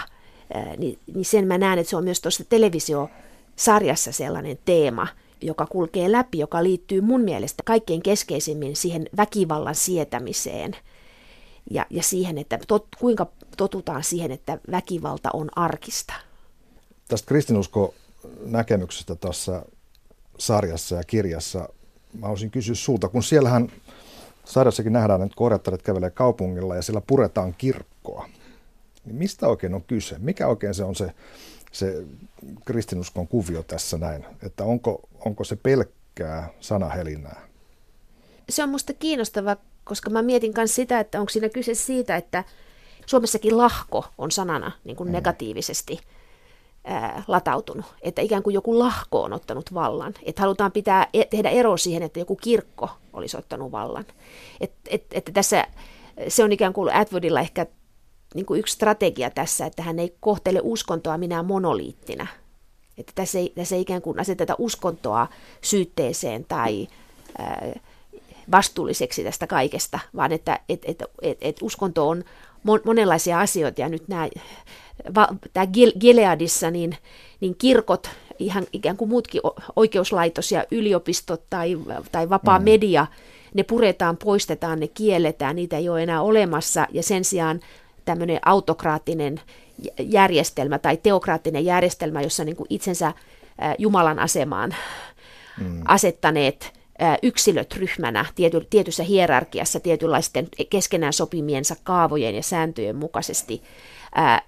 niin, 0.78 1.00
niin 1.14 1.26
sen 1.26 1.48
mä 1.48 1.58
näen, 1.58 1.80
että 1.80 1.90
se 1.90 1.98
on 1.98 2.04
myös 2.04 2.22
tuossa 2.22 2.44
televisiosarjassa 2.50 4.12
sellainen 4.12 4.58
teema, 4.66 5.08
joka 5.42 5.66
kulkee 5.66 6.12
läpi, 6.12 6.40
joka 6.40 6.64
liittyy 6.64 7.02
mun 7.02 7.22
mielestä 7.22 7.64
kaikkein 7.66 8.04
keskeisimmin 8.04 8.76
siihen 8.76 9.06
väkivallan 9.18 9.76
sietämiseen 9.76 10.76
ja, 11.74 11.86
ja 11.90 12.04
siihen, 12.04 12.38
että 12.38 12.60
tot, 12.68 12.88
kuinka 13.00 13.28
totutaan 13.58 14.04
siihen, 14.04 14.32
että 14.32 14.60
väkivalta 14.72 15.30
on 15.34 15.50
arkista 15.56 16.14
tästä 17.12 17.28
kristinusko 17.28 17.94
näkemyksestä 18.46 19.16
tässä 19.16 19.66
sarjassa 20.38 20.96
ja 20.96 21.04
kirjassa 21.04 21.70
mä 22.14 22.22
haluaisin 22.22 22.52
kysyä 22.52 22.76
sulta, 22.76 23.10
kun 23.10 23.24
siellähän 23.24 23.72
sarjassakin 24.46 24.94
nähdään, 24.94 25.22
että 25.22 25.36
korjattaret 25.36 25.82
kävelee 25.82 26.10
kaupungilla 26.10 26.76
ja 26.76 26.82
siellä 26.82 27.02
puretaan 27.08 27.56
kirkkoa. 27.58 28.30
Niin 29.06 29.16
mistä 29.16 29.48
oikein 29.48 29.74
on 29.74 29.84
kyse? 29.84 30.16
Mikä 30.20 30.48
oikein 30.48 30.74
se 30.74 30.84
on 30.84 30.96
se, 30.96 31.12
se 31.72 32.06
kristinuskon 32.66 33.28
kuvio 33.28 33.64
tässä 33.64 33.98
näin? 33.98 34.26
Että 34.44 34.64
onko, 34.64 35.10
onko 35.26 35.44
se 35.44 35.56
pelkkää 35.56 36.50
sanahelinää? 36.60 37.42
Se 38.50 38.64
on 38.64 38.70
musta 38.70 38.94
kiinnostava, 38.94 39.58
koska 39.92 40.10
mä 40.10 40.22
mietin 40.22 40.54
myös 40.58 40.76
sitä, 40.76 41.00
että 41.00 41.20
onko 41.20 41.30
siinä 41.30 41.50
kyse 41.50 41.74
siitä, 41.74 42.16
että 42.16 42.44
Suomessakin 43.06 43.58
lahko 43.58 44.06
on 44.18 44.32
sanana 44.32 44.72
niin 44.84 44.96
kuin 44.96 45.08
mm. 45.10 45.14
negatiivisesti– 45.14 46.00
ää, 46.84 47.24
latautunut, 47.28 47.86
että 48.02 48.22
ikään 48.22 48.44
kuin 48.44 48.54
joku 48.54 48.80
lahko 48.80 49.24
on 49.24 49.34
ottanut 49.34 49.74
vallan. 49.74 50.14
Että 50.24 50.42
halutaan 50.42 50.72
pitää, 50.72 51.08
e, 51.14 51.26
tehdä 51.26 51.50
ero 51.50 51.78
siihen, 51.78 52.04
että 52.04 52.20
joku 52.20 52.36
kirkko 52.36 52.90
olisi 53.14 53.38
ottanut 53.38 53.72
vallan. 53.72 54.06
Et, 54.62 54.72
et, 54.88 55.06
että 55.12 55.32
tässä 55.32 55.68
se 56.28 56.44
on 56.44 56.52
ikään 56.52 56.74
kuin 56.74 56.96
Atwoodilla 56.96 57.40
ehkä 57.40 57.66
niin 58.36 58.46
kuin 58.46 58.60
yksi 58.60 58.74
strategia 58.74 59.30
tässä, 59.30 59.66
että 59.66 59.84
hän 59.84 60.00
ei 60.00 60.16
kohtele 60.20 60.60
uskontoa 60.64 61.18
minä 61.18 61.44
monoliittina. 61.44 62.28
Että 62.98 63.12
tässä 63.16 63.40
ei, 63.40 63.54
tässä 63.56 63.76
ei 63.76 63.82
ikään 63.82 64.02
kuin 64.02 64.20
aseteta 64.20 64.56
uskontoa 64.58 65.28
syytteeseen 65.62 66.46
tai 66.48 66.88
ää, 67.38 67.80
vastuulliseksi 68.52 69.24
tästä 69.24 69.48
kaikesta, 69.48 70.00
vaan 70.16 70.32
että 70.32 70.60
et, 70.70 70.82
et, 70.86 71.04
et, 71.22 71.38
et 71.42 71.58
uskonto 71.62 72.10
on 72.10 72.24
monenlaisia 72.84 73.40
asioita 73.40 73.82
ja 73.82 73.90
nyt 73.90 74.08
nämä 74.08 74.30
tämä 75.54 75.68
Gileadissa, 76.00 76.72
niin, 76.72 76.98
niin 77.40 77.56
kirkot, 77.56 78.10
ihan 78.40 78.68
ikään 78.74 78.98
kuin 78.98 79.10
muutkin 79.10 79.42
oikeuslaitos 79.76 80.52
ja 80.52 80.66
yliopistot 80.72 81.44
tai, 81.50 81.78
tai 82.12 82.30
vapaa 82.30 82.60
mm. 82.60 82.66
media, 82.66 83.08
ne 83.54 83.64
puretaan, 83.64 84.18
poistetaan, 84.18 84.80
ne 84.80 84.88
kielletään, 84.88 85.56
niitä 85.56 85.78
ei 85.78 85.90
ole 85.90 86.04
enää 86.04 86.22
olemassa 86.22 86.88
ja 86.92 87.04
sen 87.04 87.24
sijaan 87.24 87.60
tämmöinen 88.06 88.40
autokraattinen 88.46 89.42
järjestelmä 90.00 90.80
tai 90.80 90.98
teokraattinen 90.98 91.66
järjestelmä, 91.66 92.22
jossa 92.22 92.44
niin 92.44 92.56
kuin 92.56 92.68
itsensä 92.70 93.14
Jumalan 93.78 94.20
asemaan 94.20 94.76
mm. 95.60 95.82
asettaneet 95.86 96.81
yksilöt 97.24 97.76
ryhmänä 97.76 98.26
tiety, 98.36 98.68
tietyssä 98.70 99.04
hierarkiassa 99.04 99.80
tietynlaisten 99.80 100.48
keskenään 100.70 101.14
sopimiensa 101.14 101.76
kaavojen 101.84 102.36
ja 102.36 102.44
sääntöjen 102.44 102.96
mukaisesti 102.96 103.62
ää, 104.16 104.42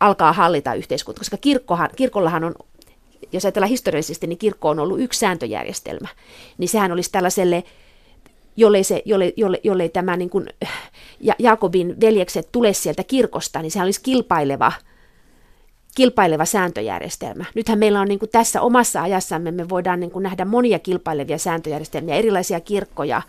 alkaa 0.00 0.32
hallita 0.32 0.74
yhteiskuntaa, 0.74 1.20
koska 1.20 1.36
kirkkohan, 1.36 1.90
kirkollahan 1.96 2.44
on, 2.44 2.54
jos 3.32 3.44
ajatellaan 3.44 3.70
historiallisesti, 3.70 4.26
niin 4.26 4.38
kirkko 4.38 4.68
on 4.68 4.78
ollut 4.78 5.00
yksi 5.00 5.20
sääntöjärjestelmä, 5.20 6.08
niin 6.58 6.68
sehän 6.68 6.92
olisi 6.92 7.12
tällaiselle 7.12 7.64
jollei, 8.56 8.84
se, 8.84 9.02
jollei, 9.04 9.32
jollei, 9.36 9.60
jollei 9.64 9.88
tämä 9.88 10.16
niin 10.16 10.30
kuin, 10.30 10.48
ja 11.20 11.34
Jaakobin 11.38 12.00
veljekset 12.00 12.48
tule 12.52 12.72
sieltä 12.72 13.04
kirkosta, 13.04 13.62
niin 13.62 13.70
sehän 13.70 13.86
olisi 13.86 14.02
kilpaileva, 14.02 14.72
kilpaileva 15.94 16.44
sääntöjärjestelmä. 16.44 17.44
Nythän 17.54 17.78
meillä 17.78 18.00
on 18.00 18.08
niin 18.08 18.18
kuin 18.18 18.30
tässä 18.30 18.60
omassa 18.60 19.02
ajassamme, 19.02 19.50
me 19.50 19.68
voidaan 19.68 20.00
niin 20.00 20.10
kuin 20.10 20.22
nähdä 20.22 20.44
monia 20.44 20.78
kilpailevia 20.78 21.38
sääntöjärjestelmiä, 21.38 22.14
erilaisia 22.14 22.60
kirkkoja 22.60 23.22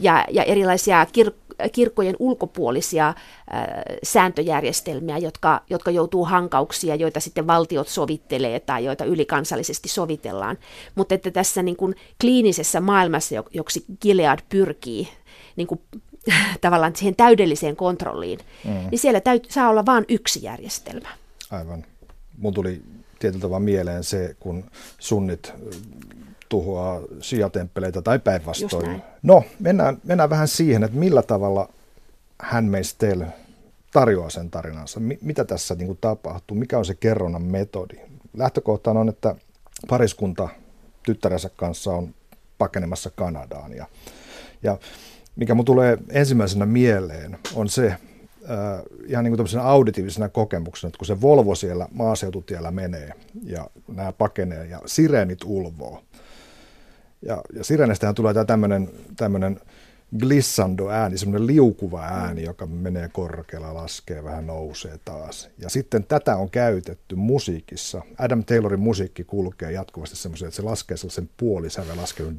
ja, 0.00 0.24
ja 0.30 0.44
erilaisia 0.44 1.06
kirkkoja, 1.06 1.48
kirkkojen 1.72 2.16
ulkopuolisia 2.18 3.14
sääntöjärjestelmiä, 4.02 5.18
jotka, 5.18 5.62
jotka 5.70 5.90
joutuu 5.90 6.24
hankauksia, 6.24 6.94
joita 6.94 7.20
sitten 7.20 7.46
valtiot 7.46 7.88
sovittelee 7.88 8.60
tai 8.60 8.84
joita 8.84 9.04
ylikansallisesti 9.04 9.88
sovitellaan. 9.88 10.58
Mutta 10.94 11.14
että 11.14 11.30
tässä 11.30 11.62
niin 11.62 11.76
kuin 11.76 11.94
kliinisessä 12.20 12.80
maailmassa, 12.80 13.34
joksi 13.50 13.84
Gilead 14.02 14.38
pyrkii 14.48 15.08
niin 15.56 15.66
kuin, 15.66 15.80
tavallaan 16.60 16.96
siihen 16.96 17.16
täydelliseen 17.16 17.76
kontrolliin, 17.76 18.38
mm. 18.64 18.70
niin 18.90 18.98
siellä 18.98 19.20
täyt, 19.20 19.46
saa 19.50 19.68
olla 19.68 19.86
vain 19.86 20.04
yksi 20.08 20.42
järjestelmä. 20.42 21.08
Aivan. 21.50 21.84
Mun 22.38 22.54
tuli 22.54 22.82
tietyllä 23.18 23.42
tavalla 23.42 23.60
mieleen 23.60 24.04
se, 24.04 24.36
kun 24.40 24.64
sunnit 24.98 25.52
tuhoaa 26.48 27.00
sijatemppeleitä 27.20 28.02
tai 28.02 28.18
päinvastoin. 28.18 29.02
No, 29.22 29.44
mennään, 29.60 29.98
mennään 30.04 30.30
vähän 30.30 30.48
siihen, 30.48 30.84
että 30.84 30.98
millä 30.98 31.22
tavalla 31.22 31.68
hän 32.40 32.64
meistä 32.64 33.06
tarjoaa 33.92 34.30
sen 34.30 34.50
tarinansa. 34.50 35.00
M- 35.00 35.18
mitä 35.20 35.44
tässä 35.44 35.74
niin 35.74 35.86
kuin, 35.86 35.98
tapahtuu? 36.00 36.56
Mikä 36.56 36.78
on 36.78 36.84
se 36.84 36.94
kerronnan 36.94 37.42
metodi? 37.42 37.96
Lähtökohtaan 38.36 38.96
on, 38.96 39.08
että 39.08 39.34
pariskunta 39.88 40.48
tyttärensä 41.02 41.50
kanssa 41.56 41.92
on 41.92 42.14
pakenemassa 42.58 43.10
Kanadaan. 43.10 43.74
Ja, 43.74 43.86
ja 44.62 44.78
mikä 45.36 45.54
mun 45.54 45.64
tulee 45.64 45.98
ensimmäisenä 46.08 46.66
mieleen, 46.66 47.38
on 47.54 47.68
se, 47.68 47.94
äh, 48.50 48.82
ihan 49.06 49.24
niin 49.24 49.36
kuin 49.36 49.60
auditiivisena 49.60 50.28
kokemuksena, 50.28 50.88
että 50.88 50.98
kun 50.98 51.06
se 51.06 51.20
Volvo 51.20 51.54
siellä 51.54 51.88
maaseututiellä 51.92 52.70
menee 52.70 53.12
ja 53.42 53.70
nämä 53.88 54.12
pakenee 54.12 54.66
ja 54.66 54.80
sireenit 54.86 55.40
ulvoo, 55.44 56.02
ja, 57.22 57.42
ja 57.52 57.64
Sirenestähän 57.64 58.14
tulee 58.14 58.34
tämä 58.34 58.44
tämmöinen, 58.44 58.90
tämmöinen 59.16 59.60
glissando-ääni, 60.18 61.18
semmoinen 61.18 61.46
liukuva 61.46 62.02
ääni, 62.02 62.42
joka 62.42 62.66
menee 62.66 63.08
korkealla, 63.12 63.74
laskee, 63.74 64.24
vähän 64.24 64.46
nousee 64.46 64.98
taas. 65.04 65.50
Ja 65.58 65.70
sitten 65.70 66.04
tätä 66.04 66.36
on 66.36 66.50
käytetty 66.50 67.16
musiikissa. 67.16 68.02
Adam 68.18 68.44
Taylorin 68.44 68.80
musiikki 68.80 69.24
kulkee 69.24 69.72
jatkuvasti 69.72 70.16
semmoisen, 70.16 70.48
että 70.48 70.56
se 70.56 70.62
laskee 70.62 70.96
sellaisen 70.96 71.30
puolisävä 71.36 71.96
laskelun. 71.96 72.36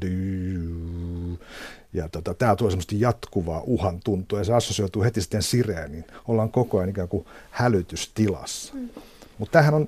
Ja 1.94 2.10
tota, 2.10 2.34
tämä 2.34 2.56
tuo 2.56 2.70
semmoista 2.70 2.96
jatkuvaa 2.98 3.62
uhan 3.66 4.00
tuntua 4.04 4.40
ja 4.40 4.46
se 4.46 4.54
assosioituu 4.54 5.04
heti 5.04 5.22
sitten 5.22 5.44
sireeniin. 5.44 6.06
Ollaan 6.28 6.52
koko 6.52 6.78
ajan 6.78 6.90
ikään 6.90 7.08
kuin 7.08 7.26
hälytystilassa. 7.52 8.74
Mm. 8.74 8.90
Mutta 9.38 9.52
tämähän 9.52 9.74
on 9.74 9.88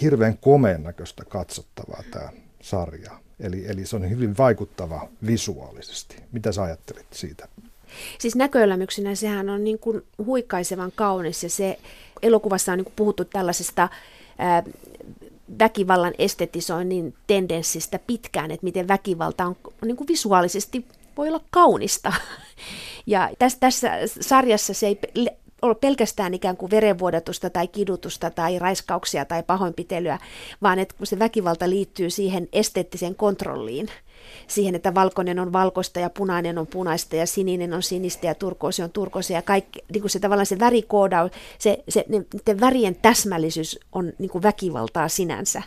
hirveän 0.00 0.38
komeen 0.38 0.82
näköistä 0.82 1.24
katsottavaa 1.24 2.02
tämä 2.10 2.28
sarja. 2.62 3.25
Eli, 3.40 3.64
eli 3.68 3.86
se 3.86 3.96
on 3.96 4.10
hyvin 4.10 4.38
vaikuttava 4.38 5.08
visuaalisesti. 5.26 6.16
Mitä 6.32 6.52
sä 6.52 6.62
ajattelit 6.62 7.06
siitä? 7.12 7.48
Siis 8.18 8.34
näköelämyksenä 8.34 9.14
sehän 9.14 9.48
on 9.48 9.64
niin 9.64 9.78
kuin 9.78 10.02
huikkaisevan 10.26 10.92
kaunis 10.94 11.42
ja 11.42 11.50
se 11.50 11.78
elokuvassa 12.22 12.72
on 12.72 12.78
niin 12.78 12.84
kuin 12.84 12.96
puhuttu 12.96 13.24
tällaisesta 13.24 13.88
ää, 14.38 14.62
väkivallan 15.58 16.14
estetisoinnin 16.18 17.14
tendenssistä 17.26 17.98
pitkään, 18.06 18.50
että 18.50 18.64
miten 18.64 18.88
väkivalta 18.88 19.44
on 19.46 19.56
niin 19.84 19.96
kuin 19.96 20.08
visuaalisesti 20.08 20.86
voi 21.16 21.28
olla 21.28 21.44
kaunista. 21.50 22.12
Ja 23.08 23.30
tässä, 23.38 23.58
tässä 23.60 23.90
sarjassa 24.20 24.74
se 24.74 24.86
ei 24.86 24.98
ole 25.66 25.74
pelkästään 25.74 26.34
ikään 26.34 26.56
kuin 26.56 26.70
verenvuodatusta 26.70 27.50
tai 27.50 27.68
kidutusta 27.68 28.30
tai 28.30 28.58
raiskauksia 28.58 29.24
tai 29.24 29.42
pahoinpitelyä, 29.42 30.18
vaan 30.62 30.78
että 30.78 30.94
kun 30.98 31.06
se 31.06 31.18
väkivalta 31.18 31.70
liittyy 31.70 32.10
siihen 32.10 32.48
esteettiseen 32.52 33.14
kontrolliin, 33.14 33.88
siihen, 34.46 34.74
että 34.74 34.94
valkoinen 34.94 35.38
on 35.38 35.52
valkoista 35.52 36.00
ja 36.00 36.10
punainen 36.10 36.58
on 36.58 36.66
punaista 36.66 37.16
ja 37.16 37.26
sininen 37.26 37.72
on 37.72 37.82
sinistä 37.82 38.26
ja 38.26 38.34
turkoosi 38.34 38.82
on 38.82 38.90
turkoosi 38.90 39.32
ja 39.32 39.42
kaikki, 39.42 39.84
niin 39.92 40.00
kuin 40.00 40.10
se 40.10 40.20
tavallaan 40.20 40.46
se 40.46 40.58
värikoodaus, 40.58 41.30
se, 41.58 41.84
se, 41.88 42.04
niiden 42.08 42.60
värien 42.60 42.96
täsmällisyys 43.02 43.78
on 43.92 44.12
niin 44.18 44.30
kuin 44.30 44.42
väkivaltaa 44.42 45.08
sinänsä. 45.08 45.62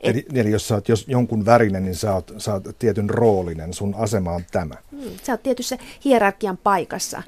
Et, 0.00 0.16
eli, 0.16 0.26
eli 0.34 0.50
jos 0.50 0.68
sä 0.68 0.74
oot 0.74 0.88
jos 0.88 1.04
jonkun 1.08 1.44
värinen, 1.44 1.84
niin 1.84 1.94
sä 1.94 2.14
oot, 2.14 2.32
sä 2.38 2.52
oot 2.52 2.62
tietyn 2.78 3.10
roolinen, 3.10 3.74
sun 3.74 3.94
asema 3.94 4.32
on 4.32 4.44
tämä. 4.52 4.74
Mm, 4.90 4.98
sä 5.22 5.32
oot 5.32 5.42
tietyssä 5.42 5.78
hierarkian 6.04 6.56
paikassa 6.56 7.22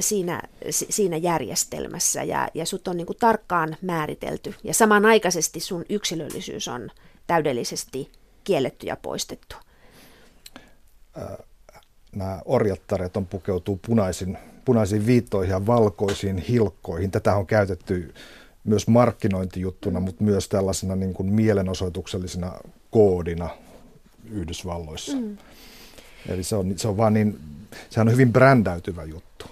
siinä, 0.00 0.42
siinä 0.70 1.16
järjestelmässä 1.16 2.22
ja, 2.22 2.48
ja 2.54 2.66
sut 2.66 2.88
on 2.88 2.96
niin 2.96 3.06
kuin 3.06 3.16
tarkkaan 3.20 3.76
määritelty. 3.82 4.54
Ja 4.64 4.74
samanaikaisesti 4.74 5.60
sun 5.60 5.84
yksilöllisyys 5.88 6.68
on 6.68 6.90
täydellisesti 7.26 8.10
kielletty 8.44 8.86
ja 8.86 8.96
poistettu. 8.96 9.56
Nämä 12.16 12.42
orjattaret 12.44 13.16
on 13.16 13.26
pukeutuu 13.26 13.80
punaisin, 13.86 14.38
punaisiin 14.64 15.06
viittoihin 15.06 15.50
ja 15.50 15.66
valkoisiin 15.66 16.38
hilkkoihin. 16.38 17.10
Tätä 17.10 17.36
on 17.36 17.46
käytetty 17.46 18.14
myös 18.64 18.88
markkinointijuttuna, 18.88 20.00
mutta 20.00 20.24
myös 20.24 20.48
tällaisena 20.48 20.96
niin 20.96 21.14
kuin 21.14 21.32
mielenosoituksellisena 21.32 22.52
koodina 22.90 23.48
Yhdysvalloissa. 24.30 25.16
Mm. 25.16 25.38
Eli 26.28 26.42
se 26.42 26.56
on, 26.56 26.74
se 26.76 26.88
on 26.88 26.96
vaan 26.96 27.14
niin, 27.14 27.40
sehän 27.90 28.08
on 28.08 28.12
hyvin 28.12 28.32
brändäytyvä 28.32 29.04
juttu. 29.04 29.46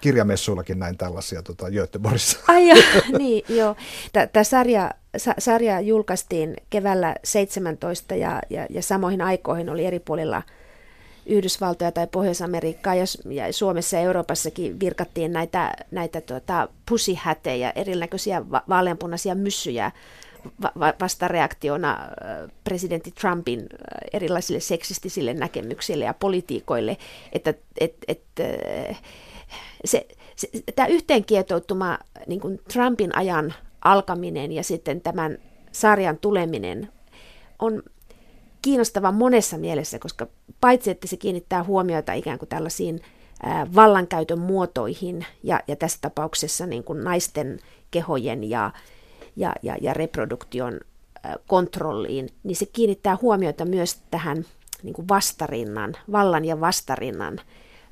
Kirjamessuillakin 0.00 0.78
näin 0.78 0.96
tällaisia 0.96 1.42
tota, 1.42 1.70
Göteborgissa. 1.70 2.38
Ai 2.48 2.68
ja, 2.68 2.74
niin, 3.18 3.44
joo. 3.48 3.76
Tämä 4.32 4.44
sarja, 4.44 4.90
sa, 5.16 5.34
sarja 5.38 5.80
julkaistiin 5.80 6.56
keväällä 6.70 7.16
17 7.24 8.14
ja, 8.14 8.42
ja, 8.50 8.66
ja 8.70 8.82
samoihin 8.82 9.22
aikoihin 9.22 9.70
oli 9.70 9.84
eri 9.84 9.98
puolilla– 9.98 10.42
Yhdysvaltoja 11.28 11.92
tai 11.92 12.06
Pohjois-Amerikkaa 12.06 12.94
ja, 12.94 13.04
ja 13.30 13.52
Suomessa 13.52 13.96
ja 13.96 14.02
Euroopassakin 14.02 14.80
virkattiin 14.80 15.32
näitä, 15.32 15.72
näitä 15.90 16.20
tuota, 16.20 16.68
pusihätejä, 16.88 17.72
erinäköisiä 17.74 18.50
va- 18.50 18.62
vaaleanpunaisia 18.68 19.34
myssyjä 19.34 19.92
va- 20.62 20.94
vastareaktiona 21.00 21.98
presidentti 22.64 23.10
Trumpin 23.10 23.66
erilaisille 24.12 24.60
seksistisille 24.60 25.34
näkemyksille 25.34 26.04
ja 26.04 26.14
politiikoille, 26.14 26.96
että 27.32 27.54
et, 27.80 27.94
et, 28.08 28.22
se, 29.84 30.06
se, 30.36 30.48
tämä 30.76 30.86
yhteenkietoutuma 30.86 31.98
niin 32.26 32.40
kuin 32.40 32.60
Trumpin 32.72 33.16
ajan 33.16 33.54
alkaminen 33.84 34.52
ja 34.52 34.62
sitten 34.62 35.00
tämän 35.00 35.38
sarjan 35.72 36.18
tuleminen 36.18 36.92
on 37.58 37.82
kiinnostava 38.62 39.12
monessa 39.12 39.58
mielessä, 39.58 39.98
koska 39.98 40.26
paitsi 40.60 40.90
että 40.90 41.06
se 41.06 41.16
kiinnittää 41.16 41.64
huomiota 41.64 42.12
ikään 42.12 42.38
kuin 42.38 42.48
tällaisiin 42.48 43.00
vallankäytön 43.74 44.38
muotoihin 44.38 45.26
ja, 45.42 45.60
ja 45.68 45.76
tässä 45.76 45.98
tapauksessa 46.00 46.66
niin 46.66 46.84
kuin 46.84 47.04
naisten 47.04 47.58
kehojen 47.90 48.50
ja, 48.50 48.70
ja, 49.36 49.52
ja, 49.62 49.76
ja 49.80 49.94
reproduktion 49.94 50.80
kontrolliin, 51.46 52.28
niin 52.42 52.56
se 52.56 52.66
kiinnittää 52.66 53.18
huomiota 53.22 53.64
myös 53.64 53.98
tähän 54.10 54.44
niin 54.82 54.94
kuin 54.94 55.08
vastarinnan, 55.08 55.96
vallan 56.12 56.44
ja 56.44 56.60
vastarinnan 56.60 57.40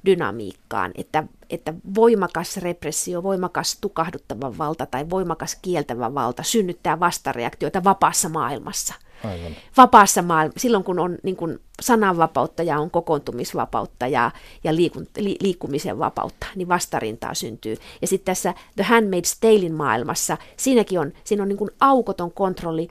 dynamiikkaan, 0.04 0.92
että, 0.94 1.24
että 1.50 1.74
voimakas 1.94 2.56
repressio, 2.56 3.22
voimakas 3.22 3.78
tukahduttava 3.80 4.58
valta 4.58 4.86
tai 4.86 5.10
voimakas 5.10 5.58
kieltävä 5.62 6.14
valta 6.14 6.42
synnyttää 6.42 7.00
vastareaktioita 7.00 7.84
vapaassa 7.84 8.28
maailmassa– 8.28 8.94
Aivan. 9.24 9.56
vapaassa 9.76 10.22
maailmassa, 10.22 10.60
silloin 10.60 10.84
kun 10.84 10.98
on 10.98 11.18
niin 11.22 11.36
kuin 11.36 11.58
sananvapautta 11.82 12.62
ja 12.62 12.78
on 12.80 12.90
kokoontumisvapautta 12.90 14.06
ja, 14.06 14.30
ja 14.64 14.76
liikun, 14.76 15.06
li, 15.18 15.36
liikkumisen 15.40 15.98
vapautta, 15.98 16.46
niin 16.54 16.68
vastarintaa 16.68 17.34
syntyy. 17.34 17.76
Ja 18.00 18.06
sitten 18.06 18.34
tässä 18.34 18.54
The 18.76 18.84
Handmaid's 18.84 19.36
Talein 19.40 19.74
maailmassa, 19.74 20.36
siinäkin 20.56 21.00
on, 21.00 21.12
siinä 21.24 21.42
on 21.42 21.48
niin 21.48 21.56
kuin 21.58 21.70
aukoton 21.80 22.32
kontrolli, 22.32 22.88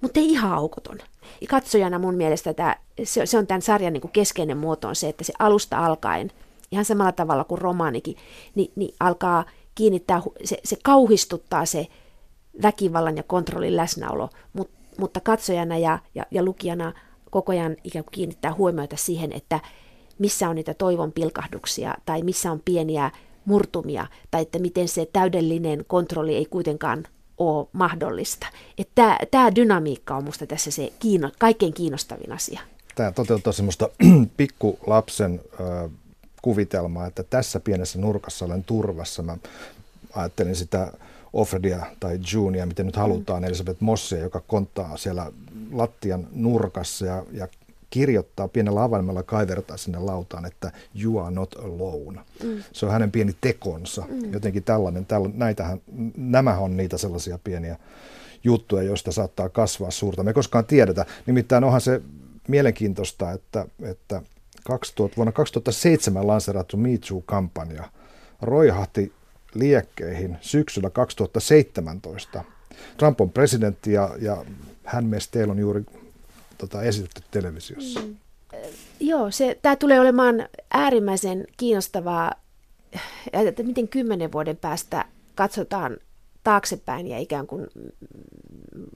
mutta 0.00 0.20
ei 0.20 0.30
ihan 0.30 0.52
aukoton. 0.52 0.98
Ja 1.40 1.46
katsojana 1.48 1.98
mun 1.98 2.14
mielestä 2.14 2.54
tämä, 2.54 2.76
se, 3.04 3.26
se 3.26 3.38
on 3.38 3.46
tämän 3.46 3.62
sarjan 3.62 3.92
niin 3.92 4.00
kuin 4.00 4.12
keskeinen 4.12 4.56
muoto 4.56 4.88
on 4.88 4.96
se, 4.96 5.08
että 5.08 5.24
se 5.24 5.32
alusta 5.38 5.86
alkaen, 5.86 6.30
ihan 6.74 6.84
samalla 6.84 7.12
tavalla 7.12 7.44
kuin 7.44 7.60
romaanikin, 7.60 8.16
niin, 8.54 8.72
niin 8.76 8.94
alkaa 9.00 9.44
kiinnittää, 9.74 10.22
se, 10.44 10.58
se 10.64 10.76
kauhistuttaa 10.82 11.66
se 11.66 11.86
väkivallan 12.62 13.16
ja 13.16 13.22
kontrollin 13.22 13.76
läsnäolo, 13.76 14.28
mutta 14.52 14.84
mutta 14.98 15.20
katsojana 15.20 15.78
ja, 15.78 15.98
ja, 16.14 16.26
ja 16.30 16.42
lukijana 16.42 16.92
koko 17.30 17.52
ajan 17.52 17.76
ikään 17.84 18.04
kuin 18.04 18.12
kiinnittää 18.12 18.54
huomiota 18.54 18.96
siihen, 18.96 19.32
että 19.32 19.60
missä 20.18 20.48
on 20.48 20.56
niitä 20.56 20.74
toivon 20.74 21.12
pilkahduksia 21.12 21.94
tai 22.06 22.22
missä 22.22 22.52
on 22.52 22.60
pieniä 22.64 23.10
murtumia 23.44 24.06
tai 24.30 24.42
että 24.42 24.58
miten 24.58 24.88
se 24.88 25.08
täydellinen 25.12 25.84
kontrolli 25.86 26.34
ei 26.36 26.44
kuitenkaan 26.44 27.04
ole 27.38 27.66
mahdollista. 27.72 28.46
Että 28.78 29.18
tämä 29.30 29.54
dynamiikka 29.54 30.16
on 30.16 30.22
minusta 30.22 30.46
tässä 30.46 30.70
se 30.70 30.92
kiinno, 30.98 31.30
kaikkein 31.38 31.74
kiinnostavin 31.74 32.32
asia. 32.32 32.60
Tämä 32.94 33.12
toteuttaa 33.12 33.52
semmoista 33.52 33.88
pikkulapsen 34.36 35.40
äh, 35.60 35.90
kuvitelmaa, 36.44 37.06
että 37.06 37.22
tässä 37.22 37.60
pienessä 37.60 37.98
nurkassa 37.98 38.44
olen 38.44 38.64
turvassa. 38.64 39.22
Mä 39.22 39.36
ajattelin 40.14 40.56
sitä 40.56 40.92
Offredia 41.32 41.86
tai 42.00 42.18
Junia, 42.32 42.66
miten 42.66 42.86
nyt 42.86 42.96
halutaan, 42.96 43.42
mm. 43.42 43.46
Elisabeth 43.46 43.82
Mossia, 43.82 44.18
joka 44.18 44.40
konttaa 44.40 44.96
siellä 44.96 45.32
lattian 45.72 46.26
nurkassa 46.32 47.06
ja, 47.06 47.24
ja 47.32 47.48
kirjoittaa 47.90 48.48
pienellä 48.48 48.82
avaimella 48.82 49.22
kaivertaa 49.22 49.76
sinne 49.76 49.98
lautaan, 49.98 50.46
että 50.46 50.72
you 51.02 51.18
are 51.18 51.34
not 51.34 51.54
alone. 51.54 52.20
Mm. 52.42 52.62
Se 52.72 52.86
on 52.86 52.92
hänen 52.92 53.10
pieni 53.10 53.36
tekonsa. 53.40 54.04
Mm. 54.08 54.32
Jotenkin 54.32 54.62
tällainen, 54.62 55.06
tällä, 55.06 55.30
näitähän, 55.34 55.80
nämä 56.16 56.58
on 56.58 56.76
niitä 56.76 56.98
sellaisia 56.98 57.38
pieniä 57.44 57.76
juttuja, 58.44 58.82
joista 58.82 59.12
saattaa 59.12 59.48
kasvaa 59.48 59.90
suurta. 59.90 60.22
Me 60.22 60.30
ei 60.30 60.34
koskaan 60.34 60.64
tiedetä. 60.64 61.06
Nimittäin 61.26 61.64
onhan 61.64 61.80
se 61.80 62.00
mielenkiintoista, 62.48 63.32
että, 63.32 63.66
että 63.82 64.22
2000, 64.64 65.16
vuonna 65.16 65.32
2007 65.32 66.26
lanseerattu 66.26 66.76
Me 66.76 66.98
Too-kampanja 67.08 67.84
roihahti 68.42 69.12
liekkeihin 69.54 70.36
syksyllä 70.40 70.90
2017. 70.90 72.44
Trump 72.96 73.20
on 73.20 73.30
presidentti 73.30 73.92
ja, 73.92 74.10
ja 74.20 74.44
hän 74.84 75.10
teillä 75.30 75.52
on 75.52 75.58
juuri 75.58 75.84
tota, 76.58 76.82
esitetty 76.82 77.22
televisiossa. 77.30 78.00
Mm. 78.00 78.16
Joo, 79.00 79.30
se, 79.30 79.58
tämä 79.62 79.76
tulee 79.76 80.00
olemaan 80.00 80.48
äärimmäisen 80.70 81.46
kiinnostavaa, 81.56 82.32
että 83.32 83.62
miten 83.62 83.88
kymmenen 83.88 84.32
vuoden 84.32 84.56
päästä 84.56 85.04
katsotaan 85.34 85.96
taaksepäin 86.44 87.06
ja 87.06 87.18
ikään 87.18 87.46
kuin 87.46 87.66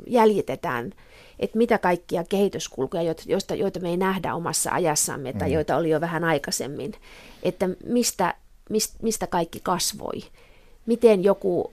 jäljitetään, 0.07 0.93
että 1.39 1.59
mitä 1.59 1.79
kaikkia 1.79 2.25
kehityskulkuja, 2.25 3.15
joista, 3.27 3.55
joita 3.55 3.81
me 3.81 3.89
ei 3.89 3.97
nähdä 3.97 4.35
omassa 4.35 4.71
ajassamme 4.71 5.33
tai 5.33 5.49
mm. 5.49 5.55
joita 5.55 5.77
oli 5.77 5.91
jo 5.91 6.01
vähän 6.01 6.25
aikaisemmin, 6.25 6.93
että 7.43 7.69
mistä, 7.85 8.35
mistä 9.03 9.27
kaikki 9.27 9.61
kasvoi 9.63 10.21
miten 10.89 11.25
joku, 11.25 11.73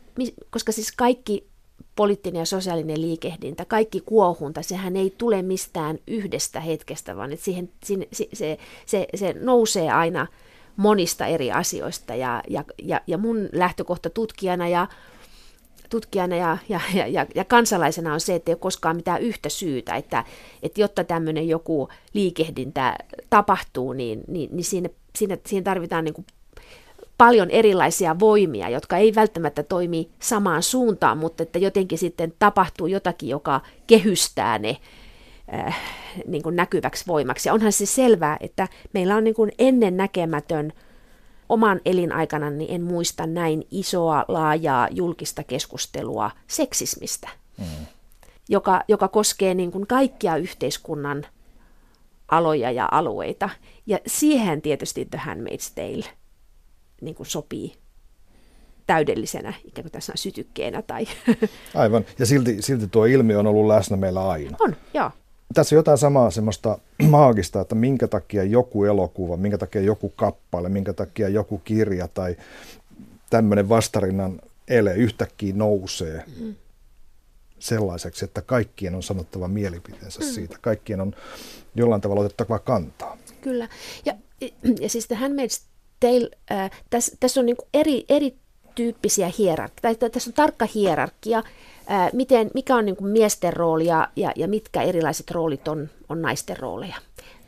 koska 0.49 0.71
siis 0.71 0.91
kaikki 0.91 1.47
poliittinen 1.95 2.39
ja 2.39 2.45
sosiaalinen 2.45 3.01
liikehdintä, 3.01 3.65
kaikki 3.65 4.01
kuohunta, 4.05 4.61
sehän 4.61 4.95
ei 4.95 5.13
tule 5.17 5.41
mistään 5.41 5.99
yhdestä 6.07 6.59
hetkestä, 6.59 7.15
vaan 7.15 7.31
että 7.31 7.45
siihen, 7.45 7.69
se, 7.83 8.27
se, 8.33 8.57
se, 8.85 9.07
se 9.15 9.35
nousee 9.39 9.91
aina 9.91 10.27
monista 10.75 11.25
eri 11.25 11.51
asioista. 11.51 12.15
Ja, 12.15 12.43
ja, 12.49 12.63
ja, 12.83 13.01
ja 13.07 13.17
mun 13.17 13.49
lähtökohta 13.51 14.09
tutkijana 14.09 14.67
ja 14.67 14.87
tutkijana 15.89 16.35
ja, 16.35 16.57
ja, 16.69 17.07
ja, 17.07 17.25
ja 17.35 17.45
kansalaisena 17.45 18.13
on 18.13 18.19
se, 18.19 18.35
että 18.35 18.51
ei 18.51 18.53
ole 18.53 18.59
koskaan 18.59 18.95
mitään 18.95 19.21
yhtä 19.21 19.49
syytä, 19.49 19.95
että, 19.95 20.23
että 20.63 20.81
jotta 20.81 21.03
tämmöinen 21.03 21.47
joku 21.47 21.89
liikehdintä 22.13 22.95
tapahtuu, 23.29 23.93
niin, 23.93 24.23
niin, 24.27 24.49
niin 24.51 24.63
siinä, 24.63 24.89
siinä, 25.15 25.37
siinä 25.45 25.63
tarvitaan 25.63 26.05
niin 26.05 26.13
kuin 26.13 26.25
paljon 27.17 27.49
erilaisia 27.49 28.19
voimia, 28.19 28.69
jotka 28.69 28.97
ei 28.97 29.15
välttämättä 29.15 29.63
toimi 29.63 30.09
samaan 30.19 30.63
suuntaan, 30.63 31.17
mutta 31.17 31.43
että 31.43 31.59
jotenkin 31.59 31.97
sitten 31.97 32.33
tapahtuu 32.39 32.87
jotakin, 32.87 33.29
joka 33.29 33.61
kehystää 33.87 34.59
ne 34.59 34.77
äh, 35.53 35.77
niin 36.27 36.43
kuin 36.43 36.55
näkyväksi 36.55 37.07
voimaksi. 37.07 37.49
Ja 37.49 37.53
onhan 37.53 37.71
se 37.71 37.85
selvää, 37.85 38.37
että 38.39 38.67
meillä 38.93 39.15
on 39.15 39.23
niin 39.23 39.35
kuin 39.35 39.51
ennen 39.59 39.97
näkemätön 39.97 40.73
oman 41.49 41.81
elinaikana, 41.85 42.49
niin 42.49 42.75
en 42.75 42.81
muista 42.81 43.27
näin 43.27 43.67
isoa, 43.71 44.25
laajaa 44.27 44.87
julkista 44.91 45.43
keskustelua 45.43 46.31
seksismistä, 46.47 47.29
mm. 47.57 47.85
joka, 48.49 48.83
joka 48.87 49.07
koskee 49.07 49.53
niin 49.53 49.71
kuin 49.71 49.87
kaikkia 49.87 50.37
yhteiskunnan 50.37 51.25
aloja 52.27 52.71
ja 52.71 52.89
alueita. 52.91 53.49
Ja 53.85 53.99
siihen 54.07 54.61
tietysti 54.61 55.05
The 55.05 55.21
Handmaid's 55.25 55.71
Tale– 55.75 56.05
niin 57.01 57.15
kuin 57.15 57.27
sopii 57.27 57.73
täydellisenä 58.87 59.53
ikään 59.65 59.83
kuin 59.83 59.91
tässä 59.91 60.13
sytykkeenä. 60.15 60.81
Tai 60.81 61.07
Aivan, 61.75 62.05
ja 62.19 62.25
silti, 62.25 62.61
silti 62.61 62.87
tuo 62.87 63.05
ilmiö 63.05 63.39
on 63.39 63.47
ollut 63.47 63.67
läsnä 63.67 63.97
meillä 63.97 64.29
aina. 64.29 64.57
On, 64.59 64.75
joo. 64.93 65.11
Tässä 65.53 65.75
on 65.75 65.77
jotain 65.77 65.97
samaa 65.97 66.31
semmoista 66.31 66.77
maagista, 67.09 67.61
että 67.61 67.75
minkä 67.75 68.07
takia 68.07 68.43
joku 68.43 68.83
elokuva, 68.83 69.37
minkä 69.37 69.57
takia 69.57 69.81
joku 69.81 70.09
kappale, 70.09 70.69
minkä 70.69 70.93
takia 70.93 71.29
joku 71.29 71.57
kirja 71.57 72.07
tai 72.07 72.35
tämmöinen 73.29 73.69
vastarinnan 73.69 74.41
ele 74.67 74.95
yhtäkkiä 74.95 75.53
nousee 75.55 76.23
mm. 76.39 76.55
sellaiseksi, 77.59 78.25
että 78.25 78.41
kaikkien 78.41 78.95
on 78.95 79.03
sanottava 79.03 79.47
mielipiteensä 79.47 80.19
mm. 80.19 80.25
siitä. 80.25 80.57
Kaikkien 80.61 81.01
on 81.01 81.15
jollain 81.75 82.01
tavalla 82.01 82.21
otettava 82.21 82.59
kantaa. 82.59 83.17
Kyllä. 83.41 83.69
Ja, 84.05 84.13
ja 84.81 84.89
siis 84.89 85.07
The 85.07 85.15
Handmaid's 85.15 85.61
Tale, 85.99 86.29
äh, 86.51 86.71
tässä, 86.89 87.17
tässä 87.19 87.39
on 87.39 87.45
niin 87.45 87.57
eri, 87.73 88.05
erityyppisiä 88.09 89.31
hierarkia, 89.37 89.95
tai 89.95 90.09
tässä 90.09 90.29
on 90.29 90.33
tarkka 90.33 90.67
hierarkia, 90.75 91.43
miten, 92.13 92.51
mikä 92.53 92.75
on 92.75 92.85
niin 92.85 92.95
kuin 92.95 93.11
miesten 93.11 93.53
rooli 93.53 93.85
ja, 93.85 94.07
ja, 94.15 94.31
ja 94.35 94.47
mitkä 94.47 94.81
erilaiset 94.81 95.31
roolit 95.31 95.67
on, 95.67 95.89
on 96.09 96.21
naisten 96.21 96.57
rooleja. 96.57 96.95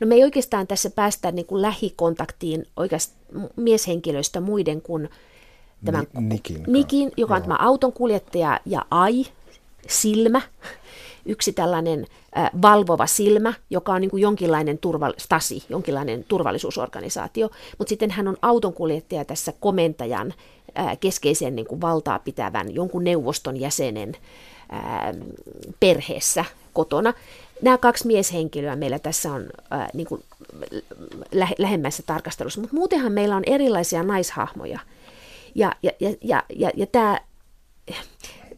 No 0.00 0.06
me 0.06 0.14
ei 0.14 0.24
oikeastaan 0.24 0.66
tässä 0.66 0.90
päästä 0.90 1.32
niin 1.32 1.46
kuin 1.46 1.62
lähikontaktiin 1.62 2.66
oikeastaan 2.76 3.18
mieshenkilöistä 3.56 4.40
muiden 4.40 4.82
kuin 4.82 5.08
tämän 5.84 6.06
Nikin, 6.20 6.64
Nikin 6.66 7.12
joka 7.16 7.34
on 7.34 7.42
tämä 7.42 7.56
auton 7.60 7.92
kuljettaja 7.92 8.60
ja 8.66 8.86
Ai, 8.90 9.26
silmä, 9.88 10.40
yksi 11.28 11.52
tällainen 11.52 12.06
valvova 12.62 13.06
silmä, 13.06 13.54
joka 13.70 13.92
on 13.92 14.00
niin 14.00 14.10
kuin 14.10 14.20
jonkinlainen 14.20 14.78
turval, 14.78 15.14
stasi, 15.18 15.64
jonkinlainen 15.68 16.24
turvallisuusorganisaatio, 16.28 17.50
mutta 17.78 17.88
sitten 17.88 18.10
hän 18.10 18.28
on 18.28 18.36
autonkuljettaja 18.42 19.24
tässä 19.24 19.52
komentajan 19.60 20.34
keskeisen 21.00 21.56
niin 21.56 21.66
kuin 21.66 21.80
valtaa 21.80 22.18
pitävän 22.18 22.74
jonkun 22.74 23.04
neuvoston 23.04 23.56
jäsenen 23.60 24.16
perheessä 25.80 26.44
kotona. 26.72 27.14
Nämä 27.62 27.78
kaksi 27.78 28.06
mieshenkilöä 28.06 28.76
meillä 28.76 28.98
tässä 28.98 29.32
on 29.32 29.46
niin 29.94 30.06
kuin 30.06 30.24
lä- 31.32 31.48
lähemmässä 31.58 32.02
tarkastelussa, 32.06 32.60
mutta 32.60 32.76
muutenhan 32.76 33.12
meillä 33.12 33.36
on 33.36 33.42
erilaisia 33.46 34.02
naishahmoja. 34.02 34.78
Ja, 35.54 35.72
ja, 35.82 35.90
ja, 36.00 36.10
ja, 36.20 36.42
ja, 36.56 36.70
ja 36.76 36.86
tämä 36.86 37.20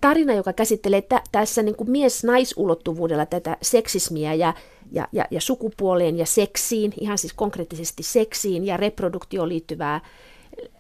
tarina, 0.01 0.35
joka 0.35 0.53
käsittelee 0.53 1.03
tä, 1.03 1.23
tässä 1.33 1.63
niin 1.63 1.77
kuin 1.77 1.91
mies-naisulottuvuudella 1.91 3.27
tätä 3.27 3.57
seksismiä 3.63 4.35
ja, 4.35 4.55
ja, 4.93 5.09
ja, 5.13 5.25
ja 5.31 5.41
sukupuoleen 5.41 6.19
ja 6.19 6.27
seksiin, 6.27 6.93
ihan 7.01 7.19
siis 7.19 7.33
konkreettisesti 7.33 8.03
seksiin 8.03 8.67
ja 8.67 8.77
reproduktioon 8.77 9.49
liittyvää 9.49 10.01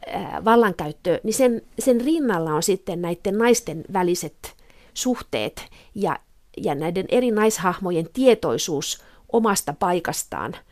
ää, 0.06 0.44
vallankäyttöä, 0.44 1.18
niin 1.22 1.34
sen, 1.34 1.62
sen 1.78 2.00
rinnalla 2.00 2.54
on 2.54 2.62
sitten 2.62 3.02
näiden 3.02 3.38
naisten 3.38 3.84
väliset 3.92 4.54
suhteet 4.94 5.66
ja, 5.94 6.18
ja 6.56 6.74
näiden 6.74 7.06
eri 7.08 7.30
naishahmojen 7.30 8.08
tietoisuus 8.12 9.04
omasta 9.32 9.74
paikastaan– 9.78 10.56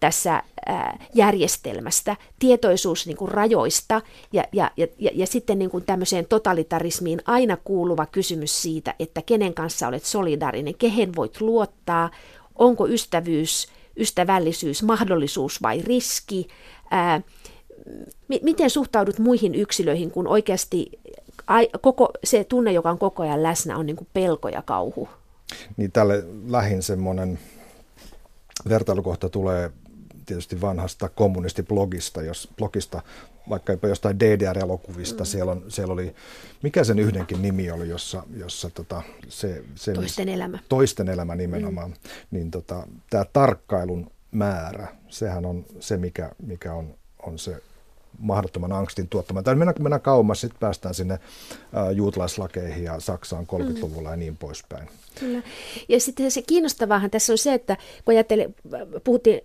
tässä 0.00 0.42
järjestelmästä, 1.14 2.16
tietoisuus 2.38 3.06
niin 3.06 3.16
kuin 3.16 3.30
rajoista 3.30 4.02
ja, 4.32 4.44
ja, 4.52 4.70
ja, 4.76 4.86
ja 5.14 5.26
sitten 5.26 5.58
niin 5.58 5.70
kuin 5.70 5.84
tämmöiseen 5.84 6.26
totalitarismiin 6.26 7.20
aina 7.26 7.56
kuuluva 7.56 8.06
kysymys 8.06 8.62
siitä, 8.62 8.94
että 8.98 9.22
kenen 9.22 9.54
kanssa 9.54 9.88
olet 9.88 10.04
solidaarinen, 10.04 10.74
kehen 10.74 11.16
voit 11.16 11.40
luottaa, 11.40 12.10
onko 12.54 12.88
ystävyys, 12.88 13.68
ystävällisyys, 13.96 14.82
mahdollisuus 14.82 15.62
vai 15.62 15.82
riski, 15.82 16.48
ää, 16.90 17.18
m- 18.28 18.42
miten 18.42 18.70
suhtaudut 18.70 19.18
muihin 19.18 19.54
yksilöihin, 19.54 20.10
kun 20.10 20.26
oikeasti 20.26 20.90
ai, 21.46 21.68
koko, 21.80 22.10
se 22.24 22.44
tunne, 22.44 22.72
joka 22.72 22.90
on 22.90 22.98
koko 22.98 23.22
ajan 23.22 23.42
läsnä, 23.42 23.76
on 23.76 23.86
niin 23.86 23.96
kuin 23.96 24.08
pelko 24.12 24.48
ja 24.48 24.62
kauhu. 24.62 25.08
Niin 25.76 25.92
tälle 25.92 26.24
lähin 26.48 26.82
semmoinen 26.82 27.38
vertailukohta 28.68 29.28
tulee 29.28 29.70
tietysti 30.30 30.60
vanhasta 30.60 31.08
kommunistiblogista, 31.08 32.22
jos 32.22 32.48
blogista, 32.56 33.02
vaikka 33.48 33.72
jopa 33.72 33.88
jostain 33.88 34.20
DDR-elokuvista, 34.20 35.22
mm. 35.24 35.26
siellä, 35.26 35.52
on, 35.52 35.64
siellä 35.68 35.92
oli, 35.92 36.14
mikä 36.62 36.84
sen 36.84 36.98
yhdenkin 36.98 37.42
nimi 37.42 37.70
oli, 37.70 37.88
jossa, 37.88 38.22
jossa 38.36 38.70
tota, 38.70 39.02
se, 39.28 39.64
se... 39.74 39.92
Toisten 39.92 40.28
elämä. 40.28 40.58
Toisten 40.68 41.08
elämä 41.08 41.34
nimenomaan. 41.34 41.90
Mm. 41.90 41.96
Niin 42.30 42.50
tota, 42.50 42.86
tämä 43.10 43.24
tarkkailun 43.32 44.10
määrä, 44.30 44.88
sehän 45.08 45.46
on 45.46 45.64
se, 45.80 45.96
mikä, 45.96 46.30
mikä 46.46 46.74
on, 46.74 46.94
on 47.26 47.38
se 47.38 47.62
mahdottoman 48.20 48.72
angstin 48.72 49.08
tuottama. 49.08 49.42
Tai 49.42 49.54
mennään, 49.54 49.74
mennään 49.80 50.00
kauemmas, 50.00 50.40
sitten 50.40 50.60
päästään 50.60 50.94
sinne 50.94 51.14
uh, 51.14 51.96
juutalaislakeihin 51.96 52.84
ja 52.84 53.00
Saksaan 53.00 53.46
30-luvulla 53.46 54.08
mm. 54.08 54.12
ja 54.12 54.16
niin 54.16 54.36
poispäin. 54.36 54.88
Kyllä. 55.20 55.42
Ja 55.88 56.00
sitten 56.00 56.30
se 56.30 56.42
kiinnostavaahan 56.42 57.10
tässä 57.10 57.32
on 57.32 57.38
se, 57.38 57.54
että 57.54 57.76
kun 58.04 58.14
ajattelee, 58.14 58.50
puhuttiin, 59.04 59.40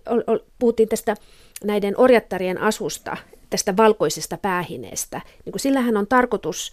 puhuttiin 0.58 0.88
tästä 0.88 1.16
näiden 1.64 1.94
orjattarien 2.00 2.60
asusta, 2.60 3.16
tästä 3.50 3.76
valkoisesta 3.76 4.36
päähineestä, 4.36 5.20
niin 5.44 5.52
kun 5.52 5.60
sillähän 5.60 5.96
on 5.96 6.06
tarkoitus 6.06 6.72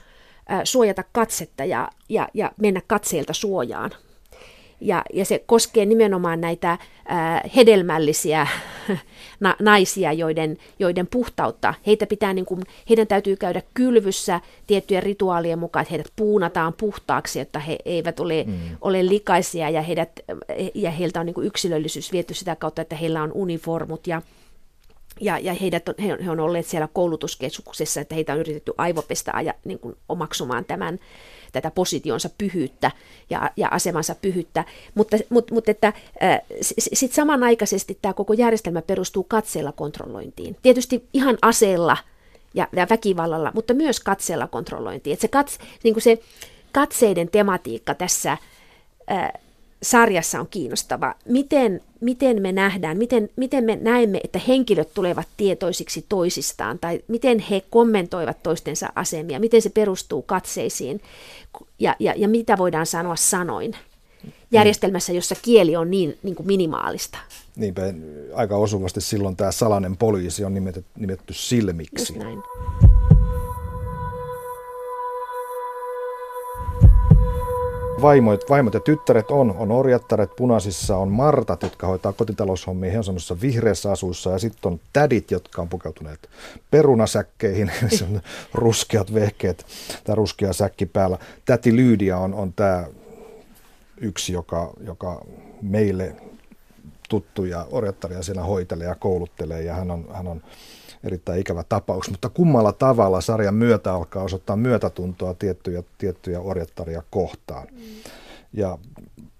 suojata 0.64 1.04
katsetta 1.12 1.66
ja, 1.66 1.90
ja, 2.10 2.30
ja 2.34 2.52
mennä 2.58 2.82
katseelta 2.88 3.34
suojaan. 3.34 3.92
Ja, 4.84 5.04
ja 5.14 5.26
se 5.26 5.44
koskee 5.46 5.86
nimenomaan 5.86 6.42
näitä 6.42 6.78
ää, 7.06 7.42
hedelmällisiä 7.56 8.48
na, 9.40 9.56
naisia, 9.60 10.14
joiden, 10.14 10.58
joiden 10.80 11.08
puhtautta, 11.08 11.74
heitä 11.88 12.06
pitää 12.06 12.34
niin 12.34 12.46
kuin, 12.46 12.62
heidän 12.90 13.08
täytyy 13.08 13.36
käydä 13.36 13.62
kylvyssä 13.74 14.42
tiettyjen 14.68 15.04
rituaalien 15.04 15.60
mukaan, 15.60 15.82
että 15.82 15.92
heidät 15.92 16.12
puunataan 16.16 16.74
puhtaaksi, 16.74 17.40
jotta 17.40 17.60
he 17.60 17.78
eivät 17.86 18.20
ole, 18.20 18.44
mm. 18.44 18.54
ole 18.82 19.06
likaisia 19.06 19.70
ja, 19.70 19.82
heidät, 19.82 20.12
ja 20.74 20.92
heiltä 20.92 21.20
on 21.20 21.26
niin 21.26 21.34
kuin 21.34 21.48
yksilöllisyys 21.48 22.12
viety 22.12 22.34
sitä 22.34 22.56
kautta, 22.56 22.82
että 22.82 22.96
heillä 22.96 23.24
on 23.24 23.32
uniformut 23.34 24.08
ja, 24.08 24.22
ja, 25.22 25.40
ja 25.40 25.54
heidät 25.54 25.90
on, 25.90 25.96
he, 26.04 26.14
on, 26.14 26.20
he 26.20 26.32
on 26.32 26.40
olleet 26.40 26.66
siellä 26.66 26.88
koulutuskeskuksessa, 26.94 28.02
että 28.02 28.16
heitä 28.16 28.34
on 28.34 28.40
yritetty 28.40 28.74
aivopestä 28.78 29.32
aja, 29.34 29.54
niin 29.66 29.80
kuin 29.80 29.96
omaksumaan 30.10 30.66
tämän 30.66 31.00
tätä 31.54 31.72
positionsa 31.72 32.30
pyhyyttä 32.38 32.92
ja, 33.30 33.52
ja 33.58 33.68
asemansa 33.72 34.16
pyhyyttä, 34.16 34.66
mutta, 34.96 35.18
mutta, 35.30 35.54
mutta 35.54 35.72
että 35.72 35.88
äh, 35.88 36.42
sitten 36.62 37.16
samanaikaisesti 37.16 37.98
tämä 38.02 38.14
koko 38.14 38.34
järjestelmä 38.34 38.82
perustuu 38.82 39.24
katseella 39.24 39.72
kontrollointiin. 39.72 40.58
Tietysti 40.62 41.08
ihan 41.14 41.38
aseella 41.42 41.98
ja, 42.54 42.68
ja 42.76 42.88
väkivallalla, 42.90 43.52
mutta 43.56 43.74
myös 43.74 44.00
katseella 44.00 44.48
kontrollointiin. 44.48 45.14
Että 45.14 45.22
se, 45.22 45.28
kats, 45.28 45.58
niin 45.84 45.94
kuin 45.94 46.04
se 46.04 46.20
katseiden 46.72 47.30
tematiikka 47.30 47.96
tässä 47.96 48.32
äh, 49.12 49.32
sarjassa 49.84 50.40
on 50.40 50.48
kiinnostava. 50.48 51.16
Miten, 51.26 51.82
miten 52.02 52.42
me 52.42 52.52
nähdään, 52.52 52.98
miten, 52.98 53.30
miten 53.36 53.64
me 53.64 53.76
näemme, 53.76 54.20
että 54.24 54.40
henkilöt 54.48 54.94
tulevat 54.94 55.28
tietoisiksi 55.38 56.06
toisistaan, 56.10 56.80
tai 56.80 57.02
miten 57.08 57.40
he 57.40 57.62
kommentoivat 57.70 58.44
toistensa 58.44 58.90
asemia, 58.96 59.40
miten 59.40 59.62
se 59.62 59.70
perustuu 59.70 60.22
katseisiin, 60.22 61.02
ja, 61.80 61.96
ja, 62.00 62.14
ja 62.18 62.28
mitä 62.28 62.58
voidaan 62.58 62.86
sanoa 62.86 63.16
sanoin 63.16 63.76
järjestelmässä, 64.52 65.14
jossa 65.14 65.36
kieli 65.42 65.76
on 65.76 65.92
niin, 65.92 66.18
niin 66.24 66.36
kuin 66.36 66.48
minimaalista. 66.48 67.18
Niinpä, 67.56 67.82
aika 68.34 68.58
osuvasti 68.58 69.02
silloin 69.02 69.36
tämä 69.36 69.52
salainen 69.52 69.98
poliisi 69.98 70.46
on 70.46 70.54
nimetty, 70.54 70.86
nimetty 70.96 71.34
silmiksi. 71.34 72.14
Just 72.14 72.24
näin. 72.24 72.40
Vaimot, 78.04 78.50
vaimot 78.50 78.74
ja 78.74 78.80
tyttäret 78.80 79.32
on, 79.32 79.56
on 79.58 79.72
orjattaret, 79.72 80.36
punaisissa 80.36 80.98
on 80.98 81.12
martat, 81.12 81.64
jotka 81.64 81.88
hoitaa 81.88 82.14
kotitaloushommia, 82.14 82.92
he 82.92 82.98
on 82.98 83.04
semmoisessa 83.04 83.42
vihreässä 83.42 83.92
asuissa 83.92 84.32
ja 84.32 84.40
sitten 84.40 84.72
on 84.72 84.80
tädit, 84.94 85.32
jotka 85.32 85.62
on 85.62 85.70
pukeutuneet 85.70 86.30
perunasäkkeihin, 86.72 87.72
ruskeat 88.54 89.14
vehkeet, 89.14 89.66
tämä 90.04 90.16
ruskea 90.16 90.54
säkki 90.54 90.86
päällä. 90.86 91.18
Täti 91.46 91.76
Lyydia 91.76 92.18
on, 92.18 92.34
on 92.34 92.54
tämä 92.54 92.86
yksi, 93.98 94.34
joka, 94.34 94.74
joka 94.86 95.26
meille 95.62 96.16
tuttuja 97.10 97.68
orjattaria 97.72 98.24
siellä 98.24 98.44
hoitelee 98.44 98.88
ja 98.88 98.96
kouluttelee 98.96 99.64
ja 99.64 99.74
hän 99.74 99.92
on, 99.92 100.06
hän 100.14 100.28
on 100.28 100.42
erittäin 101.04 101.42
ikävä 101.42 101.64
tapaus, 101.70 102.10
mutta 102.10 102.30
kummalla 102.30 102.74
tavalla 102.74 103.22
sarjan 103.22 103.56
myötä 103.56 103.94
alkaa 103.94 104.24
osoittaa 104.24 104.56
myötätuntoa 104.56 105.34
tiettyjä, 105.34 105.84
tiettyjä 105.98 106.40
orjattaria 106.40 107.04
kohtaan. 107.10 107.68
Mm. 107.72 107.80
Ja 108.54 108.78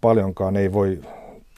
paljonkaan 0.02 0.56
ei 0.56 0.74
voi 0.74 1.00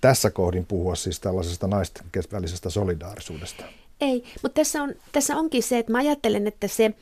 tässä 0.01 0.31
kohdin 0.31 0.65
puhua 0.65 0.95
siis 0.95 1.19
tällaisesta 1.19 1.67
naisten 1.67 2.05
välisestä 2.31 2.69
solidaarisuudesta. 2.69 3.65
Ei, 4.01 4.23
mutta 4.43 4.55
tässä, 4.55 4.83
on, 4.83 4.93
tässä 5.11 5.37
onkin 5.37 5.63
se, 5.63 5.79
että 5.79 5.91
mä 5.91 5.97
ajattelen, 5.97 6.47
että 6.47 6.67
se, 6.67 6.93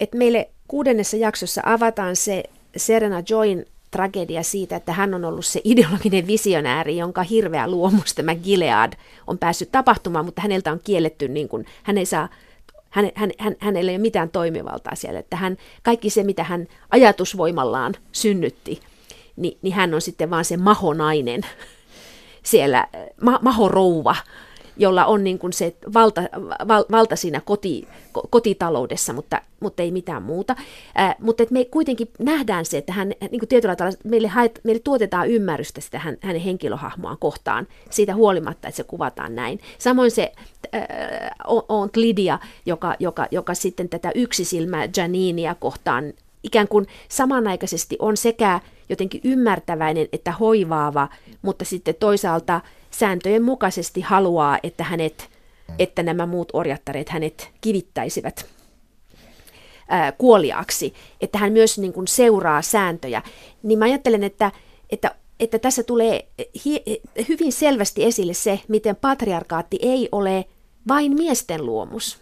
että 0.00 0.18
meille 0.18 0.50
kuudennessa 0.68 1.16
jaksossa 1.16 1.62
avataan 1.64 2.16
se 2.16 2.44
Serena 2.76 3.22
Join 3.28 3.66
tragedia 3.90 4.42
siitä, 4.42 4.76
että 4.76 4.92
hän 4.92 5.14
on 5.14 5.24
ollut 5.24 5.46
se 5.46 5.60
ideologinen 5.64 6.26
visionääri, 6.26 6.96
jonka 6.96 7.22
hirveä 7.22 7.70
luomus 7.70 8.14
tämä 8.14 8.34
Gilead 8.34 8.92
on 9.26 9.38
päässyt 9.38 9.72
tapahtumaan, 9.72 10.24
mutta 10.24 10.42
häneltä 10.42 10.72
on 10.72 10.80
kielletty, 10.84 11.28
niin 11.28 11.48
kuin, 11.48 11.66
hän 11.82 11.98
ei 11.98 12.06
saa 12.06 12.28
hän, 12.90 13.10
hän, 13.14 13.30
hän, 13.38 13.56
hänellä 13.58 13.90
ei 13.90 13.96
ole 13.96 14.02
mitään 14.02 14.30
toimivaltaa 14.30 14.94
siellä, 14.94 15.20
että 15.20 15.36
hän, 15.36 15.56
kaikki 15.82 16.10
se, 16.10 16.24
mitä 16.24 16.44
hän 16.44 16.66
ajatusvoimallaan 16.90 17.94
synnytti, 18.12 18.80
niin, 19.36 19.58
niin 19.62 19.74
hän 19.74 19.94
on 19.94 20.00
sitten 20.00 20.30
vaan 20.30 20.44
se 20.44 20.56
mahonainen 20.56 21.40
siellä, 22.42 22.86
ma, 23.22 23.38
mahorouva, 23.42 24.16
jolla 24.78 25.06
on 25.06 25.24
niin 25.24 25.38
kuin 25.38 25.52
se 25.52 25.76
valta, 25.94 26.22
val, 26.68 26.84
valta 26.90 27.16
siinä 27.16 27.40
koti, 27.40 27.88
kotitaloudessa, 28.30 29.12
mutta, 29.12 29.42
mutta 29.60 29.82
ei 29.82 29.90
mitään 29.90 30.22
muuta. 30.22 30.56
Ää, 30.94 31.14
mutta 31.18 31.42
että 31.42 31.52
me 31.52 31.64
kuitenkin 31.64 32.08
nähdään 32.18 32.64
se, 32.64 32.78
että 32.78 32.92
hän 32.92 33.08
niin 33.20 33.38
kuin 33.40 33.48
tietyllä 33.48 33.76
tavalla, 33.76 33.98
meille, 34.04 34.28
haet, 34.28 34.60
meille 34.64 34.80
tuotetaan 34.80 35.30
ymmärrystä 35.30 35.80
sitä 35.80 35.98
hän, 35.98 36.16
hänen 36.20 36.40
henkilöhahmoaan 36.40 37.18
kohtaan, 37.18 37.66
siitä 37.90 38.14
huolimatta, 38.14 38.68
että 38.68 38.76
se 38.76 38.84
kuvataan 38.84 39.34
näin. 39.34 39.60
Samoin 39.78 40.10
se 40.10 40.32
äh, 40.74 40.82
on 41.68 41.90
Lydia, 41.96 42.38
joka, 42.66 42.94
joka, 42.98 43.26
joka 43.30 43.54
sitten 43.54 43.88
tätä 43.88 44.12
yksisilmää 44.14 44.88
Janinia 44.96 45.54
kohtaan 45.54 46.12
ikään 46.42 46.68
kuin 46.68 46.86
samanaikaisesti 47.08 47.96
on 47.98 48.16
sekä 48.16 48.60
jotenkin 48.88 49.20
ymmärtäväinen 49.24 50.08
että 50.12 50.32
hoivaava, 50.32 51.08
mutta 51.42 51.64
sitten 51.64 51.94
toisaalta 52.00 52.60
sääntöjen 52.90 53.42
mukaisesti 53.42 54.00
haluaa, 54.00 54.58
että 54.62 54.84
hänet, 54.84 55.30
että 55.78 56.02
nämä 56.02 56.26
muut 56.26 56.48
orjattareet 56.52 57.08
hänet 57.08 57.50
kivittäisivät 57.60 58.46
ää, 59.88 60.12
kuoliaaksi, 60.12 60.94
että 61.20 61.38
hän 61.38 61.52
myös 61.52 61.78
niin 61.78 61.92
kuin 61.92 62.08
seuraa 62.08 62.62
sääntöjä, 62.62 63.22
niin 63.62 63.78
mä 63.78 63.84
ajattelen, 63.84 64.24
että, 64.24 64.52
että, 64.90 65.14
että 65.40 65.58
tässä 65.58 65.82
tulee 65.82 66.28
hi- 66.64 66.82
hyvin 67.28 67.52
selvästi 67.52 68.04
esille 68.04 68.34
se, 68.34 68.60
miten 68.68 68.96
patriarkaatti 68.96 69.78
ei 69.82 70.08
ole 70.12 70.44
vain 70.88 71.14
miesten 71.14 71.66
luomus, 71.66 72.18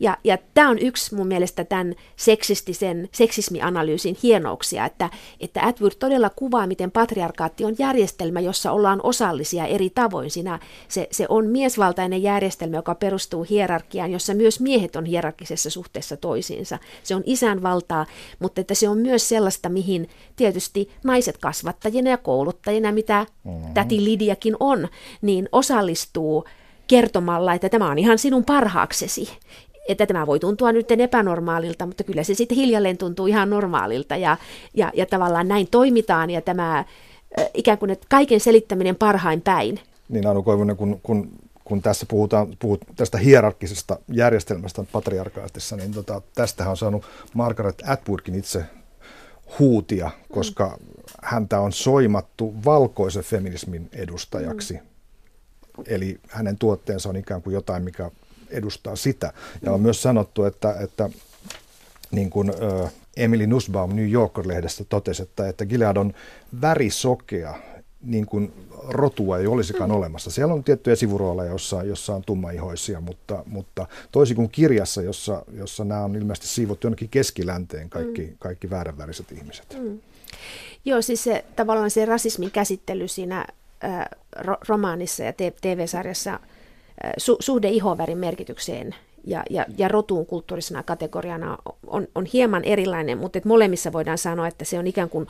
ja, 0.00 0.16
ja 0.24 0.38
tämä 0.54 0.68
on 0.70 0.78
yksi 0.78 1.14
mun 1.14 1.26
mielestä 1.26 1.64
tämän 1.64 1.94
seksistisen 2.16 3.08
seksismianalyysin 3.12 4.16
hienouksia, 4.22 4.84
että, 4.84 5.10
että 5.40 5.66
Atwood 5.66 5.92
todella 5.98 6.30
kuvaa, 6.30 6.66
miten 6.66 6.90
patriarkaatti 6.90 7.64
on 7.64 7.74
järjestelmä, 7.78 8.40
jossa 8.40 8.72
ollaan 8.72 9.00
osallisia 9.02 9.66
eri 9.66 9.90
tavoin. 9.90 10.30
Siinä 10.30 10.58
se, 10.88 11.08
se 11.10 11.26
on 11.28 11.46
miesvaltainen 11.46 12.22
järjestelmä, 12.22 12.76
joka 12.76 12.94
perustuu 12.94 13.46
hierarkiaan, 13.50 14.12
jossa 14.12 14.34
myös 14.34 14.60
miehet 14.60 14.96
on 14.96 15.04
hierarkisessa 15.04 15.70
suhteessa 15.70 16.16
toisiinsa. 16.16 16.78
Se 17.02 17.14
on 17.14 17.22
isän 17.26 17.62
valtaa, 17.62 18.06
mutta 18.38 18.60
että 18.60 18.74
se 18.74 18.88
on 18.88 18.98
myös 18.98 19.28
sellaista, 19.28 19.68
mihin 19.68 20.08
tietysti 20.36 20.90
naiset 21.04 21.38
kasvattajina 21.38 22.10
ja 22.10 22.18
kouluttajina, 22.18 22.92
mitä 22.92 23.26
mm-hmm. 23.44 23.74
täti 23.74 24.04
Lidiakin 24.04 24.56
on, 24.60 24.88
niin 25.22 25.48
osallistuu 25.52 26.44
kertomalla, 26.88 27.54
että 27.54 27.68
tämä 27.68 27.90
on 27.90 27.98
ihan 27.98 28.18
sinun 28.18 28.44
parhaaksesi 28.44 29.28
että 29.88 30.06
tämä 30.06 30.26
voi 30.26 30.40
tuntua 30.40 30.72
nyt 30.72 30.90
epänormaalilta, 30.90 31.86
mutta 31.86 32.04
kyllä 32.04 32.22
se 32.22 32.34
sitten 32.34 32.56
hiljalleen 32.56 32.98
tuntuu 32.98 33.26
ihan 33.26 33.50
normaalilta 33.50 34.16
ja, 34.16 34.36
ja, 34.74 34.92
ja 34.94 35.06
tavallaan 35.06 35.48
näin 35.48 35.68
toimitaan 35.70 36.30
ja 36.30 36.40
tämä 36.40 36.84
ikään 37.54 37.78
kuin 37.78 37.90
että 37.90 38.06
kaiken 38.10 38.40
selittäminen 38.40 38.96
parhain 38.96 39.40
päin. 39.40 39.80
Niin 40.08 40.26
Anu 40.26 40.42
Koivunen, 40.42 40.76
kun, 40.76 41.00
kun, 41.02 41.30
kun 41.64 41.82
tässä 41.82 42.06
puhutaan 42.06 42.48
puhut 42.58 42.80
tästä 42.96 43.18
hierarkkisesta 43.18 43.98
järjestelmästä 44.12 44.84
patriarkaatissa, 44.92 45.76
niin 45.76 45.92
tota, 45.92 46.22
tästähän 46.34 46.70
on 46.70 46.76
saanut 46.76 47.04
Margaret 47.34 47.82
Atwoodkin 47.86 48.34
itse 48.34 48.64
huutia, 49.58 50.10
koska 50.32 50.78
mm. 50.80 50.86
häntä 51.22 51.60
on 51.60 51.72
soimattu 51.72 52.54
valkoisen 52.64 53.24
feminismin 53.24 53.88
edustajaksi. 53.92 54.74
Mm. 54.74 54.80
Eli 55.86 56.20
hänen 56.28 56.58
tuotteensa 56.58 57.08
on 57.08 57.16
ikään 57.16 57.42
kuin 57.42 57.54
jotain, 57.54 57.82
mikä 57.82 58.10
edustaa 58.50 58.96
sitä. 58.96 59.32
Ja 59.62 59.72
on 59.72 59.80
myös 59.80 60.02
sanottu, 60.02 60.44
että, 60.44 60.76
että 60.80 61.10
niin 62.10 62.30
kuin 62.30 62.52
Emily 63.16 63.46
Nussbaum 63.46 63.96
New 63.96 64.10
Yorker-lehdestä 64.10 64.84
totesi, 64.88 65.22
että, 65.22 65.48
että 65.48 65.66
Gilead 65.66 65.96
on 65.96 66.14
värisokea, 66.60 67.54
niin 68.02 68.26
kuin 68.26 68.52
rotua 68.88 69.38
ei 69.38 69.46
olisikaan 69.46 69.90
mm. 69.90 69.96
olemassa. 69.96 70.30
Siellä 70.30 70.54
on 70.54 70.64
tiettyjä 70.64 70.96
sivurooleja, 70.96 71.52
jossa, 71.52 71.82
jossa 71.82 72.14
on 72.14 72.22
tummaihoisia, 72.22 73.00
mutta, 73.00 73.42
mutta 73.46 73.86
toisin 74.12 74.36
kuin 74.36 74.50
kirjassa, 74.50 75.02
jossa, 75.02 75.42
jossa 75.52 75.84
nämä 75.84 76.04
on 76.04 76.16
ilmeisesti 76.16 76.48
siivottu 76.48 76.86
jonnekin 76.86 77.08
keskilänteen 77.08 77.90
kaikki, 77.90 78.22
mm. 78.22 78.36
kaikki 78.38 78.70
vääränväriset 78.70 79.32
ihmiset. 79.32 79.76
Mm. 79.80 80.00
Joo, 80.84 81.02
siis 81.02 81.24
se, 81.24 81.44
tavallaan 81.56 81.90
se 81.90 82.04
rasismin 82.04 82.50
käsittely 82.50 83.08
siinä 83.08 83.46
romaanissa 84.68 85.22
ja 85.22 85.32
TV-sarjassa 85.32 86.40
su, 87.16 87.36
suhde 87.40 87.68
ihovärin 87.68 88.18
merkitykseen 88.18 88.94
ja, 89.24 89.42
ja, 89.50 89.66
ja 89.78 89.88
rotuun 89.88 90.26
kulttuurisena 90.26 90.82
kategoriana 90.82 91.58
on, 91.86 92.08
on 92.14 92.26
hieman 92.32 92.64
erilainen, 92.64 93.18
mutta 93.18 93.38
et 93.38 93.44
molemmissa 93.44 93.92
voidaan 93.92 94.18
sanoa, 94.18 94.46
että 94.46 94.64
se 94.64 94.78
on 94.78 94.86
ikään 94.86 95.10
kuin, 95.10 95.26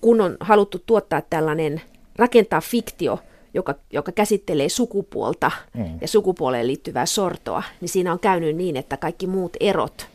kun 0.00 0.20
on 0.20 0.36
haluttu 0.40 0.82
tuottaa 0.86 1.20
tällainen, 1.20 1.80
rakentaa 2.16 2.60
fiktio, 2.60 3.18
joka, 3.54 3.74
joka 3.92 4.12
käsittelee 4.12 4.68
sukupuolta 4.68 5.50
mm. 5.74 5.98
ja 6.00 6.08
sukupuoleen 6.08 6.66
liittyvää 6.66 7.06
sortoa, 7.06 7.62
niin 7.80 7.88
siinä 7.88 8.12
on 8.12 8.20
käynyt 8.20 8.56
niin, 8.56 8.76
että 8.76 8.96
kaikki 8.96 9.26
muut 9.26 9.56
erot 9.60 10.06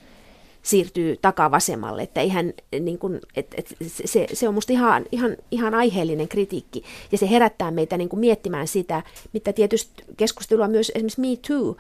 siirtyy 0.68 1.18
takavasemmalle. 1.22 2.02
Että 2.02 2.22
eihän, 2.22 2.54
niin 2.80 3.00
kuin, 3.00 3.20
et, 3.36 3.48
et, 3.58 3.76
se, 4.06 4.28
se 4.34 4.48
on 4.48 4.54
minusta 4.54 4.74
ihan, 4.74 5.06
ihan, 5.12 5.38
ihan 5.52 5.74
aiheellinen 5.74 6.28
kritiikki. 6.28 6.84
Ja 7.12 7.18
se 7.18 7.30
herättää 7.30 7.72
meitä 7.72 7.98
niin 7.98 8.10
kuin 8.10 8.20
miettimään 8.20 8.68
sitä, 8.68 9.04
mitä 9.34 9.54
tietysti 9.54 10.04
keskustelua 10.18 10.68
myös 10.68 10.92
esimerkiksi 10.96 11.22
Me 11.22 11.28
Too 11.48 11.76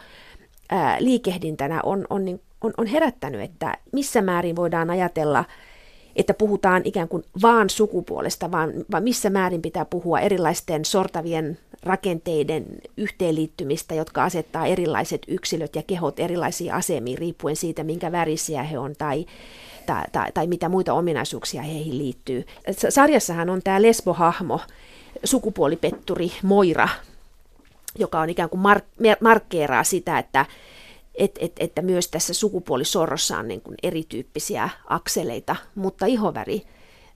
ää, 0.69 0.97
liikehdintänä 0.99 1.81
on, 1.83 2.07
on, 2.09 2.25
niin, 2.25 2.41
on, 2.61 2.73
on 2.77 2.87
herättänyt, 2.87 3.41
että 3.41 3.77
missä 3.91 4.21
määrin 4.21 4.55
voidaan 4.55 4.89
ajatella, 4.89 5.45
että 6.15 6.33
puhutaan 6.33 6.81
ikään 6.85 7.07
kuin 7.07 7.23
vaan 7.41 7.69
sukupuolesta, 7.69 8.51
vaan, 8.51 8.73
vaan 8.91 9.03
missä 9.03 9.29
määrin 9.29 9.61
pitää 9.61 9.85
puhua 9.85 10.19
erilaisten 10.19 10.85
sortavien 10.85 11.57
rakenteiden 11.83 12.65
yhteenliittymistä, 12.97 13.95
jotka 13.95 14.23
asettaa 14.23 14.65
erilaiset 14.65 15.21
yksilöt 15.27 15.75
ja 15.75 15.83
kehot 15.83 16.19
erilaisiin 16.19 16.73
asemiin 16.73 17.17
riippuen 17.17 17.55
siitä, 17.55 17.83
minkä 17.83 18.11
värisiä 18.11 18.63
he 18.63 18.79
on 18.79 18.95
tai, 18.97 19.25
tai, 19.85 20.03
tai, 20.11 20.31
tai 20.31 20.47
mitä 20.47 20.69
muita 20.69 20.93
ominaisuuksia 20.93 21.61
heihin 21.61 21.97
liittyy. 21.97 22.45
Sarjassahan 22.89 23.49
on 23.49 23.61
tämä 23.63 23.81
lesbohahmo, 23.81 24.59
sukupuolipetturi 25.23 26.31
Moira, 26.43 26.89
joka 27.99 28.19
on 28.19 28.29
ikään 28.29 28.49
kuin 28.49 28.61
mark- 28.61 29.17
markkeeraa 29.21 29.83
sitä, 29.83 30.19
että 30.19 30.45
et, 31.15 31.31
et, 31.39 31.51
että 31.59 31.81
myös 31.81 32.07
tässä 32.07 32.33
sukupuolisorrossa 32.33 33.37
on 33.37 33.47
niin 33.47 33.61
kuin 33.61 33.75
erityyppisiä 33.83 34.69
akseleita, 34.89 35.55
mutta 35.75 36.05
ihoväri 36.05 36.61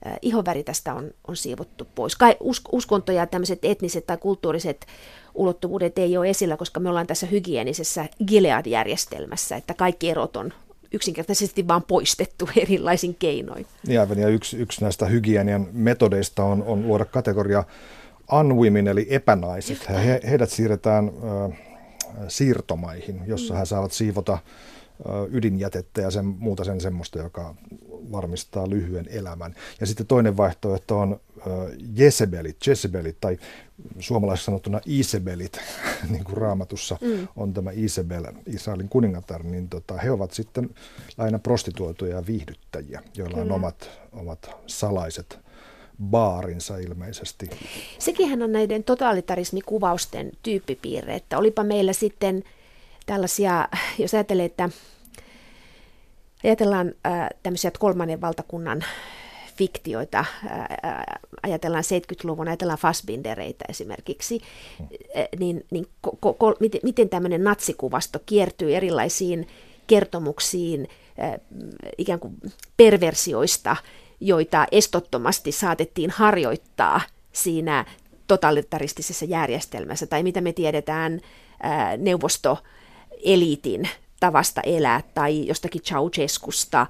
Äh, 0.06 0.18
ihoväri 0.22 0.64
tästä 0.64 0.94
on, 0.94 1.10
on 1.28 1.36
siivottu 1.36 1.86
pois. 1.94 2.16
Kai 2.16 2.36
uskonto 2.72 3.12
ja 3.12 3.26
tämmöiset 3.26 3.58
etniset 3.62 4.06
tai 4.06 4.16
kulttuuriset 4.16 4.86
ulottuvuudet 5.34 5.98
ei 5.98 6.16
ole 6.16 6.30
esillä, 6.30 6.56
koska 6.56 6.80
me 6.80 6.88
ollaan 6.88 7.06
tässä 7.06 7.26
hygienisessä 7.26 8.06
Gilead-järjestelmässä, 8.26 9.56
että 9.56 9.74
kaikki 9.74 10.10
erot 10.10 10.36
on 10.36 10.52
yksinkertaisesti 10.92 11.68
vaan 11.68 11.82
poistettu 11.82 12.48
erilaisin 12.62 13.14
keinoin. 13.14 13.66
Niin 13.86 14.00
aivan, 14.00 14.18
ja 14.18 14.28
yksi, 14.28 14.56
yksi 14.56 14.82
näistä 14.82 15.06
hygienian 15.06 15.68
metodeista 15.72 16.44
on, 16.44 16.62
on 16.62 16.86
luoda 16.86 17.04
kategoria 17.04 17.64
unwomen, 18.32 18.88
eli 18.88 19.06
epänaiset. 19.10 19.88
He, 19.88 20.20
heidät 20.30 20.50
siirretään 20.50 21.08
ö, 21.08 21.54
siirtomaihin, 22.28 23.20
jossa 23.26 23.54
mm. 23.54 23.58
he 23.58 23.64
saavat 23.64 23.92
siivota 23.92 24.38
ydinjätettä 25.30 26.00
ja 26.00 26.10
sen, 26.10 26.24
muuta 26.24 26.64
sen 26.64 26.80
semmoista, 26.80 27.18
joka 27.18 27.54
varmistaa 28.12 28.70
lyhyen 28.70 29.06
elämän. 29.10 29.54
Ja 29.80 29.86
sitten 29.86 30.06
toinen 30.06 30.36
vaihtoehto 30.36 30.98
on 30.98 31.20
Jesebelit, 31.94 32.56
Jesebelit 32.66 33.16
tai 33.20 33.38
suomalaisessa 33.98 34.44
sanottuna 34.44 34.80
Isebelit, 34.86 35.60
niin 36.10 36.24
kuin 36.24 36.36
raamatussa 36.36 36.98
mm. 37.00 37.28
on 37.36 37.54
tämä 37.54 37.70
Isabel, 37.74 38.24
Israelin 38.46 38.88
kuningatar, 38.88 39.42
niin 39.42 39.68
tota, 39.68 39.96
he 39.96 40.10
ovat 40.10 40.32
sitten 40.32 40.70
lähinnä 41.18 41.38
prostituoituja 41.38 42.16
ja 42.16 42.26
viihdyttäjiä, 42.26 43.02
joilla 43.16 43.34
Kyllä. 43.34 43.46
on 43.46 43.52
omat, 43.52 43.90
omat 44.12 44.50
salaiset 44.66 45.38
baarinsa 46.02 46.76
ilmeisesti. 46.76 47.50
Sekinhän 47.98 48.42
on 48.42 48.52
näiden 48.52 48.84
totalitarismikuvausten 48.84 50.32
tyyppipiirre, 50.42 51.14
että 51.14 51.38
olipa 51.38 51.64
meillä 51.64 51.92
sitten 51.92 52.44
tällaisia, 53.06 53.68
jos 53.98 54.14
ajattelee, 54.14 54.44
että 54.44 54.68
ajatellaan 56.44 56.94
äh, 57.06 57.28
tämmöisiä 57.42 57.70
kolmannen 57.78 58.20
valtakunnan 58.20 58.84
fiktioita, 59.56 60.18
äh, 60.18 61.04
ajatellaan 61.42 61.84
70-luvun, 61.84 62.48
ajatellaan 62.48 62.78
Fassbindereitä 62.78 63.64
esimerkiksi, 63.68 64.40
äh, 64.80 65.28
niin, 65.38 65.66
niin 65.70 65.86
ko, 66.00 66.32
ko, 66.32 66.54
miten, 66.60 66.80
miten 66.82 67.08
tämmöinen 67.08 67.44
natsikuvasto 67.44 68.18
kiertyy 68.26 68.76
erilaisiin 68.76 69.48
kertomuksiin 69.86 70.88
äh, 71.22 71.40
ikään 71.98 72.20
kuin 72.20 72.36
perversioista, 72.76 73.76
joita 74.20 74.66
estottomasti 74.72 75.52
saatettiin 75.52 76.10
harjoittaa 76.10 77.00
siinä 77.32 77.84
totalitaristisessa 78.26 79.24
järjestelmässä, 79.24 80.06
tai 80.06 80.22
mitä 80.22 80.40
me 80.40 80.52
tiedetään 80.52 81.20
äh, 81.64 81.98
neuvostoeliitin 83.22 83.88
tavasta 84.20 84.60
elää 84.60 85.00
tai 85.14 85.46
jostakin 85.46 85.82
Ceausescusta 85.82 86.80
äh, 86.80 86.88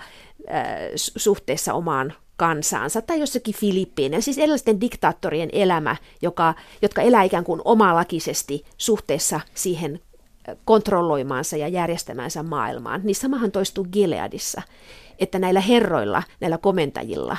suhteessa 0.95 1.74
omaan 1.74 2.12
kansaansa 2.37 3.03
tai 3.03 3.20
jossakin 3.20 3.55
Filippiineen, 3.55 4.22
siis 4.22 4.39
erilaisten 4.39 4.80
diktaattorien 4.80 5.49
elämä, 5.53 5.97
joka, 6.22 6.55
jotka 6.83 7.03
elää 7.03 7.22
ikään 7.22 7.45
kuin 7.45 7.61
omalakisesti 7.64 8.64
suhteessa 8.78 9.41
siihen 9.55 10.01
kontrolloimaansa 10.64 11.57
ja 11.57 11.68
järjestämäänsä 11.68 12.43
maailmaan, 12.43 13.01
niin 13.05 13.14
samahan 13.14 13.53
toistuu 13.53 13.87
Gileadissa, 13.93 14.62
että 15.18 15.39
näillä 15.39 15.61
herroilla, 15.61 16.22
näillä 16.41 16.59
komentajilla 16.59 17.37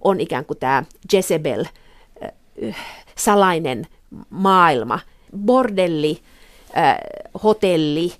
on 0.00 0.20
ikään 0.20 0.44
kuin 0.44 0.58
tämä 0.58 0.84
Jezebel, 1.12 1.64
salainen 3.16 3.86
maailma, 4.30 4.98
bordelli, 5.36 6.18
hotelli, 7.42 8.12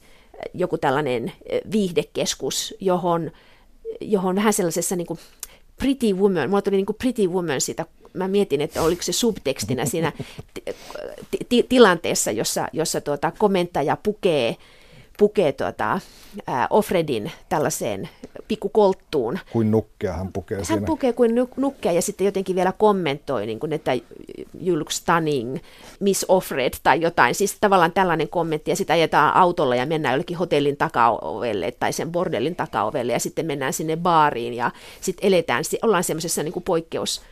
joku 0.54 0.78
tällainen 0.78 1.32
viihdekeskus, 1.72 2.74
johon, 2.80 3.30
johon 4.00 4.36
vähän 4.36 4.52
sellaisessa 4.52 4.96
niin 4.96 5.06
kuin 5.06 5.18
Pretty 5.76 6.12
Woman, 6.12 6.50
mulla 6.50 6.62
tuli 6.62 6.76
niin 6.76 6.86
kuin 6.86 6.96
Pretty 6.96 7.26
Woman 7.26 7.60
siitä, 7.60 7.86
mä 8.12 8.28
mietin, 8.28 8.60
että 8.60 8.82
oliko 8.82 9.02
se 9.02 9.12
subtekstinä 9.12 9.86
siinä 9.86 10.12
t- 10.54 10.74
t- 11.48 11.68
tilanteessa, 11.68 12.30
jossa, 12.30 12.68
jossa 12.72 13.00
tuota, 13.00 13.32
komentaja 13.38 13.96
pukee 14.02 14.56
pukee 15.18 15.52
tuota, 15.52 16.00
ää, 16.46 16.66
Offredin 16.70 17.32
tällaiseen 17.48 18.08
pikkukolttuun. 18.48 19.38
Kuin 19.52 19.70
nukkea 19.70 20.12
hän 20.12 20.32
pukee 20.32 20.56
hän 20.56 20.64
siinä. 20.64 20.86
Pukee 20.86 21.12
kuin 21.12 21.34
nukkea 21.56 21.92
ja 21.92 22.02
sitten 22.02 22.24
jotenkin 22.24 22.56
vielä 22.56 22.72
kommentoi, 22.72 23.46
niin 23.46 23.60
kuin, 23.60 23.72
että 23.72 23.92
you 24.66 24.78
look 24.78 24.90
stunning, 24.90 25.58
Miss 26.00 26.24
Offred 26.28 26.74
tai 26.82 27.00
jotain. 27.00 27.34
Siis 27.34 27.56
tavallaan 27.60 27.92
tällainen 27.92 28.28
kommentti 28.28 28.70
ja 28.70 28.76
sitten 28.76 28.94
ajetaan 28.94 29.36
autolla 29.36 29.76
ja 29.76 29.86
mennään 29.86 30.12
jollekin 30.12 30.36
hotellin 30.36 30.76
takaovelle 30.76 31.72
tai 31.80 31.92
sen 31.92 32.12
bordellin 32.12 32.56
takaovelle 32.56 33.12
ja 33.12 33.20
sitten 33.20 33.46
mennään 33.46 33.72
sinne 33.72 33.96
baariin 33.96 34.54
ja 34.54 34.70
sitten 35.00 35.26
eletään, 35.26 35.64
ollaan 35.82 36.04
semmoisessa 36.04 36.42
niin 36.42 36.62
poikkeus, 36.64 37.22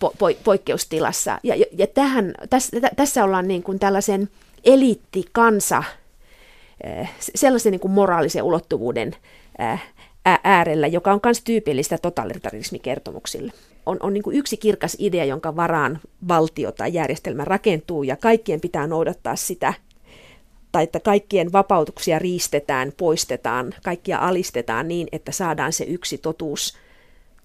po, 0.00 0.12
po, 0.18 0.30
poikkeustilassa. 0.44 1.38
Ja, 1.42 1.56
ja, 1.56 1.66
ja 1.72 1.86
tähän, 1.86 2.34
tässä, 2.50 2.80
tässä 2.96 3.24
ollaan 3.24 3.48
niin 3.48 3.62
kuin 3.62 3.78
tällaisen 3.78 4.28
eliittikansa 4.64 5.82
sellaisen 7.34 7.70
niin 7.70 7.80
kuin 7.80 7.92
moraalisen 7.92 8.42
ulottuvuuden 8.42 9.16
eh, 9.58 9.80
äärellä, 10.44 10.86
joka 10.86 11.12
on 11.12 11.20
myös 11.24 11.42
tyypillistä 11.44 11.98
totalitarismikertomuksille. 11.98 13.52
On, 13.86 13.96
on 14.00 14.12
niin 14.14 14.22
yksi 14.32 14.56
kirkas 14.56 14.96
idea, 14.98 15.24
jonka 15.24 15.56
varaan 15.56 16.00
valtio 16.28 16.72
tai 16.72 16.94
järjestelmä 16.94 17.44
rakentuu, 17.44 18.02
ja 18.02 18.16
kaikkien 18.16 18.60
pitää 18.60 18.86
noudattaa 18.86 19.36
sitä, 19.36 19.74
tai 20.72 20.82
että 20.82 21.00
kaikkien 21.00 21.52
vapautuksia 21.52 22.18
riistetään, 22.18 22.92
poistetaan, 22.96 23.74
kaikkia 23.82 24.18
alistetaan 24.18 24.88
niin, 24.88 25.08
että 25.12 25.32
saadaan 25.32 25.72
se 25.72 25.84
yksi 25.84 26.18
totuus 26.18 26.78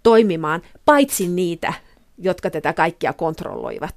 toimimaan, 0.03 0.61
paitsi 0.85 1.27
niitä, 1.27 1.73
jotka 2.17 2.49
tätä 2.49 2.73
kaikkia 2.73 3.13
kontrolloivat. 3.13 3.95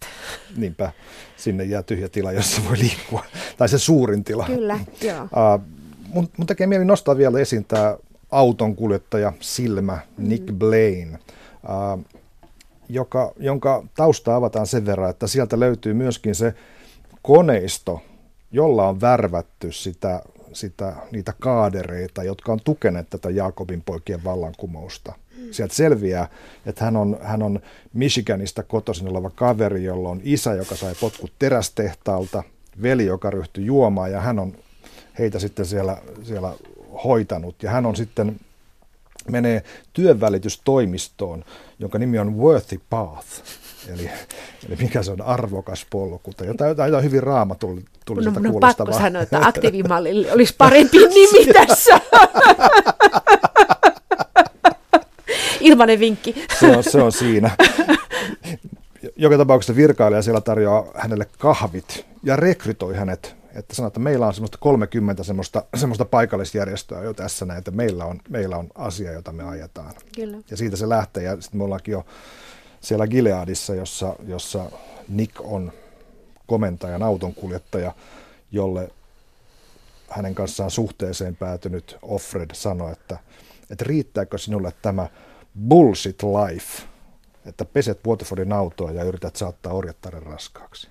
Niinpä, 0.56 0.92
sinne 1.36 1.64
jää 1.64 1.82
tyhjä 1.82 2.08
tila, 2.08 2.32
jossa 2.32 2.62
voi 2.68 2.78
liikkua, 2.78 3.24
tai 3.56 3.68
se 3.68 3.78
suurin 3.78 4.24
tila. 4.24 4.46
Kyllä, 4.46 4.78
joo. 5.02 5.22
Uh, 5.22 5.64
mun, 6.08 6.28
mun 6.36 6.46
tekee 6.46 6.66
mieli 6.66 6.84
nostaa 6.84 7.16
vielä 7.16 7.38
esiin 7.38 7.64
tämä 7.64 7.96
auton 8.30 8.76
kuljettaja 8.76 9.32
Silmä 9.40 9.98
Nick 10.18 10.50
mm. 10.50 10.58
Blaine, 10.58 11.18
uh, 11.64 12.04
joka, 12.88 13.32
jonka 13.36 13.84
tausta 13.96 14.36
avataan 14.36 14.66
sen 14.66 14.86
verran, 14.86 15.10
että 15.10 15.26
sieltä 15.26 15.60
löytyy 15.60 15.94
myöskin 15.94 16.34
se 16.34 16.54
koneisto, 17.22 18.00
jolla 18.52 18.88
on 18.88 19.00
värvätty 19.00 19.72
sitä, 19.72 20.22
sitä, 20.52 20.92
niitä 21.12 21.32
kaadereita, 21.38 22.22
jotka 22.22 22.52
on 22.52 22.60
tukeneet 22.64 23.10
tätä 23.10 23.30
Jaakobin 23.30 23.82
poikien 23.82 24.24
vallankumousta– 24.24 25.12
Sieltä 25.50 25.74
selviää, 25.74 26.28
että 26.66 26.84
hän 26.84 26.96
on, 26.96 27.18
hän 27.22 27.42
on 27.42 27.60
Michiganista 27.92 28.62
kotoisin 28.62 29.08
oleva 29.08 29.30
kaveri, 29.30 29.84
jolla 29.84 30.08
on 30.08 30.20
isä, 30.24 30.54
joka 30.54 30.76
sai 30.76 30.94
potkut 31.00 31.32
terästehtaalta, 31.38 32.42
veli, 32.82 33.06
joka 33.06 33.30
ryhtyi 33.30 33.66
juomaan 33.66 34.12
ja 34.12 34.20
hän 34.20 34.38
on 34.38 34.52
heitä 35.18 35.38
sitten 35.38 35.66
siellä, 35.66 35.96
siellä 36.22 36.54
hoitanut. 37.04 37.62
Ja 37.62 37.70
hän 37.70 37.86
on 37.86 37.96
sitten 37.96 38.40
menee 39.30 39.62
työnvälitystoimistoon, 39.92 41.44
jonka 41.78 41.98
nimi 41.98 42.18
on 42.18 42.38
Worthy 42.38 42.80
Path. 42.90 43.26
Eli, 43.88 44.10
eli 44.68 44.76
mikä 44.76 45.02
se 45.02 45.10
on 45.10 45.22
arvokas 45.22 45.86
polku. 45.90 46.32
Tai 46.36 46.46
jotain, 46.46 46.68
jotain 46.68 47.04
hyvin 47.04 47.22
tuli 48.04 48.24
no, 48.24 48.30
no, 48.30 48.58
pakko 48.60 48.92
sanoa, 48.92 49.22
että 49.22 49.46
aktiivimallille 49.46 50.32
olisi 50.32 50.54
parempi 50.58 50.98
nimi 50.98 51.52
tässä. 51.66 52.00
Ilmanen 55.68 56.00
vinkki. 56.00 56.44
Se 56.60 56.76
on, 56.76 56.84
se 56.84 57.02
on 57.02 57.12
siinä. 57.12 57.50
Joka 59.16 59.38
tapauksessa 59.38 59.76
virkailija 59.76 60.22
siellä 60.22 60.40
tarjoaa 60.40 60.84
hänelle 60.94 61.26
kahvit 61.38 62.06
ja 62.22 62.36
rekrytoi 62.36 62.96
hänet 62.96 63.38
että 63.54 63.74
sanoo, 63.74 63.86
että 63.86 64.00
meillä 64.00 64.26
on 64.26 64.34
semmoista 64.34 64.58
30 64.60 65.22
semmoista, 65.22 65.64
semmoista 65.76 66.04
paikallisjärjestöä 66.04 67.02
jo 67.02 67.14
tässä 67.14 67.46
näin, 67.46 67.58
että 67.58 67.70
meillä 67.70 68.04
on, 68.04 68.20
meillä 68.28 68.56
on 68.56 68.68
asia, 68.74 69.12
jota 69.12 69.32
me 69.32 69.42
ajetaan. 69.42 69.94
Kyllä. 70.14 70.38
Ja 70.50 70.56
siitä 70.56 70.76
se 70.76 70.88
lähtee, 70.88 71.22
ja 71.22 71.40
sitten 71.40 71.58
me 71.58 71.64
ollaankin 71.64 71.92
jo 71.92 72.06
siellä 72.80 73.06
Gileadissa, 73.06 73.74
jossa, 73.74 74.16
jossa 74.26 74.70
Nick 75.08 75.40
on 75.40 75.72
komentajan 76.46 77.02
autonkuljettaja, 77.02 77.92
jolle 78.52 78.90
hänen 80.08 80.34
kanssaan 80.34 80.70
suhteeseen 80.70 81.36
päätynyt 81.36 81.96
Offred 82.02 82.50
sanoi, 82.52 82.92
että, 82.92 83.18
että 83.70 83.84
riittääkö 83.84 84.38
sinulle 84.38 84.72
tämä 84.82 85.08
bullshit 85.58 86.22
life, 86.22 86.82
että 87.46 87.64
peset 87.64 88.00
Waterfordin 88.06 88.52
autoa 88.52 88.90
ja 88.90 89.04
yrität 89.04 89.36
saattaa 89.36 89.72
orjattaren 89.72 90.22
raskaaksi. 90.22 90.88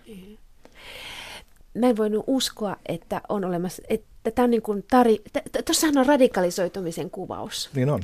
Mä 1.74 1.88
en 1.90 1.98
voinut 1.98 2.24
uskoa, 2.28 2.76
että 2.86 3.22
on 3.30 3.46
olemassa, 3.46 3.84
että 3.90 4.32
tämä 4.32 4.44
on 4.44 4.50
niin 4.52 4.62
kuin 4.62 4.86
tari, 4.92 5.22
tuossahan 5.66 5.98
on 5.98 6.06
radikalisoitumisen 6.06 7.10
kuvaus. 7.10 7.70
Niin 7.74 7.90
on. 7.90 8.02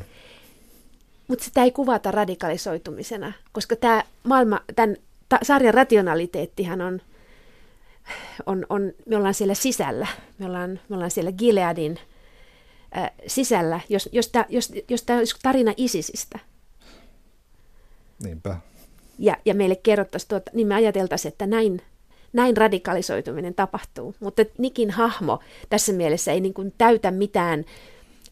Mutta 1.27 1.45
sitä 1.45 1.63
ei 1.63 1.71
kuvata 1.71 2.11
radikalisoitumisena, 2.11 3.33
koska 3.51 3.75
tämä 3.75 4.03
maailma, 4.23 4.61
tämän 4.75 4.95
ta- 5.29 5.39
sarjan 5.43 5.73
rationaliteettihan 5.73 6.81
on, 6.81 7.01
on, 8.45 8.65
on, 8.69 8.91
me 9.05 9.17
ollaan 9.17 9.33
siellä 9.33 9.53
sisällä, 9.53 10.07
me 10.37 10.45
ollaan, 10.45 10.79
me 10.89 10.95
ollaan 10.95 11.11
siellä 11.11 11.31
Gileadin 11.31 11.99
äh, 12.97 13.11
sisällä, 13.27 13.79
jos, 13.89 14.09
jos 14.11 14.27
tämä 14.27 14.45
jos, 14.49 14.71
jos 14.89 15.05
olisi 15.17 15.35
tarina 15.43 15.73
Isisistä, 15.77 16.39
Niinpä. 18.25 18.55
Ja, 19.19 19.37
ja 19.45 19.53
meille 19.53 19.75
kerrottaisiin, 19.75 20.29
tuota, 20.29 20.51
niin 20.53 20.67
me 20.67 20.75
ajateltaisiin, 20.75 21.31
että 21.31 21.47
näin, 21.47 21.81
näin 22.33 22.57
radikalisoituminen 22.57 23.53
tapahtuu. 23.53 24.15
Mutta 24.19 24.45
Nikin 24.57 24.91
hahmo 24.91 25.39
tässä 25.69 25.93
mielessä 25.93 26.31
ei 26.31 26.41
niin 26.41 26.53
kuin 26.53 26.73
täytä 26.77 27.11
mitään 27.11 27.65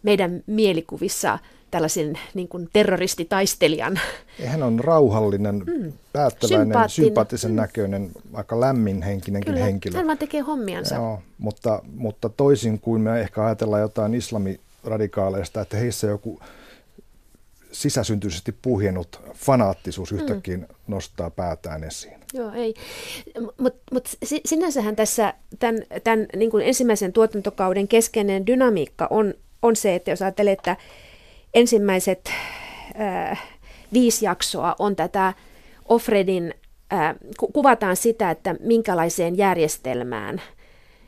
meidän 0.04 0.44
mielikuvissa 0.48 1.40
tällaisen 1.72 2.20
niin 2.34 2.48
kuin 2.48 2.70
terroristitaistelijan. 2.74 4.00
Hän 4.46 4.64
on 4.64 4.80
rauhallinen, 4.80 5.56
mm. 5.56 5.94
päättäväinen, 6.14 6.90
sympaattisen 6.90 7.52
mm. 7.52 7.56
näköinen, 7.56 8.12
aika 8.34 8.60
lämminhenkinenkin 8.60 9.54
Kyllä, 9.54 9.66
henkilö. 9.66 9.98
Hän 9.98 10.08
vaan 10.08 10.18
tekee 10.18 10.42
hommiansa. 10.42 10.96
Joo, 10.96 11.22
mutta, 11.38 11.82
mutta 11.96 12.30
toisin 12.30 12.80
kuin 12.80 13.02
me 13.02 13.22
ehkä 13.22 13.46
ajatellaan 13.46 13.82
jotain 13.82 14.14
islamiradikaaleista, 14.14 15.62
että 15.62 15.78
heissä 15.78 16.08
joku 16.08 16.40
sisäsyntyisesti 17.72 18.52
puhjennut 18.62 19.22
fanaattisuus 19.34 20.12
mm. 20.12 20.18
yhtäkkiä 20.18 20.58
mm. 20.58 20.66
nostaa 20.88 21.30
päätään 21.30 21.84
esiin. 21.84 22.22
Joo, 22.34 22.52
ei. 22.54 22.74
Mutta 23.58 23.80
mut 23.92 24.10
sinänsähän 24.46 24.96
tässä 24.96 25.34
tämän, 25.60 25.82
tämän 26.04 26.26
niin 26.36 26.52
kuin 26.52 26.66
ensimmäisen 26.66 27.14
tuotantokauden 27.14 27.88
keskeinen 27.88 28.48
dynamiikka 28.48 29.08
on, 29.10 29.34
on 29.62 29.76
se, 29.76 29.96
että 29.96 30.12
jos 30.12 30.22
ajattelee, 30.22 30.54
että 30.54 30.78
ensimmäiset 31.54 32.32
äh, 33.00 33.44
viisi 33.94 34.26
jaksoa 34.26 34.76
on 34.80 34.96
tätä 34.96 35.34
Offredin, 35.86 36.54
äh, 36.94 37.16
ku, 37.38 37.48
kuvataan 37.48 37.96
sitä, 37.96 38.32
että 38.32 38.56
minkälaiseen 38.60 39.38
järjestelmään, 39.38 40.42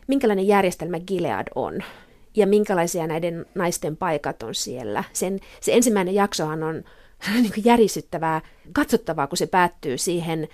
minkälainen 0.08 0.48
järjestelmä 0.48 1.00
Gilead 1.00 1.48
on 1.56 1.84
ja 2.36 2.48
minkälaisia 2.48 3.08
näiden 3.08 3.46
naisten 3.56 3.98
paikat 3.98 4.44
on 4.44 4.56
siellä. 4.56 5.04
Sen, 5.14 5.40
se 5.62 5.74
ensimmäinen 5.74 6.16
jaksohan 6.16 6.64
on 6.64 6.84
niin 7.42 7.54
kuin 7.54 7.66
järisyttävää, 7.66 8.42
katsottavaa, 8.74 9.28
kun 9.28 9.38
se 9.38 9.48
päättyy 9.48 9.98
siihen 9.98 10.48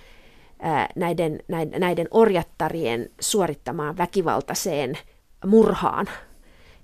ää, 0.58 0.88
näiden, 0.96 1.40
näiden, 1.48 1.80
näiden 1.80 2.08
orjattarien 2.10 3.10
suorittamaan 3.20 3.96
väkivaltaiseen 3.96 4.98
murhaan. 5.46 6.06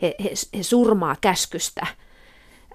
He, 0.03 0.15
he, 0.25 0.31
he 0.57 0.63
surmaa 0.63 1.17
käskystä 1.21 1.87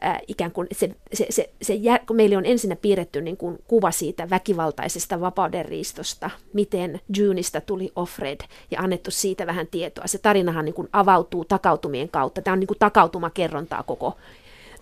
äh, 0.06 0.20
ikään 0.28 0.52
kuin 0.52 0.68
se, 0.72 0.96
se, 1.14 1.26
se, 1.30 1.50
se, 1.62 1.80
kun 2.08 2.16
meille 2.16 2.38
on 2.38 2.46
ensinnä 2.46 2.76
piirretty 2.76 3.22
niin 3.22 3.38
kuin 3.38 3.58
kuva 3.68 3.92
siitä 3.92 4.30
väkivaltaisesta 4.30 5.22
vapaudenriistosta, 5.22 6.30
miten 6.54 7.00
Juneista 7.18 7.62
tuli 7.62 7.92
Offred 7.96 8.42
ja 8.72 8.80
annettu 8.80 9.12
siitä 9.12 9.48
vähän 9.48 9.68
tietoa. 9.68 10.08
Se 10.08 10.18
tarinahan 10.18 10.66
niin 10.66 10.76
kuin 10.76 10.90
avautuu 10.94 11.46
takautumien 11.46 12.10
kautta. 12.10 12.42
Tämä 12.42 12.54
on 12.54 12.60
niin 12.60 12.68
kuin 12.68 12.80
takautumakerrontaa 12.80 13.84
koko, 13.84 14.18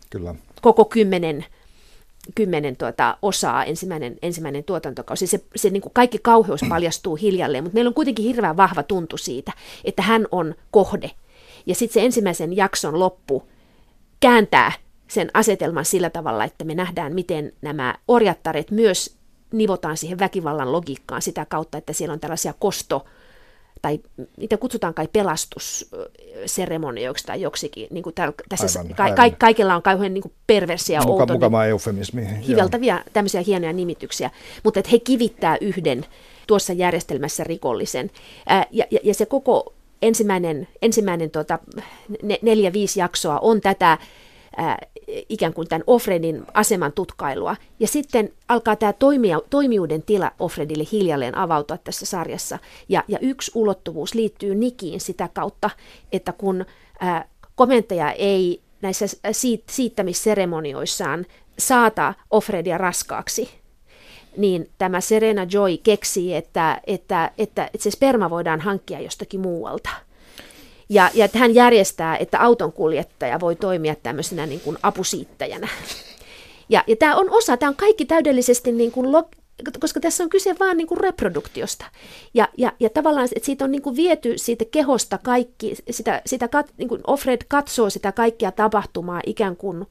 Kyllä. 0.10 0.36
koko 0.62 0.86
kymmenen 0.86 1.46
kymmenen 2.36 2.76
tuota 2.76 3.18
osaa 3.22 3.66
ensimmäinen, 3.66 4.18
ensimmäinen 4.22 4.64
tuotantokausi. 4.64 5.28
Se, 5.28 5.44
se 5.56 5.70
niin 5.70 5.82
kuin 5.82 5.94
kaikki 5.94 6.20
kauheus 6.22 6.62
paljastuu 6.70 7.16
hiljalleen, 7.16 7.64
mutta 7.64 7.74
meillä 7.76 7.90
on 7.90 7.94
kuitenkin 7.94 8.26
hirveän 8.26 8.58
vahva 8.58 8.84
tuntu 8.84 9.18
siitä, 9.18 9.52
että 9.86 10.02
hän 10.02 10.28
on 10.32 10.56
kohde. 10.72 11.12
Ja 11.66 11.76
sitten 11.76 11.94
se 11.94 12.06
ensimmäisen 12.06 12.56
jakson 12.56 13.00
loppu 13.00 13.44
kääntää 14.20 14.72
sen 15.10 15.32
asetelman 15.34 15.86
sillä 15.86 16.10
tavalla, 16.10 16.44
että 16.44 16.66
me 16.66 16.76
nähdään, 16.76 17.14
miten 17.14 17.52
nämä 17.62 17.96
orjattaret 18.08 18.72
myös 18.72 19.16
nivotaan 19.54 19.98
siihen 19.98 20.20
väkivallan 20.20 20.72
logiikkaan 20.72 21.22
sitä 21.22 21.46
kautta, 21.46 21.78
että 21.78 21.94
siellä 21.94 22.14
on 22.14 22.20
tällaisia 22.20 22.54
kosto- 22.60 23.06
tai 23.82 24.00
niitä 24.38 24.58
kutsutaan 24.58 24.94
kai 24.94 25.08
pelastusseremonioiksi 25.14 27.26
tai 27.26 27.42
joksikin. 27.42 27.88
Niin 27.92 28.04
kuin 28.04 28.16
täällä, 28.16 28.34
tässä 28.50 28.80
aivan, 28.80 28.96
ka- 28.96 29.04
aivan. 29.04 29.16
Ka- 29.16 29.36
kaikilla 29.40 29.76
on 29.76 29.82
kauhean 29.82 30.14
niin 30.14 30.32
perversia, 30.48 31.02
Muka, 31.02 31.22
outo. 31.22 31.34
Mukava 31.34 31.66
eufemismi. 31.66 32.28
Hiveltäviä 32.48 33.04
tämmöisiä 33.14 33.42
hienoja 33.42 33.74
nimityksiä. 33.74 34.32
Mutta 34.64 34.80
että 34.80 34.92
he 34.92 35.00
kivittää 35.00 35.58
yhden 35.62 36.06
tuossa 36.48 36.74
järjestelmässä 36.74 37.44
rikollisen. 37.44 38.12
Ää, 38.46 38.66
ja, 38.72 38.86
ja, 38.92 39.00
ja 39.04 39.14
se 39.14 39.26
koko 39.26 39.74
ensimmäinen, 40.02 40.68
ensimmäinen 40.82 41.32
tota, 41.32 41.60
neljä, 42.42 42.74
viisi 42.74 43.00
jaksoa 43.00 43.40
on 43.40 43.62
tätä 43.62 43.98
ää, 44.58 44.78
ikään 45.30 45.54
kuin 45.54 45.68
tämän 45.68 45.84
Offredin 45.88 46.46
aseman 46.54 46.94
tutkailua. 46.94 47.56
Ja 47.80 47.88
sitten 47.88 48.34
alkaa 48.48 48.76
tämä 48.76 48.94
toimia, 48.94 49.42
toimijuuden 49.50 50.04
tila 50.04 50.32
Offredille 50.40 50.84
hiljalleen 50.92 51.38
avautua 51.38 51.78
tässä 51.78 52.06
sarjassa. 52.06 52.60
Ja, 52.90 53.04
ja 53.08 53.20
yksi 53.22 53.52
ulottuvuus 53.56 54.14
liittyy 54.14 54.56
Nikiin 54.56 55.00
sitä 55.00 55.30
kautta, 55.34 55.70
että 56.12 56.32
kun 56.32 56.66
ää, 57.00 57.28
komentaja 57.56 58.12
ei 58.12 58.62
näissä 58.82 59.06
siit, 59.32 59.64
siittämisseremonioissaan 59.70 61.26
saata 61.60 62.14
Offredia 62.32 62.78
raskaaksi, 62.78 63.50
niin 64.38 64.70
tämä 64.78 65.02
Serena 65.02 65.48
Joy 65.52 65.78
keksii, 65.78 66.36
että, 66.36 66.82
että, 66.88 67.32
että, 67.38 67.70
että 67.74 67.84
se 67.84 67.92
sperma 67.92 68.30
voidaan 68.30 68.60
hankkia 68.62 69.00
jostakin 69.00 69.40
muualta– 69.40 69.90
ja, 70.90 71.12
ja 71.14 71.30
hän 71.34 71.56
järjestää, 71.56 72.18
että 72.18 72.40
autonkuljettaja 72.40 73.40
voi 73.40 73.56
toimia 73.56 73.96
tämmöisenä 73.96 74.46
niin 74.46 74.60
kuin 74.60 74.78
apusiittäjänä. 74.84 75.68
Ja, 76.70 76.84
ja 76.88 76.96
tämä 76.96 77.16
on 77.16 77.30
osa, 77.30 77.58
tämä 77.58 77.70
on 77.70 77.76
kaikki 77.76 78.06
täydellisesti, 78.06 78.72
niin 78.72 78.92
kuin 78.92 79.12
log, 79.12 79.28
koska 79.80 80.00
tässä 80.00 80.24
on 80.24 80.30
kyse 80.30 80.56
vaan 80.60 80.78
niin 80.78 80.88
reproduktiosta. 80.98 81.86
Ja, 82.34 82.48
ja, 82.58 82.74
ja 82.80 82.90
tavallaan, 82.90 83.28
että 83.36 83.46
siitä 83.46 83.66
on 83.66 83.72
niin 83.72 83.82
kuin 83.82 83.96
viety 83.96 84.38
siitä 84.38 84.66
kehosta 84.72 85.18
kaikki, 85.18 85.76
sitä, 85.90 86.22
sitä 86.26 86.48
kat, 86.48 86.74
niin 86.78 86.90
kuin 86.90 87.02
Offred 87.08 87.42
katsoo 87.48 87.90
sitä 87.90 88.12
kaikkia 88.12 88.52
tapahtumaa 88.52 89.22
ikään 89.26 89.56
kuin 89.56 89.86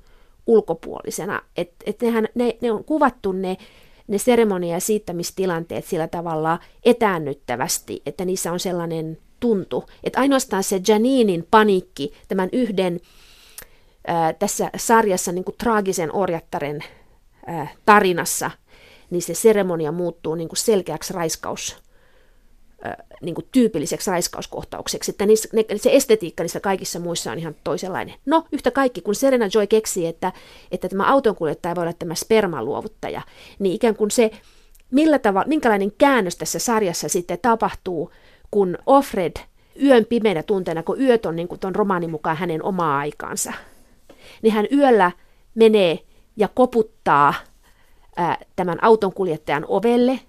ulkopuolisena. 0.46 1.42
Että 1.56 1.76
et 1.86 2.02
nehän, 2.02 2.28
ne, 2.34 2.56
ne 2.60 2.72
on 2.72 2.84
kuvattu 2.84 3.32
ne, 3.32 3.56
ne 4.06 4.18
seremonia- 4.18 4.74
ja 4.74 4.80
siittämistilanteet 4.80 5.84
sillä 5.84 6.08
tavalla 6.08 6.58
etäännyttävästi, 6.84 8.02
että 8.06 8.24
niissä 8.24 8.52
on 8.52 8.60
sellainen 8.60 9.18
tuntu. 9.40 9.84
Että 10.04 10.20
ainoastaan 10.20 10.64
se 10.64 10.80
Janinin 10.88 11.46
paniikki 11.50 12.12
tämän 12.28 12.48
yhden 12.52 13.00
ää, 14.06 14.32
tässä 14.32 14.70
sarjassa 14.76 15.32
niin 15.32 15.44
kuin 15.44 15.56
traagisen 15.58 16.14
orjattaren 16.14 16.84
ää, 17.46 17.68
tarinassa, 17.86 18.50
niin 19.10 19.22
se 19.22 19.34
seremonia 19.34 19.92
muuttuu 19.92 20.34
niin 20.34 20.48
kuin 20.48 20.58
selkeäksi 20.58 21.12
raiskaus, 21.12 21.76
ää, 22.82 23.04
niin 23.22 23.34
kuin 23.34 23.46
tyypilliseksi 23.52 24.10
raiskauskohtaukseksi. 24.10 25.10
Että 25.10 25.26
niissä, 25.26 25.48
ne, 25.52 25.64
se 25.76 25.96
estetiikka 25.96 26.42
niissä 26.42 26.60
kaikissa 26.60 26.98
muissa 26.98 27.32
on 27.32 27.38
ihan 27.38 27.56
toisenlainen. 27.64 28.14
No, 28.26 28.44
yhtä 28.52 28.70
kaikki, 28.70 29.00
kun 29.00 29.14
Serena 29.14 29.48
Joy 29.54 29.66
keksi, 29.66 30.06
että, 30.06 30.32
että 30.70 30.88
tämä 30.88 31.12
autonkuljettaja 31.12 31.74
voi 31.74 31.82
olla 31.82 31.92
tämä 31.92 32.14
spermaluovuttaja, 32.14 33.22
niin 33.58 33.74
ikään 33.74 33.96
kuin 33.96 34.10
se, 34.10 34.30
millä 34.90 35.18
tavalla, 35.18 35.48
minkälainen 35.48 35.92
käännös 35.98 36.36
tässä 36.36 36.58
sarjassa 36.58 37.08
sitten 37.08 37.38
tapahtuu, 37.42 38.10
kun 38.50 38.78
Offred 38.86 39.36
yön 39.82 40.04
pimeänä 40.04 40.42
tunteena, 40.42 40.82
kun 40.82 41.00
yöt 41.00 41.26
on 41.26 41.36
niin 41.36 41.48
kuin 41.48 41.60
tuon 41.60 41.74
romaanin 41.74 42.10
mukaan 42.10 42.36
hänen 42.36 42.62
omaa 42.62 42.98
aikaansa, 42.98 43.52
niin 44.42 44.52
hän 44.52 44.66
yöllä 44.72 45.12
menee 45.54 45.98
ja 46.36 46.48
koputtaa 46.48 47.34
ää, 48.16 48.38
tämän 48.56 48.84
auton 48.84 49.12
kuljettajan 49.12 49.64
ovelle 49.68 50.20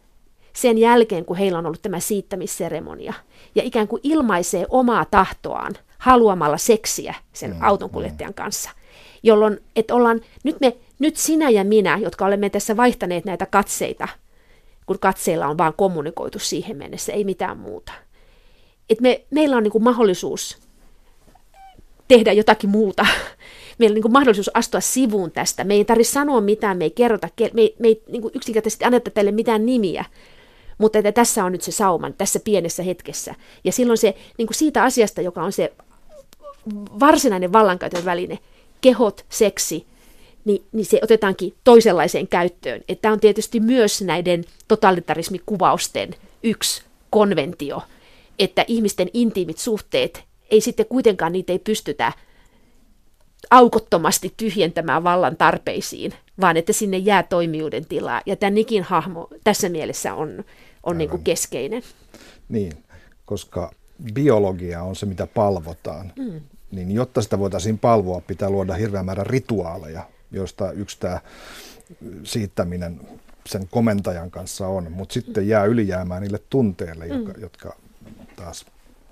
sen 0.54 0.78
jälkeen, 0.78 1.26
kun 1.26 1.38
heillä 1.38 1.58
on 1.58 1.66
ollut 1.66 1.82
tämä 1.82 2.00
siittämisseremonia, 2.00 3.14
ja 3.56 3.64
ikään 3.64 3.88
kuin 3.88 4.00
ilmaisee 4.04 4.66
omaa 4.70 5.06
tahtoaan 5.06 5.74
haluamalla 5.98 6.58
seksiä 6.58 7.16
sen 7.34 7.52
mm, 7.52 7.58
autonkuljettajan 7.62 8.32
mm. 8.32 8.36
kanssa, 8.36 8.70
jolloin, 9.24 9.60
että 9.76 9.96
ollaan, 9.96 10.22
nyt, 10.44 10.60
me, 10.60 10.78
nyt 11.00 11.16
sinä 11.16 11.50
ja 11.50 11.64
minä, 11.64 11.98
jotka 11.98 12.26
olemme 12.26 12.50
tässä 12.50 12.78
vaihtaneet 12.78 13.26
näitä 13.26 13.46
katseita, 13.46 14.08
kun 14.86 15.00
katseilla 15.00 15.48
on 15.48 15.58
vaan 15.58 15.74
kommunikoitu 15.78 16.40
siihen 16.40 16.78
mennessä, 16.78 17.14
ei 17.14 17.24
mitään 17.24 17.58
muuta– 17.58 17.92
että 18.90 19.02
me, 19.02 19.26
meillä 19.32 19.58
on 19.58 19.64
niin 19.64 19.72
kuin 19.72 19.84
mahdollisuus 19.84 20.58
tehdä 22.08 22.32
jotakin 22.32 22.70
muuta. 22.70 23.06
Meillä 23.78 23.94
on 23.94 23.96
niin 23.96 24.02
kuin 24.02 24.12
mahdollisuus 24.12 24.52
astua 24.54 24.80
sivuun 24.80 25.32
tästä. 25.32 25.64
Me 25.64 25.74
ei 25.74 25.86
tarvitse 25.86 26.12
sanoa 26.12 26.42
mitään, 26.42 26.78
me 26.78 26.84
ei 26.84 26.92
kerrota, 26.92 27.28
me 27.54 27.62
ei, 27.62 27.76
me 27.80 27.88
ei 27.88 28.04
niin 28.08 28.22
kuin 28.22 28.32
yksinkertaisesti 28.36 28.86
anneta 28.86 29.12
teille 29.12 29.32
mitään 29.32 29.66
nimiä. 29.66 30.06
Mutta 30.78 30.98
että 30.98 31.12
tässä 31.12 31.46
on 31.46 31.52
nyt 31.52 31.62
se 31.62 31.72
sauman, 31.72 32.14
tässä 32.14 32.40
pienessä 32.40 32.84
hetkessä. 32.84 33.36
Ja 33.64 33.72
silloin 33.72 33.98
se 33.98 34.16
niin 34.38 34.48
kuin 34.48 34.56
siitä 34.56 34.84
asiasta, 34.84 35.22
joka 35.22 35.44
on 35.44 35.52
se 35.52 35.74
varsinainen 37.00 37.54
vallankäytön 37.54 38.06
väline, 38.06 38.40
kehot, 38.82 39.26
seksi, 39.30 39.86
niin, 40.46 40.64
niin 40.72 40.86
se 40.86 41.00
otetaankin 41.04 41.54
toisenlaiseen 41.64 42.28
käyttöön. 42.28 42.82
Tämä 43.02 43.12
on 43.12 43.20
tietysti 43.20 43.60
myös 43.60 44.02
näiden 44.02 44.44
totalitarismikuvausten 44.68 46.16
yksi 46.44 46.84
konventio, 47.10 47.82
että 48.40 48.66
ihmisten 48.68 49.10
intiimit 49.14 49.58
suhteet, 49.58 50.24
ei 50.52 50.62
sitten 50.62 50.86
kuitenkaan 50.86 51.32
niitä 51.32 51.54
ei 51.54 51.60
pystytä 51.60 52.14
aukottomasti 53.50 54.34
tyhjentämään 54.38 55.04
vallan 55.04 55.38
tarpeisiin, 55.38 56.14
vaan 56.42 56.58
että 56.58 56.74
sinne 56.74 56.98
jää 56.98 57.24
toimijuuden 57.24 57.86
tilaa. 57.86 58.22
Ja 58.26 58.36
tämä 58.36 58.50
Nikin 58.50 58.84
hahmo 58.84 59.28
tässä 59.44 59.70
mielessä 59.70 60.14
on, 60.14 60.44
on 60.84 60.98
niin 60.98 61.10
kuin 61.10 61.24
keskeinen. 61.24 61.84
Niin, 62.50 62.84
koska 63.26 63.72
biologia 64.14 64.84
on 64.84 64.96
se, 64.96 65.06
mitä 65.06 65.28
palvotaan. 65.28 66.14
Mm. 66.16 66.42
Niin 66.72 66.92
jotta 66.92 67.22
sitä 67.22 67.40
voitaisiin 67.40 67.80
palvoa, 67.80 68.22
pitää 68.22 68.50
luoda 68.50 68.74
hirveän 68.74 69.06
määrä 69.06 69.24
rituaaleja, 69.24 70.04
joista 70.32 70.72
yksi 70.72 71.00
tämä 71.00 71.20
siittäminen 72.24 73.02
sen 73.46 73.68
komentajan 73.72 74.32
kanssa 74.32 74.68
on, 74.68 74.92
mutta 74.92 75.14
sitten 75.14 75.48
jää 75.48 75.66
ylijäämään 75.66 76.22
niille 76.22 76.40
tunteille, 76.50 77.08
mm. 77.08 77.12
jotka, 77.14 77.40
jotka 77.40 77.76
taas 78.44 78.66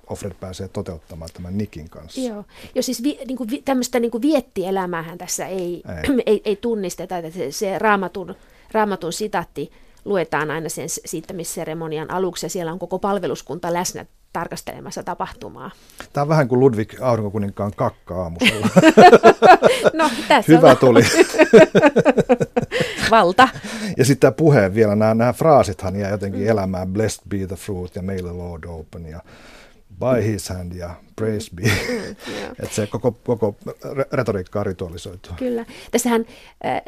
Offred 0.10 0.34
pääsee 0.40 0.68
toteuttamaan 0.68 1.30
tämän 1.34 1.58
Nikin 1.58 1.90
kanssa. 1.90 2.22
Joo, 2.22 2.44
jo 2.76 2.82
siis 2.82 3.04
vi, 3.04 3.20
niin 3.28 3.38
kuin, 3.38 3.50
tämmöistä 3.66 4.00
niin 4.00 4.12
kuin 4.12 4.22
viettielämäähän 4.22 5.18
tässä 5.18 5.48
ei, 5.48 5.84
ei. 5.98 6.24
ei, 6.26 6.42
ei 6.46 6.56
tunnisteta, 6.56 7.18
että 7.18 7.32
se, 7.32 7.52
se 7.52 7.80
raamatun, 7.80 8.36
raamatun 8.72 9.14
sitaatti 9.14 9.72
luetaan 10.06 10.52
aina 10.52 10.70
sen 10.70 10.90
siittämisseremonian 10.90 12.12
aluksi 12.12 12.46
ja 12.46 12.50
siellä 12.50 12.72
on 12.72 12.80
koko 12.80 13.00
palveluskunta 13.00 13.74
läsnä 13.74 14.06
tarkastelemassa 14.38 15.04
tapahtumaa. 15.04 15.72
Tämä 16.14 16.22
on 16.22 16.28
vähän 16.28 16.48
kuin 16.48 16.60
Ludwig 16.60 17.02
Aurinkokuninkaan 17.02 17.72
kakka 17.76 18.24
aamusella. 18.24 18.68
no, 19.94 20.10
tässä 20.28 20.52
Hyvä 20.52 20.72
on. 20.72 20.78
tuli. 20.78 21.02
Valta. 23.12 23.50
Ja 23.98 24.06
sitten 24.06 24.20
tämä 24.20 24.32
puhe 24.32 24.74
vielä, 24.74 24.96
nämä, 24.96 25.14
nämä 25.14 25.34
fraasithan 25.34 25.96
jää 25.96 26.12
jotenkin 26.12 26.48
elämään. 26.48 26.88
Blessed 26.88 27.24
be 27.30 27.48
the 27.48 27.56
fruit 27.56 27.96
ja 27.96 28.02
may 28.02 28.18
the 28.18 28.32
Lord 28.32 28.64
open 28.64 29.06
ja 29.06 29.22
by 30.00 30.24
his 30.32 30.50
hand 30.50 30.74
ja 30.74 30.96
praise 31.16 31.52
be. 31.56 31.62
Mm, 31.62 32.16
että 32.64 32.76
se 32.76 32.88
koko, 32.88 33.12
koko 33.12 33.56
retoriikka 34.12 34.60
on 34.60 34.66
ritualisoitu. 34.66 35.30
Kyllä. 35.36 35.66
Tässähän, 35.92 36.26
äh, 36.66 36.82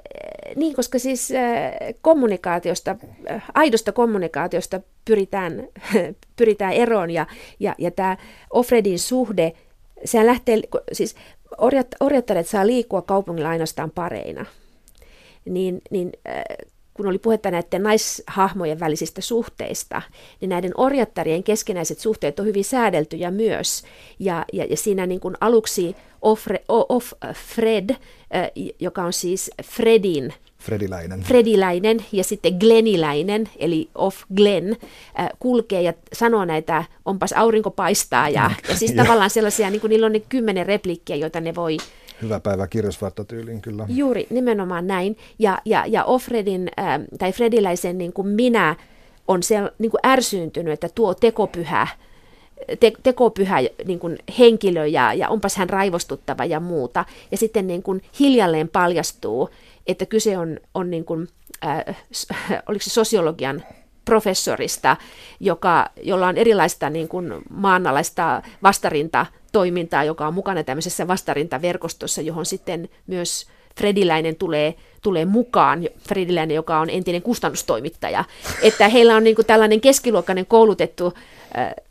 niin 0.55 0.75
koska 0.75 0.99
siis 0.99 1.31
äh, 1.31 1.71
kommunikaatiosta, 2.01 2.95
äh, 3.31 3.43
aidosta 3.53 3.91
kommunikaatiosta 3.91 4.81
pyritään, 5.05 5.67
pyritään 6.37 6.73
eroon 6.73 7.11
ja, 7.11 7.27
ja, 7.59 7.75
ja 7.77 7.91
tämä 7.91 8.17
Offredin 8.53 8.99
suhde, 8.99 9.53
sehän 10.05 10.27
lähtee, 10.27 10.59
siis 10.91 11.15
orjat, 11.57 11.87
orjattaret 11.99 12.47
saa 12.47 12.67
liikkua 12.67 13.01
kaupungilla 13.01 13.49
ainoastaan 13.49 13.91
pareina. 13.91 14.45
Niin, 15.45 15.81
niin 15.91 16.11
äh, 16.27 16.43
kun 16.99 17.07
oli 17.07 17.19
puhetta 17.19 17.51
näiden 17.51 17.83
naishahmojen 17.83 18.79
välisistä 18.79 19.21
suhteista, 19.21 20.01
niin 20.41 20.49
näiden 20.49 20.71
orjattarien 20.77 21.43
keskenäiset 21.43 21.99
suhteet 21.99 22.39
on 22.39 22.45
hyvin 22.45 22.63
säädeltyjä 22.63 23.31
myös. 23.31 23.83
Ja, 24.19 24.45
ja, 24.53 24.65
ja 24.65 24.77
siinä 24.77 25.05
niin 25.05 25.19
kuin 25.19 25.35
aluksi 25.41 25.95
Offre, 26.21 26.61
Off 26.67 27.13
Fred, 27.33 27.95
joka 28.79 29.03
on 29.03 29.13
siis 29.13 29.51
Fredin 29.63 30.33
Frediläinen. 30.59 31.21
Frediläinen 31.21 32.05
ja 32.11 32.23
sitten 32.23 32.53
Gleniläinen, 32.59 33.49
eli 33.57 33.89
Off 33.95 34.17
Glen, 34.35 34.77
kulkee 35.39 35.81
ja 35.81 35.93
sanoo 36.13 36.45
näitä, 36.45 36.83
onpas 37.05 37.33
aurinko 37.33 37.71
paistaa, 37.71 38.29
ja, 38.29 38.51
ja 38.69 38.75
siis 38.75 38.91
tavallaan 38.93 39.29
sellaisia, 39.29 39.69
niin 39.69 39.81
kuin 39.81 39.89
niillä 39.89 40.05
on 40.05 40.11
ne 40.11 40.19
kymmenen 40.19 40.65
replikkiä, 40.65 41.15
joita 41.15 41.41
ne 41.41 41.55
voi 41.55 41.77
Hyvä 42.21 42.39
päivä 42.39 42.67
tyyliin 43.27 43.61
kyllä. 43.61 43.85
Juuri, 43.87 44.27
nimenomaan 44.29 44.87
näin. 44.87 45.17
Ja, 45.39 45.61
ja, 45.65 45.85
ja 45.87 46.03
Offredin, 46.03 46.71
äh, 46.79 46.99
tai 47.19 47.31
Frediläisen 47.31 47.97
niin 47.97 48.13
kuin 48.13 48.27
minä 48.27 48.75
on 49.27 49.43
siellä 49.43 49.71
niin 49.79 49.91
kuin 49.91 50.01
ärsyyntynyt, 50.05 50.73
että 50.73 50.89
tuo 50.95 51.13
tekopyhä, 51.13 51.87
te, 52.79 52.91
tekopyhä 53.03 53.57
niin 53.85 53.99
kuin 53.99 54.17
henkilö 54.39 54.85
ja, 54.85 55.13
ja 55.13 55.29
onpas 55.29 55.55
hän 55.55 55.69
raivostuttava 55.69 56.45
ja 56.45 56.59
muuta. 56.59 57.05
Ja 57.31 57.37
sitten 57.37 57.67
niin 57.67 57.83
kuin 57.83 58.01
hiljalleen 58.19 58.69
paljastuu, 58.69 59.49
että 59.87 60.05
kyse 60.05 60.37
on, 60.37 60.59
on 60.73 60.89
niin 60.89 61.05
kuin, 61.05 61.27
äh, 61.65 61.85
oliko 62.69 62.83
se 62.83 62.89
sosiologian 62.89 63.63
professorista, 64.05 64.97
joka, 65.39 65.89
jolla 66.03 66.27
on 66.27 66.37
erilaista 66.37 66.89
niin 66.89 67.07
kuin 67.07 67.33
maanalaista 67.49 68.41
vastarintatoimintaa, 69.49 70.03
joka 70.03 70.27
on 70.27 70.33
mukana 70.33 70.63
tämmöisessä 70.63 71.07
vastarintaverkostossa, 71.07 72.21
johon 72.21 72.45
sitten 72.45 72.89
myös 73.07 73.47
Frediläinen 73.77 74.35
tulee, 74.35 74.75
tulee 75.01 75.25
mukaan, 75.25 75.87
Frediläinen, 76.07 76.55
joka 76.55 76.79
on 76.79 76.89
entinen 76.89 77.21
kustannustoimittaja, 77.21 78.23
että 78.61 78.89
heillä 78.89 79.15
on 79.15 79.23
niin 79.23 79.35
kuin 79.35 79.45
tällainen 79.45 79.81
keskiluokkainen 79.81 80.45
koulutettu 80.45 81.13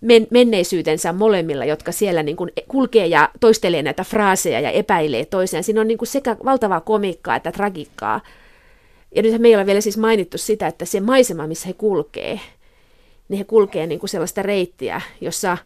men- 0.00 0.26
menneisyytensä 0.30 1.12
molemmilla, 1.12 1.64
jotka 1.64 1.92
siellä 1.92 2.22
niin 2.22 2.36
kuin 2.36 2.50
kulkee 2.68 3.06
ja 3.06 3.30
toistelee 3.40 3.82
näitä 3.82 4.04
fraaseja 4.04 4.60
ja 4.60 4.70
epäilee 4.70 5.24
toisiaan. 5.24 5.64
Siinä 5.64 5.80
on 5.80 5.88
niin 5.88 5.98
kuin 5.98 6.08
sekä 6.08 6.36
valtavaa 6.44 6.80
komiikkaa 6.80 7.36
että 7.36 7.52
tragiikkaa. 7.52 8.20
Ja 9.14 9.22
nyt 9.22 9.40
me 9.40 9.48
ei 9.48 9.56
ole 9.56 9.66
vielä 9.66 9.80
siis 9.80 9.96
mainittu 9.96 10.38
sitä, 10.38 10.66
että 10.66 10.84
se 10.84 11.00
maisema, 11.00 11.46
missä 11.46 11.66
he 11.66 11.72
kulkee, 11.72 12.40
niin 13.28 13.38
he 13.38 13.44
kulkee 13.44 13.86
niin 13.86 14.00
kuin 14.00 14.10
sellaista 14.10 14.42
reittiä, 14.42 15.00
jossa, 15.20 15.58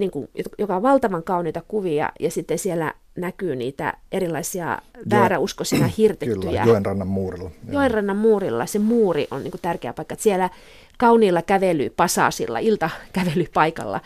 niin 0.00 0.10
kuin, 0.10 0.28
joka 0.58 0.76
on 0.76 0.82
valtavan 0.82 1.22
kauniita 1.22 1.62
kuvia, 1.68 2.12
ja 2.20 2.30
sitten 2.30 2.58
siellä 2.58 2.94
näkyy 3.16 3.56
niitä 3.56 3.94
erilaisia 4.12 4.78
vääräuskoisina 5.10 5.86
hirtettyjä. 5.98 6.40
Kyllä, 6.40 6.64
Joenrannan 6.66 7.08
muurilla. 7.08 7.50
Joenrannan 7.70 8.16
muurilla. 8.16 8.66
Se 8.66 8.78
muuri 8.78 9.28
on 9.30 9.42
niin 9.42 9.50
kuin 9.50 9.60
tärkeä 9.60 9.92
paikka. 9.92 10.12
Että 10.12 10.22
siellä 10.22 10.50
kauniilla 10.98 11.42
kävelypasaasilla, 11.42 12.58
iltakävelypaikalla, 12.58 14.00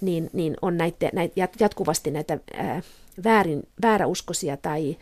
niin, 0.00 0.30
niin 0.32 0.56
on 0.62 0.76
näitä, 0.76 1.10
näitä, 1.12 1.48
jatkuvasti 1.60 2.10
näitä 2.10 2.38
ää, 2.54 2.82
väärin, 3.24 3.62
vääräuskoisia 3.82 4.56
tai 4.56 4.96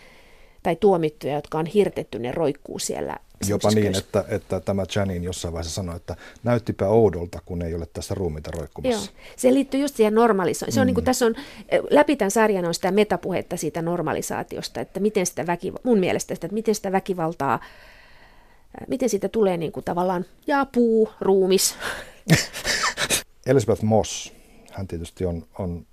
tai 0.64 0.76
tuomittuja, 0.76 1.34
jotka 1.34 1.58
on 1.58 1.66
hirtetty, 1.66 2.18
ne 2.18 2.32
roikkuu 2.32 2.78
siellä. 2.78 3.16
Jopa 3.48 3.70
niin, 3.70 3.96
että, 3.98 4.24
että 4.28 4.60
tämä 4.60 4.84
Janin 4.94 5.24
jossain 5.24 5.52
vaiheessa 5.54 5.74
sanoi, 5.74 5.96
että 5.96 6.16
näyttipä 6.44 6.88
oudolta, 6.88 7.38
kun 7.46 7.62
ei 7.62 7.74
ole 7.74 7.86
tässä 7.92 8.14
ruumiita 8.14 8.50
roikkumassa. 8.50 9.10
Joo. 9.10 9.20
Se 9.36 9.54
liittyy 9.54 9.80
just 9.80 9.96
siihen 9.96 10.14
normalisointiin. 10.14 10.74
Se 10.74 10.80
on 10.80 10.84
mm. 10.84 10.86
niin 10.86 10.94
kuin, 10.94 11.04
tässä 11.04 11.26
on, 11.26 11.34
eh, 11.68 11.80
läpi 11.90 12.16
tämän 12.16 12.30
sarjan 12.30 12.64
on 12.64 12.74
sitä 12.74 12.90
metapuhetta 12.90 13.56
siitä 13.56 13.82
normalisaatiosta, 13.82 14.80
että 14.80 15.00
miten 15.00 15.26
sitä 15.26 15.42
väkiva- 15.42 15.80
mun 15.82 15.98
mielestä 15.98 16.34
sitä, 16.34 16.46
että 16.46 16.54
miten 16.54 16.74
sitä 16.74 16.92
väkivaltaa, 16.92 17.54
eh, 17.54 18.88
miten 18.88 19.08
siitä 19.08 19.28
tulee 19.28 19.56
niin 19.56 19.72
kuin 19.72 19.84
tavallaan 19.84 20.24
puu, 20.72 21.08
ruumis. 21.20 21.74
Elizabeth 23.46 23.82
Moss, 23.82 24.32
hän 24.72 24.88
tietysti 24.88 25.26
on, 25.26 25.46
on 25.58 25.86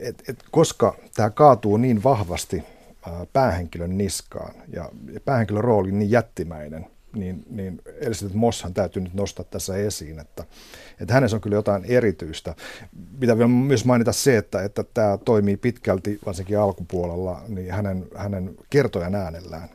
et, 0.00 0.22
et, 0.28 0.44
koska 0.50 0.96
tämä 1.14 1.30
kaatuu 1.30 1.76
niin 1.76 2.02
vahvasti 2.02 2.62
päähenkilön 3.32 3.98
niskaan 3.98 4.54
ja 4.72 4.88
päähenkilön 5.24 5.64
rooli 5.64 5.92
niin 5.92 6.10
jättimäinen, 6.10 6.86
niin, 7.16 7.44
niin 7.50 7.82
Elizabeth 8.00 8.36
Mosshan 8.36 8.74
täytyy 8.74 9.02
nyt 9.02 9.14
nostaa 9.14 9.44
tässä 9.44 9.76
esiin, 9.76 10.18
että, 10.18 10.44
että 11.00 11.14
hänessä 11.14 11.36
on 11.36 11.40
kyllä 11.40 11.56
jotain 11.56 11.84
erityistä. 11.84 12.54
Pitää 13.20 13.38
vielä 13.38 13.48
myös 13.48 13.84
mainita 13.84 14.12
se, 14.12 14.36
että, 14.36 14.62
että 14.62 14.84
tämä 14.94 15.18
toimii 15.24 15.56
pitkälti, 15.56 16.18
varsinkin 16.26 16.58
alkupuolella, 16.58 17.42
niin 17.48 17.72
hänen, 17.72 18.06
hänen 18.16 18.56
kertojan 18.70 19.14
äänellään, 19.14 19.68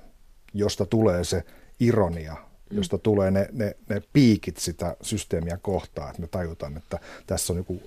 josta 0.54 0.86
tulee 0.86 1.24
se 1.24 1.44
ironia, 1.80 2.36
josta 2.72 2.98
tulee 2.98 3.32
ne, 3.32 3.50
ne, 3.52 3.76
ne 3.90 4.02
piikit 4.14 4.58
sitä 4.58 4.96
systeemiä 5.02 5.58
kohtaan, 5.62 6.10
että 6.10 6.22
me 6.22 6.28
tajutaan, 6.28 6.78
että 6.78 7.00
tässä 7.28 7.54
on 7.54 7.58
joku 7.58 7.82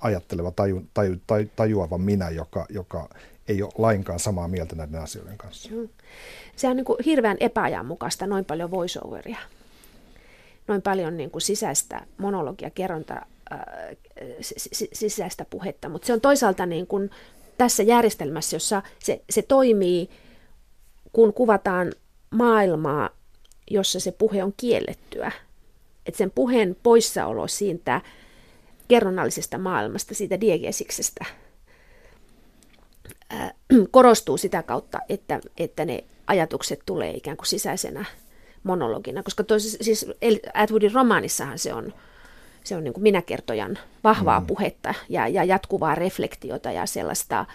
ajatteleva, 0.00 0.50
taju, 0.50 0.86
taju, 0.94 1.16
taju, 1.26 1.48
tajuava 1.56 1.98
minä, 1.98 2.30
joka, 2.30 2.66
joka 2.68 3.08
ei 3.48 3.62
ole 3.62 3.72
lainkaan 3.78 4.18
samaa 4.18 4.48
mieltä 4.48 4.76
näiden 4.76 5.00
asioiden 5.00 5.38
kanssa. 5.38 5.70
Se 6.56 6.68
on 6.68 6.76
niin 6.76 6.84
kuin 6.84 6.98
hirveän 7.04 7.36
epäajanmukaista, 7.40 8.26
noin 8.26 8.44
paljon 8.44 8.70
voiceoveria, 8.70 9.38
noin 10.68 10.82
paljon 10.82 11.16
niin 11.16 11.30
kuin 11.30 11.42
sisäistä 11.42 12.06
monologia, 12.18 12.70
kerronta, 12.70 13.14
äh, 13.52 13.60
sisäistä 14.92 15.44
puhetta, 15.50 15.88
mutta 15.88 16.06
se 16.06 16.12
on 16.12 16.20
toisaalta 16.20 16.66
niin 16.66 16.86
kuin 16.86 17.10
tässä 17.58 17.82
järjestelmässä, 17.82 18.56
jossa 18.56 18.82
se, 18.98 19.22
se 19.30 19.42
toimii, 19.42 20.10
kun 21.12 21.34
kuvataan 21.34 21.92
maailmaa, 22.30 23.10
jossa 23.70 24.00
se 24.00 24.12
puhe 24.12 24.44
on 24.44 24.54
kiellettyä. 24.56 25.32
Että 26.06 26.18
sen 26.18 26.30
puheen 26.30 26.76
poissaolo 26.82 27.48
siitä 27.48 28.00
kerronnallisesta 28.88 29.58
maailmasta, 29.58 30.14
siitä 30.14 30.40
diegesiksestä– 30.40 31.24
korostuu 33.90 34.36
sitä 34.36 34.62
kautta, 34.62 34.98
että, 35.08 35.40
että 35.56 35.84
ne 35.84 36.04
ajatukset 36.26 36.80
tulee 36.86 37.10
ikään 37.10 37.36
kuin 37.36 37.46
sisäisenä 37.46 38.04
monologina, 38.62 39.22
koska 39.22 39.44
tois, 39.44 39.78
siis 39.80 40.06
Atwoodin 40.54 40.92
romaanissahan 40.92 41.58
se 41.58 41.74
on, 41.74 41.94
se 42.64 42.76
on 42.76 42.84
niin 42.84 42.94
kuin 42.94 43.02
minäkertojan 43.02 43.78
vahvaa 44.04 44.40
mm. 44.40 44.46
puhetta 44.46 44.94
ja, 45.08 45.28
ja 45.28 45.44
jatkuvaa 45.44 45.94
reflektiota 45.94 46.72
ja 46.72 46.86
sellaista 46.86 47.46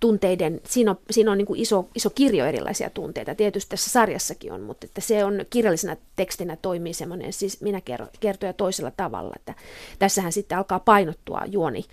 tunteiden, 0.00 0.60
siinä 0.64 0.90
on, 0.90 0.98
siinä 1.10 1.32
on 1.32 1.38
niin 1.38 1.46
kuin 1.46 1.60
iso, 1.60 1.88
iso 1.94 2.10
kirjo 2.10 2.46
erilaisia 2.46 2.90
tunteita, 2.90 3.34
tietysti 3.34 3.70
tässä 3.70 3.90
sarjassakin 3.90 4.52
on, 4.52 4.60
mutta 4.60 4.86
että 4.86 5.00
se 5.00 5.24
on 5.24 5.44
kirjallisena 5.50 5.96
tekstinä 6.16 6.56
toimii 6.56 6.94
semmoinen 6.94 7.32
siis 7.32 7.60
minäkertoja 7.60 8.52
toisella 8.52 8.92
tavalla, 8.96 9.32
että 9.36 9.54
tässähän 9.98 10.32
sitten 10.32 10.58
alkaa 10.58 10.80
painottua 10.80 11.42
juoni, 11.46 11.84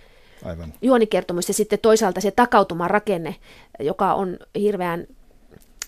Aivan. 0.44 0.72
juonikertomus 0.82 1.48
ja 1.48 1.54
sitten 1.54 1.78
toisaalta 1.78 2.20
se 2.20 2.30
takautuma 2.30 2.88
rakenne, 2.88 3.36
joka 3.80 4.14
on 4.14 4.38
hirveän 4.54 5.06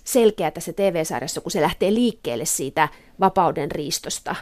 selkeä 0.04 0.50
tässä 0.50 0.72
TV-sarjassa, 0.72 1.40
kun 1.40 1.50
se 1.50 1.60
lähtee 1.60 1.94
liikkeelle 1.94 2.44
siitä 2.44 2.88
vapauden 3.20 3.70
riistosta 3.70 4.36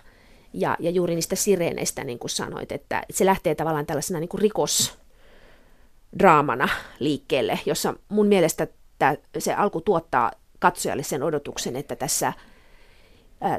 ja, 0.52 0.76
ja 0.80 0.90
juuri 0.90 1.14
niistä 1.14 1.36
sireeneistä, 1.36 2.04
niin 2.04 2.18
kuin 2.18 2.30
sanoit, 2.30 2.72
että 2.72 3.02
se 3.10 3.26
lähtee 3.26 3.54
tavallaan 3.54 3.86
tällaisena 3.86 4.20
niin 4.20 4.28
kuin 4.28 4.40
rikosdraamana 4.40 6.68
liikkeelle, 6.98 7.58
jossa 7.66 7.94
mun 8.08 8.26
mielestä 8.26 8.66
tämä, 8.98 9.16
se 9.38 9.54
alku 9.54 9.80
tuottaa 9.80 10.32
katsojalle 10.58 11.02
sen 11.02 11.22
odotuksen, 11.22 11.76
että 11.76 11.96
tässä– 11.96 12.32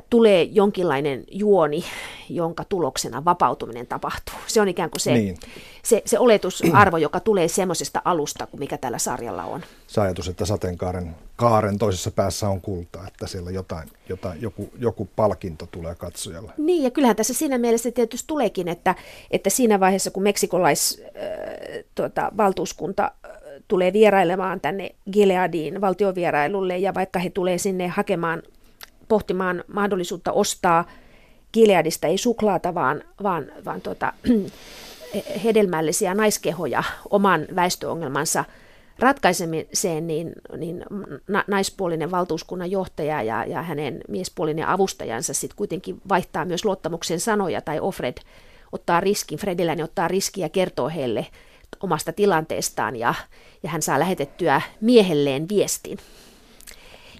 tulee 0.09 0.43
jonkinlainen 0.43 1.23
juoni, 1.31 1.83
jonka 2.29 2.63
tuloksena 2.63 3.25
vapautuminen 3.25 3.87
tapahtuu. 3.87 4.35
Se 4.47 4.61
on 4.61 4.67
ikään 4.67 4.89
kuin 4.89 5.01
se, 5.01 5.13
niin. 5.13 5.37
se, 5.83 6.01
se 6.05 6.19
oletusarvo, 6.19 6.97
joka 6.97 7.19
tulee 7.19 7.47
semmoisesta 7.47 8.01
alusta 8.05 8.47
kuin 8.47 8.59
mikä 8.59 8.77
tällä 8.77 8.97
sarjalla 8.97 9.43
on. 9.43 9.61
Se 9.87 10.01
ajatus, 10.01 10.27
että 10.27 10.45
sateenkaaren 10.45 11.15
kaaren 11.35 11.77
toisessa 11.77 12.11
päässä 12.11 12.49
on 12.49 12.61
kulta, 12.61 13.07
että 13.07 13.27
siellä 13.27 13.51
jotain, 13.51 13.89
jotain, 14.09 14.41
joku, 14.41 14.69
joku 14.79 15.09
palkinto 15.15 15.67
tulee 15.71 15.95
katsojalle. 15.95 16.51
Niin, 16.57 16.83
ja 16.83 16.91
kyllähän 16.91 17.15
tässä 17.15 17.33
siinä 17.33 17.57
mielessä 17.57 17.91
tietysti 17.91 18.27
tuleekin, 18.27 18.67
että, 18.67 18.95
että 19.31 19.49
siinä 19.49 19.79
vaiheessa, 19.79 20.11
kun 20.11 20.23
meksikolais 20.23 21.01
äh, 21.05 21.83
tuota, 21.95 22.31
valtuuskunta 22.37 23.11
tulee 23.67 23.93
vierailemaan 23.93 24.61
tänne 24.61 24.95
Gileadiin 25.11 25.81
valtiovierailulle, 25.81 26.77
ja 26.77 26.93
vaikka 26.93 27.19
he 27.19 27.29
tulee 27.29 27.57
sinne 27.57 27.87
hakemaan 27.87 28.43
pohtimaan 29.07 29.63
mahdollisuutta 29.67 30.31
ostaa 30.31 30.85
Gileadista 31.53 32.07
ei 32.07 32.17
suklaata, 32.17 32.73
vaan, 32.73 33.03
vaan, 33.23 33.45
vaan 33.65 33.81
tuota, 33.81 34.13
hedelmällisiä 35.43 36.13
naiskehoja 36.13 36.83
oman 37.09 37.47
väestöongelmansa 37.55 38.45
ratkaisemiseen, 38.99 40.07
niin, 40.07 40.31
niin 40.57 40.85
na, 41.27 41.43
naispuolinen 41.47 42.11
valtuuskunnan 42.11 42.71
johtaja 42.71 43.21
ja, 43.21 43.45
ja 43.45 43.61
hänen 43.61 44.01
miespuolinen 44.07 44.67
avustajansa 44.67 45.33
sitten 45.33 45.57
kuitenkin 45.57 46.01
vaihtaa 46.09 46.45
myös 46.45 46.65
luottamuksen 46.65 47.19
sanoja, 47.19 47.61
tai 47.61 47.79
Ofred 47.79 48.17
ottaa 48.71 48.99
riskin, 48.99 49.39
Frediläni 49.39 49.83
ottaa 49.83 50.07
riskiä 50.07 50.45
ja 50.45 50.49
kertoo 50.49 50.89
heille 50.89 51.27
omasta 51.79 52.13
tilanteestaan, 52.13 52.95
ja, 52.95 53.13
ja 53.63 53.69
hän 53.69 53.81
saa 53.81 53.99
lähetettyä 53.99 54.61
miehelleen 54.81 55.49
viestin. 55.49 55.97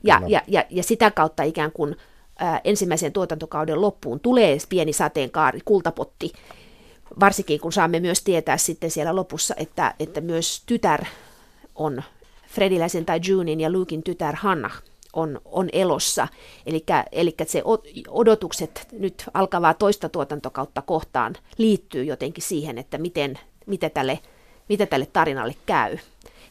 Ja, 0.04 0.22
ja, 0.28 0.42
ja, 0.48 0.64
ja 0.70 0.84
sitä 0.84 1.12
kautta 1.12 1.44
ikään 1.44 1.72
kuin 1.72 1.96
ää, 2.40 2.62
ensimmäisen 2.64 3.14
tuotantokauden 3.14 3.82
loppuun 3.82 4.20
tulee 4.20 4.58
pieni 4.70 4.94
sateenkaari, 4.94 5.60
kultapotti, 5.66 6.34
varsinkin 7.20 7.60
kun 7.60 7.74
saamme 7.74 8.00
myös 8.00 8.24
tietää 8.24 8.58
sitten 8.58 8.92
siellä 8.92 9.16
lopussa, 9.16 9.54
että, 9.58 9.94
että 10.00 10.22
myös 10.22 10.64
tytär 10.66 11.06
on 11.76 12.04
Frediläisen 12.48 13.06
tai 13.06 13.20
Junin 13.28 13.62
ja 13.62 13.72
Lukin 13.72 14.04
tytär 14.04 14.36
Hanna 14.36 14.70
on, 15.14 15.42
on 15.46 15.70
elossa. 15.74 16.28
Eli 17.12 17.36
se 17.48 17.64
odotukset 18.08 18.88
nyt 18.92 19.24
alkavaa 19.34 19.74
toista 19.74 20.10
tuotantokautta 20.10 20.82
kohtaan 20.82 21.36
liittyy 21.58 22.04
jotenkin 22.04 22.44
siihen, 22.44 22.78
että 22.78 22.98
miten, 22.98 23.40
mitä, 23.66 23.90
tälle, 23.90 24.20
mitä 24.70 24.86
tälle 24.86 25.08
tarinalle 25.14 25.56
käy. 25.66 25.98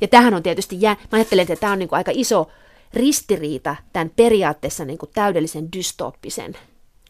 Ja 0.01 0.09
tämähän 0.09 0.35
on 0.35 0.43
tietysti, 0.43 0.77
jää, 0.81 0.95
mä 0.95 1.17
ajattelen, 1.17 1.43
että 1.43 1.57
tämä 1.57 1.73
on 1.73 1.79
niin 1.79 1.89
kuin 1.89 1.97
aika 1.97 2.13
iso 2.15 2.49
ristiriita 2.95 3.77
tämän 3.93 4.11
periaatteessa 4.17 4.85
niin 4.85 4.99
kuin 4.99 5.11
täydellisen 5.15 5.73
dystooppisen 5.73 6.57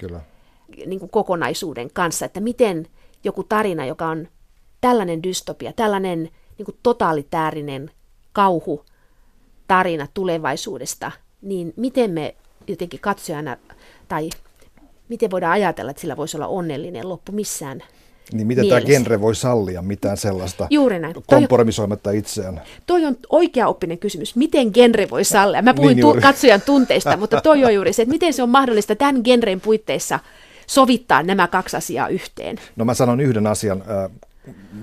Kyllä. 0.01 0.20
Niin 0.87 1.01
kuin 1.01 1.11
kokonaisuuden 1.11 1.91
kanssa, 1.93 2.27
että 2.27 2.41
miten 2.41 2.87
joku 3.24 3.45
tarina, 3.45 3.87
joka 3.87 4.07
on 4.07 4.29
tällainen 4.81 5.22
dystopia, 5.22 5.72
tällainen 5.72 6.31
niin 6.59 6.64
kuin 6.64 6.79
totaalitäärinen 6.83 7.91
kauhu, 8.33 8.85
tarina 9.68 10.07
tulevaisuudesta, 10.14 11.12
niin 11.43 11.72
miten 11.77 12.11
me 12.11 12.37
jotenkin 12.66 13.01
katsojana, 13.01 13.57
tai 14.09 14.31
miten 15.09 15.31
voidaan 15.31 15.53
ajatella, 15.53 15.91
että 15.91 16.01
sillä 16.01 16.16
voisi 16.16 16.37
olla 16.37 16.47
onnellinen 16.47 17.09
loppu 17.09 17.33
missään 17.33 17.83
niin 18.33 18.47
miten 18.47 18.64
mielessä. 18.64 18.87
tämä 18.87 18.97
genre 18.99 19.20
voi 19.20 19.35
sallia 19.35 19.83
mitään 19.83 20.16
sellaista 20.16 20.66
Juuri 20.70 20.99
näin. 20.99 21.14
kompromisoimatta 21.27 22.11
itseään? 22.11 22.62
Toi 22.87 23.05
on 23.05 23.16
oikea 23.31 23.68
oppinen 23.68 23.99
kysymys. 23.99 24.37
Miten 24.37 24.70
genre 24.74 25.11
voi 25.11 25.24
sallia? 25.24 25.62
Mä 25.62 25.74
puhuin 25.74 25.97
niin 25.97 26.14
tu- 26.14 26.20
katsojan 26.22 26.61
tunteista, 26.61 27.16
mutta 27.27 27.41
toi 27.41 27.64
on 27.64 27.74
juuri 27.74 27.93
se, 27.93 28.03
että 28.03 28.12
miten 28.12 28.33
se 28.33 28.43
on 28.43 28.51
mahdollista 28.51 28.97
tämän 28.97 29.20
genren 29.24 29.61
puitteissa 29.61 30.18
sovittaa 30.66 31.22
nämä 31.22 31.49
kaksi 31.49 31.77
asiaa 31.77 32.09
yhteen. 32.09 32.57
No 32.77 32.85
mä 32.85 32.95
sanon 32.95 33.20
yhden 33.20 33.47
asian, 33.47 33.83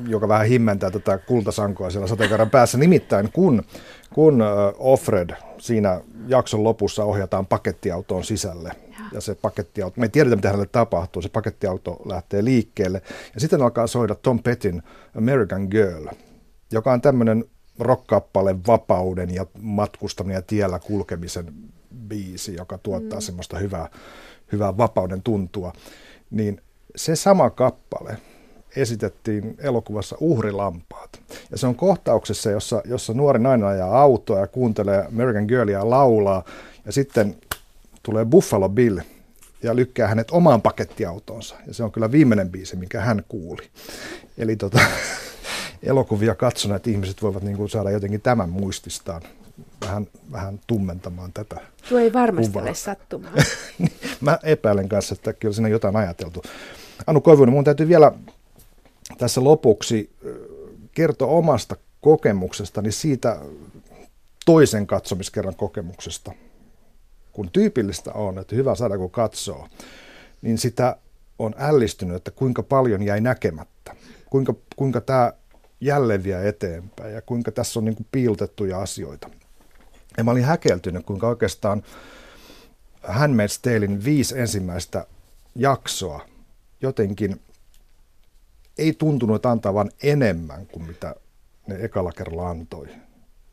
joka 0.08 0.28
vähän 0.28 0.48
himmentää 0.48 0.92
tätä 0.92 1.18
kultasankoa 1.18 1.90
siellä 1.90 2.08
sateenkaaren 2.08 2.50
päässä. 2.50 2.78
Nimittäin 2.78 3.30
kun, 3.34 3.64
kun 4.14 4.44
Offred 4.78 5.30
siinä 5.58 6.02
jakson 6.28 6.64
lopussa 6.64 7.04
ohjataan 7.04 7.46
pakettiautoon 7.46 8.24
sisälle, 8.24 8.72
ja 9.14 9.22
se 9.22 9.36
pakettiauto, 9.36 10.00
me 10.00 10.06
ei 10.06 10.10
tiedetä 10.10 10.36
mitä 10.36 10.48
hänelle 10.48 10.70
tapahtuu, 10.72 11.22
se 11.22 11.30
pakettiauto 11.30 12.02
lähtee 12.06 12.44
liikkeelle, 12.44 13.02
ja 13.34 13.40
sitten 13.40 13.62
alkaa 13.62 13.88
soida 13.88 14.16
Tom 14.16 14.44
Pettin 14.44 14.84
American 15.18 15.68
Girl, 15.72 16.08
joka 16.72 16.94
on 16.94 17.02
tämmöinen 17.02 17.46
rockkappale 17.80 18.56
vapauden 18.68 19.34
ja 19.34 19.46
matkustaminen 19.62 20.36
ja 20.36 20.42
tiellä 20.42 20.80
kulkemisen 20.80 21.54
biisi, 22.08 22.56
joka 22.56 22.78
tuottaa 22.78 23.20
mm. 23.20 23.24
semmoista 23.24 23.58
hyvää, 23.58 23.90
hyvää 24.52 24.78
vapauden 24.78 25.24
tuntua, 25.24 25.74
niin 26.32 26.62
se 26.96 27.16
sama 27.16 27.50
kappale 27.50 28.18
esitettiin 28.76 29.56
elokuvassa 29.60 30.18
Uhrilampaat. 30.20 31.22
Ja 31.52 31.58
se 31.58 31.68
on 31.68 31.76
kohtauksessa, 31.76 32.52
jossa, 32.52 32.82
jossa 32.86 33.14
nuori 33.14 33.40
nainen 33.40 33.68
ajaa 33.68 34.02
autoa 34.02 34.40
ja 34.40 34.48
kuuntelee 34.48 35.06
American 35.06 35.46
Girlia 35.46 35.78
ja 35.78 35.90
laulaa, 35.90 36.44
ja 36.86 36.92
sitten 36.92 37.36
tulee 38.04 38.26
Buffalo 38.26 38.70
Bill 38.70 39.00
ja 39.64 39.76
lykkää 39.76 40.08
hänet 40.08 40.32
omaan 40.32 40.62
pakettiautoonsa. 40.62 41.56
Ja 41.68 41.74
se 41.74 41.84
on 41.84 41.92
kyllä 41.92 42.12
viimeinen 42.12 42.50
biisi, 42.50 42.76
minkä 42.76 43.02
hän 43.02 43.24
kuuli. 43.28 43.70
Eli 44.38 44.56
tota, 44.56 44.80
elokuvia 45.84 46.36
katsoneet 46.36 46.88
ihmiset 46.88 47.22
voivat 47.22 47.44
niin 47.44 47.58
kuin 47.58 47.70
saada 47.70 47.92
jotenkin 47.92 48.22
tämän 48.22 48.50
muististaan 48.50 49.22
vähän, 49.82 50.08
vähän 50.32 50.60
tummentamaan 50.68 51.34
tätä 51.34 51.56
Tuo 51.90 52.00
ei 52.00 52.14
varmasti 52.14 52.52
kuvaa. 52.52 52.64
ole 52.64 52.74
sattumaa. 52.74 53.32
Mä 54.22 54.40
epäilen 54.44 54.90
kanssa, 54.90 55.14
että 55.14 55.34
kyllä 55.34 55.54
siinä 55.54 55.70
jotain 55.70 55.96
ajateltu. 55.96 56.44
Anu 57.08 57.22
Koivunen, 57.22 57.54
mun 57.54 57.64
täytyy 57.64 57.88
vielä 57.88 58.12
tässä 59.18 59.44
lopuksi 59.44 60.16
kertoa 60.92 61.28
omasta 61.28 61.76
kokemuksestani 62.02 62.92
siitä 62.92 63.40
toisen 64.46 64.88
katsomiskerran 64.88 65.56
kokemuksesta. 65.56 66.32
Kun 67.34 67.50
tyypillistä 67.52 68.14
on, 68.14 68.40
että 68.40 68.56
hyvä 68.56 68.76
saada 68.76 68.98
kun 68.98 69.12
katsoo, 69.12 69.68
niin 70.42 70.58
sitä 70.58 70.98
on 71.40 71.56
ällistynyt, 71.58 72.16
että 72.16 72.32
kuinka 72.32 72.64
paljon 72.64 73.02
jäi 73.02 73.22
näkemättä. 73.22 73.96
Kuinka, 74.30 74.54
kuinka 74.76 75.02
tämä 75.02 75.34
jälleen 75.82 76.24
vie 76.24 76.48
eteenpäin 76.48 77.14
ja 77.14 77.22
kuinka 77.22 77.52
tässä 77.52 77.80
on 77.80 77.86
niin 77.86 77.96
kuin 77.96 78.08
piilotettuja 78.12 78.82
asioita. 78.82 79.30
Ja 80.18 80.24
mä 80.24 80.32
olin 80.32 80.44
häkeltynyt, 80.44 81.06
kuinka 81.06 81.28
oikeastaan 81.28 81.84
Handmaid's 83.04 83.60
Talein 83.62 84.04
viisi 84.04 84.40
ensimmäistä 84.40 85.06
jaksoa 85.56 86.34
jotenkin 86.84 87.42
ei 88.78 88.94
tuntunut 88.94 89.46
antavan 89.46 89.92
enemmän 90.04 90.68
kuin 90.68 90.88
mitä 90.88 91.16
ne 91.68 91.76
ekalla 91.76 92.12
kerralla 92.12 92.50
antoi. 92.50 92.88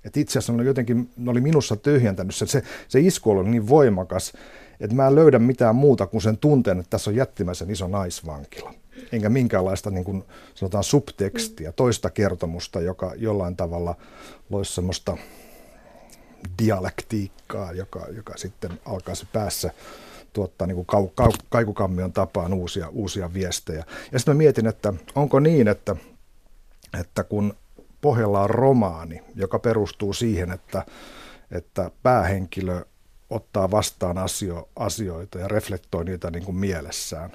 Et 0.04 0.16
itse 0.16 0.38
asiassa 0.38 0.52
ne 0.52 0.56
oli 0.56 0.66
jotenkin, 0.66 1.10
ne 1.16 1.30
oli 1.30 1.40
minussa 1.40 1.76
tyhjentänyt 1.76 2.34
se, 2.34 2.46
se, 2.46 2.62
se 2.88 3.00
isku 3.00 3.30
oli 3.30 3.48
niin 3.48 3.68
voimakas, 3.68 4.32
että 4.80 4.96
mä 4.96 5.06
en 5.06 5.14
löydä 5.14 5.38
mitään 5.38 5.76
muuta 5.76 6.06
kuin 6.06 6.22
sen 6.22 6.38
tunteen, 6.38 6.78
että 6.78 6.90
tässä 6.90 7.10
on 7.10 7.16
jättimäisen 7.16 7.70
iso 7.70 7.88
naisvankila. 7.88 8.74
Enkä 9.12 9.28
minkäänlaista 9.28 9.90
niin 9.90 10.04
kuin 10.04 10.24
sanotaan 10.54 10.84
subtekstiä, 10.84 11.72
toista 11.72 12.10
kertomusta, 12.10 12.80
joka 12.80 13.12
jollain 13.16 13.56
tavalla 13.56 13.94
loisi 14.50 14.74
semmoista 14.74 15.16
dialektiikkaa, 16.62 17.72
joka, 17.72 18.06
joka 18.16 18.36
sitten 18.36 18.70
alkaisi 18.84 19.26
päässä 19.32 19.70
tuottaa 20.32 20.66
niin 20.66 20.74
kuin 20.74 20.86
kau, 20.86 21.08
kau, 21.14 21.32
kaikukammion 21.48 22.12
tapaan 22.12 22.54
uusia, 22.54 22.88
uusia 22.88 23.34
viestejä. 23.34 23.84
Ja 24.12 24.18
sitten 24.18 24.34
mä 24.34 24.38
mietin, 24.38 24.66
että 24.66 24.92
onko 25.14 25.40
niin, 25.40 25.68
että, 25.68 25.96
että 27.00 27.24
kun 27.24 27.54
pohjalla 28.00 28.40
on 28.40 28.50
romaani, 28.50 29.22
joka 29.34 29.58
perustuu 29.58 30.12
siihen, 30.12 30.52
että, 30.52 30.84
että 31.50 31.90
päähenkilö 32.02 32.84
ottaa 33.30 33.70
vastaan 33.70 34.18
asio, 34.18 34.68
asioita 34.76 35.38
ja 35.38 35.48
reflektoi 35.48 36.04
niitä 36.04 36.30
niin 36.30 36.44
kuin 36.44 36.56
mielessään, 36.56 37.30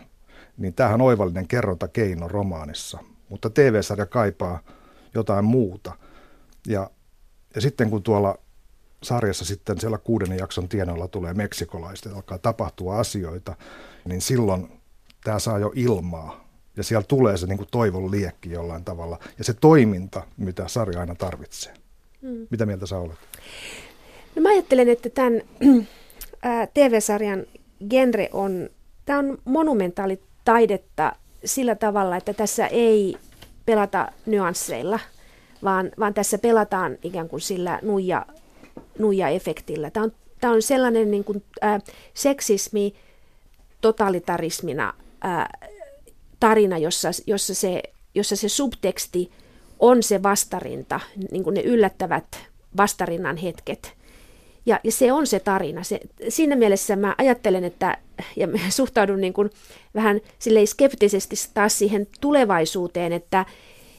niin 0.58 0.74
tämähän 0.74 1.02
on 1.02 1.08
oivallinen 1.08 1.48
kerrontakeino 1.48 2.28
romaanissa. 2.28 3.00
Mutta 3.30 3.50
TV-sarja 3.50 4.06
kaipaa 4.06 4.60
jotain 5.14 5.46
muuta. 5.46 5.94
Ja, 6.68 6.90
ja 7.56 7.62
sitten 7.62 7.90
kun 7.90 8.04
tuolla 8.04 8.38
sarjassa 9.04 9.46
sitten 9.46 9.80
siellä 9.80 9.98
kuudennen 9.98 10.38
jakson 10.38 10.70
tienoilla 10.70 11.08
tulee 11.08 11.34
meksikolaiset, 11.34 12.14
alkaa 12.14 12.38
tapahtua 12.38 13.00
asioita, 13.00 13.56
niin 14.06 14.22
silloin 14.22 14.82
tämä 15.24 15.40
saa 15.40 15.60
jo 15.60 15.72
ilmaa. 15.76 16.45
Ja 16.78 16.84
siellä 16.84 17.06
tulee 17.08 17.38
se 17.38 17.48
niin 17.48 17.58
kuin 17.58 17.68
toivon 17.72 18.12
liekki 18.12 18.52
jollain 18.52 18.84
tavalla. 18.84 19.20
Ja 19.38 19.44
se 19.44 19.54
toiminta, 19.54 20.24
mitä 20.38 20.68
sarja 20.68 21.00
aina 21.00 21.16
tarvitsee. 21.16 21.74
Hmm. 22.22 22.48
Mitä 22.50 22.66
mieltä 22.66 22.86
sä 22.86 22.98
olet? 22.98 23.18
No 24.36 24.42
mä 24.42 24.50
ajattelen, 24.50 24.90
että 24.90 25.10
tämän 25.10 25.42
äh, 26.46 26.70
TV-sarjan 26.74 27.46
genre 27.90 28.30
on, 28.34 28.70
tämä 29.06 29.20
on 29.20 29.38
monumentaalitaidetta 29.46 31.16
sillä 31.46 31.76
tavalla, 31.76 32.18
että 32.18 32.34
tässä 32.34 32.68
ei 32.68 33.18
pelata 33.66 34.12
nyansseilla, 34.26 35.00
vaan, 35.64 35.92
vaan 36.00 36.14
tässä 36.14 36.38
pelataan 36.38 36.98
ikään 37.04 37.30
kuin 37.30 37.42
sillä 37.42 37.80
nuija 37.82 38.26
nuija-efektillä. 39.00 39.92
Tämä 39.92 40.04
on, 40.04 40.12
tämä 40.42 40.54
on 40.54 40.62
sellainen 40.62 41.12
niin 41.12 41.24
kuin, 41.24 41.44
äh, 41.64 41.82
seksismi 42.14 42.96
totalitarismina 43.82 44.94
äh, 45.26 45.48
tarina, 46.40 46.78
jossa, 46.78 47.10
jossa, 47.28 47.54
se, 47.54 47.84
jossa 48.16 48.36
se 48.36 48.50
subteksti 48.50 49.32
on 49.80 50.04
se 50.04 50.24
vastarinta, 50.24 51.00
niin 51.32 51.44
kuin 51.44 51.54
ne 51.54 51.62
yllättävät 51.62 52.26
vastarinnan 52.78 53.38
hetket. 53.38 53.94
Ja, 54.66 54.80
ja 54.84 54.92
se 54.92 55.12
on 55.12 55.28
se 55.28 55.40
tarina. 55.40 55.84
Se, 55.84 56.00
siinä 56.30 56.56
mielessä 56.56 56.96
mä 56.96 57.16
ajattelen, 57.18 57.64
että, 57.64 57.98
ja 58.36 58.48
mä 58.48 58.58
suhtaudun 58.70 59.22
niin 59.22 59.34
kuin 59.34 59.50
vähän 59.96 60.22
skeptisesti 60.66 61.36
taas 61.54 61.78
siihen 61.78 62.08
tulevaisuuteen, 62.22 63.14
että, 63.14 63.46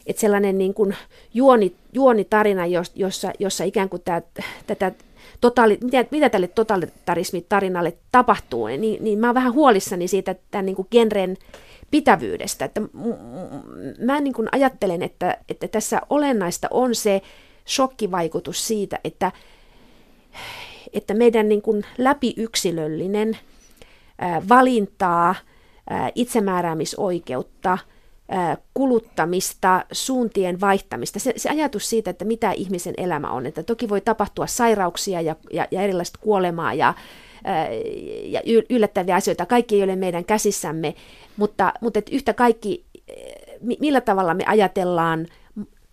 että 0.07 0.21
sellainen 0.21 0.59
niin 0.59 0.75
kuin 0.75 0.97
juoni, 1.35 1.75
juonitarina, 1.93 2.67
jossa, 2.95 3.33
jossa 3.39 3.65
ikään 3.65 3.89
kuin 3.89 4.03
tämä, 4.05 4.23
tätä 4.67 4.93
totaali, 5.41 5.79
mitä, 5.83 6.05
mitä 6.11 6.29
tälle 6.29 6.49
totalitarismitarinalle 6.49 7.97
tapahtuu, 8.13 8.67
niin, 8.67 9.05
niin 9.05 9.19
mä 9.19 9.29
oon 9.29 9.35
vähän 9.35 9.53
huolissani 9.53 10.09
siitä 10.09 10.35
tämän 10.51 10.67
niin 10.67 10.77
kuin 10.77 10.89
genren 10.91 11.37
pitävyydestä. 11.91 12.65
Että 12.65 12.81
mä 13.99 14.21
niin 14.21 14.35
kuin 14.35 14.49
ajattelen, 14.53 15.03
että, 15.03 15.37
että 15.49 15.69
tässä 15.69 16.01
olennaista 16.11 16.69
on 16.71 16.95
se 16.95 17.23
shokkivaikutus 17.69 18.67
siitä, 18.67 18.99
että, 19.05 19.33
että 20.93 21.15
meidän 21.15 21.49
niin 21.49 21.63
kuin 21.63 21.85
läpiyksilöllinen 21.99 23.39
ää, 24.19 24.43
valintaa, 24.49 25.35
ää, 25.91 26.11
itsemääräämisoikeutta– 26.15 27.79
kuluttamista, 28.75 29.85
suuntien 29.93 30.61
vaihtamista. 30.61 31.19
Se, 31.19 31.33
se 31.37 31.51
ajatus 31.51 31.91
siitä, 31.91 32.11
että 32.11 32.25
mitä 32.25 32.53
ihmisen 32.53 32.95
elämä 32.97 33.31
on, 33.31 33.47
että 33.47 33.63
toki 33.63 33.89
voi 33.89 34.01
tapahtua 34.01 34.47
sairauksia 34.47 35.21
ja, 35.21 35.37
ja, 35.53 35.67
ja 35.71 35.83
erilaista 35.83 36.19
kuolemaa 36.23 36.75
ja, 36.75 36.95
ja 38.25 38.41
yllättäviä 38.71 39.15
asioita, 39.15 39.47
kaikki 39.47 39.77
ei 39.77 39.83
ole 39.83 39.97
meidän 39.97 40.25
käsissämme, 40.25 40.95
mutta, 41.37 41.73
mutta 41.81 41.99
että 41.99 42.15
yhtä 42.15 42.35
kaikki, 42.35 42.85
millä 43.81 44.01
tavalla 44.01 44.35
me 44.35 44.45
ajatellaan 44.47 45.27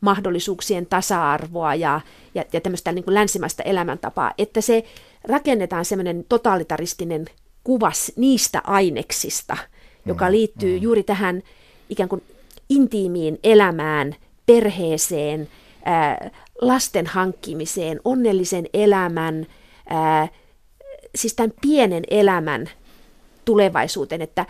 mahdollisuuksien 0.02 0.86
tasa-arvoa 0.86 1.76
ja, 1.76 2.02
ja, 2.36 2.44
ja 2.54 2.62
tämmöistä 2.62 2.92
niin 2.92 3.04
kuin 3.04 3.16
länsimäistä 3.16 3.64
elämäntapaa, 3.64 4.32
että 4.38 4.62
se 4.62 4.84
rakennetaan 5.24 5.86
semmoinen 5.86 6.26
totalitaristinen 6.30 7.26
kuvas 7.64 8.12
niistä 8.16 8.62
aineksista, 8.64 9.58
joka 10.06 10.26
mm, 10.26 10.32
liittyy 10.32 10.78
mm. 10.78 10.84
juuri 10.84 11.04
tähän 11.04 11.42
ikään 11.90 12.10
kuin 12.10 12.24
intiimiin 12.70 13.40
elämään, 13.44 14.16
perheeseen, 14.46 15.48
ää, 15.86 16.32
lasten 16.62 17.08
hankkimiseen, 17.08 18.00
onnellisen 18.06 18.66
elämän, 18.74 19.46
ää, 19.90 20.28
siis 21.16 21.34
tämän 21.34 21.54
pienen 21.62 22.04
elämän 22.10 22.70
tulevaisuuteen, 23.46 24.22
että 24.22 24.46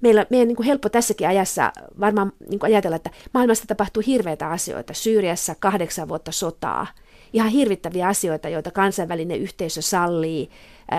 meillä, 0.00 0.26
meidän 0.30 0.48
niin 0.48 0.56
kuin 0.56 0.66
helppo 0.66 0.88
tässäkin 0.88 1.28
ajassa 1.28 1.72
varmaan 2.00 2.32
niin 2.48 2.58
kuin 2.58 2.72
ajatella, 2.72 2.96
että 2.96 3.10
maailmassa 3.34 3.66
tapahtuu 3.66 4.02
hirveitä 4.06 4.50
asioita. 4.50 4.94
Syyriassa 4.94 5.54
kahdeksan 5.60 6.08
vuotta 6.08 6.32
sotaa, 6.32 6.86
ihan 7.32 7.50
hirvittäviä 7.50 8.08
asioita, 8.08 8.48
joita 8.48 8.70
kansainvälinen 8.70 9.40
yhteisö 9.40 9.82
sallii, 9.82 10.50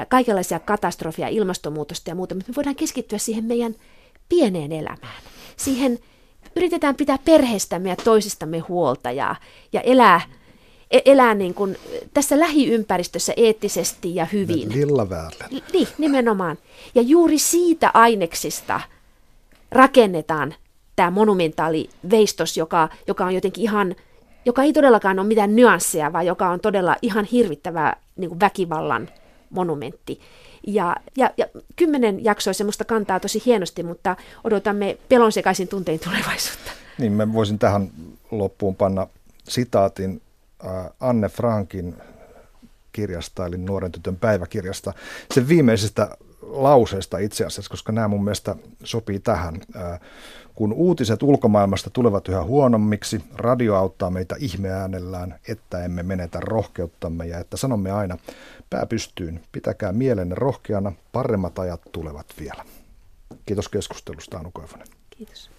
kaikenlaisia 0.09 0.59
katastrofia, 0.59 1.27
ilmastonmuutosta 1.27 2.09
ja 2.09 2.15
muuta, 2.15 2.35
mutta 2.35 2.51
me 2.51 2.55
voidaan 2.55 2.75
keskittyä 2.75 3.17
siihen 3.17 3.45
meidän 3.45 3.75
pieneen 4.29 4.71
elämään. 4.71 5.21
Siihen 5.57 5.99
yritetään 6.55 6.95
pitää 6.95 7.17
perheestämme 7.25 7.89
ja 7.89 7.95
toisistamme 7.95 8.59
huolta 8.59 9.11
ja, 9.11 9.35
ja 9.73 9.81
elää, 9.81 10.21
elää 10.91 11.33
niin 11.33 11.53
kuin 11.53 11.77
tässä 12.13 12.39
lähiympäristössä 12.39 13.33
eettisesti 13.37 14.15
ja 14.15 14.25
hyvin. 14.25 14.73
Lilla 14.73 15.09
Niin, 15.73 15.87
nimenomaan. 15.97 16.57
Ja 16.95 17.01
juuri 17.01 17.39
siitä 17.39 17.91
aineksista 17.93 18.81
rakennetaan 19.71 20.55
tämä 20.95 21.11
monumentaali 21.11 21.89
veistos, 22.09 22.57
joka, 22.57 22.89
joka 23.07 23.25
on 23.25 23.33
jotenkin 23.33 23.63
ihan, 23.63 23.95
joka 24.45 24.63
ei 24.63 24.73
todellakaan 24.73 25.19
ole 25.19 25.27
mitään 25.27 25.55
nyansseja, 25.55 26.13
vaan 26.13 26.25
joka 26.25 26.49
on 26.49 26.59
todella 26.59 26.95
ihan 27.01 27.25
hirvittävä 27.25 27.95
niin 28.15 28.29
kuin 28.29 28.39
väkivallan 28.39 29.09
monumentti. 29.49 30.19
Ja, 30.67 30.95
ja, 31.17 31.31
ja 31.37 31.45
kymmenen 31.75 32.23
jaksoa 32.23 32.53
semmoista 32.53 32.85
kantaa 32.85 33.19
tosi 33.19 33.41
hienosti, 33.45 33.83
mutta 33.83 34.15
odotamme 34.43 34.97
pelon 35.09 35.31
sekaisin 35.31 35.67
tuntein 35.67 35.99
tulevaisuutta. 35.99 36.71
Niin, 36.97 37.11
mä 37.11 37.33
voisin 37.33 37.59
tähän 37.59 37.89
loppuun 38.31 38.75
panna 38.75 39.07
sitaatin 39.43 40.21
Anne 40.99 41.29
Frankin 41.29 41.95
kirjasta, 42.91 43.45
eli 43.45 43.57
Nuoren 43.57 43.91
tytön 43.91 44.15
päiväkirjasta. 44.15 44.93
Sen 45.33 45.47
viimeisestä 45.47 46.17
lauseesta 46.41 47.17
itse 47.17 47.45
asiassa, 47.45 47.69
koska 47.69 47.91
nämä 47.91 48.07
mun 48.07 48.23
mielestä 48.23 48.55
sopii 48.83 49.19
tähän. 49.19 49.61
Äh, 49.75 49.99
kun 50.55 50.73
uutiset 50.73 51.23
ulkomaailmasta 51.23 51.89
tulevat 51.89 52.27
yhä 52.27 52.43
huonommiksi, 52.43 53.23
radio 53.35 53.75
auttaa 53.75 54.09
meitä 54.09 54.35
ihmeäänellään, 54.39 55.39
että 55.47 55.83
emme 55.83 56.03
menetä 56.03 56.39
rohkeuttamme 56.39 57.25
ja 57.25 57.39
että 57.39 57.57
sanomme 57.57 57.91
aina 57.91 58.17
pää 58.69 58.85
pystyyn, 58.85 59.43
pitäkää 59.51 59.91
mielenne 59.91 60.35
rohkeana, 60.35 60.91
paremmat 61.11 61.59
ajat 61.59 61.81
tulevat 61.91 62.25
vielä. 62.39 62.65
Kiitos 63.45 63.69
keskustelusta 63.69 64.37
Anu 64.37 64.51
Koivonen. 64.53 64.87
Kiitos. 65.09 65.49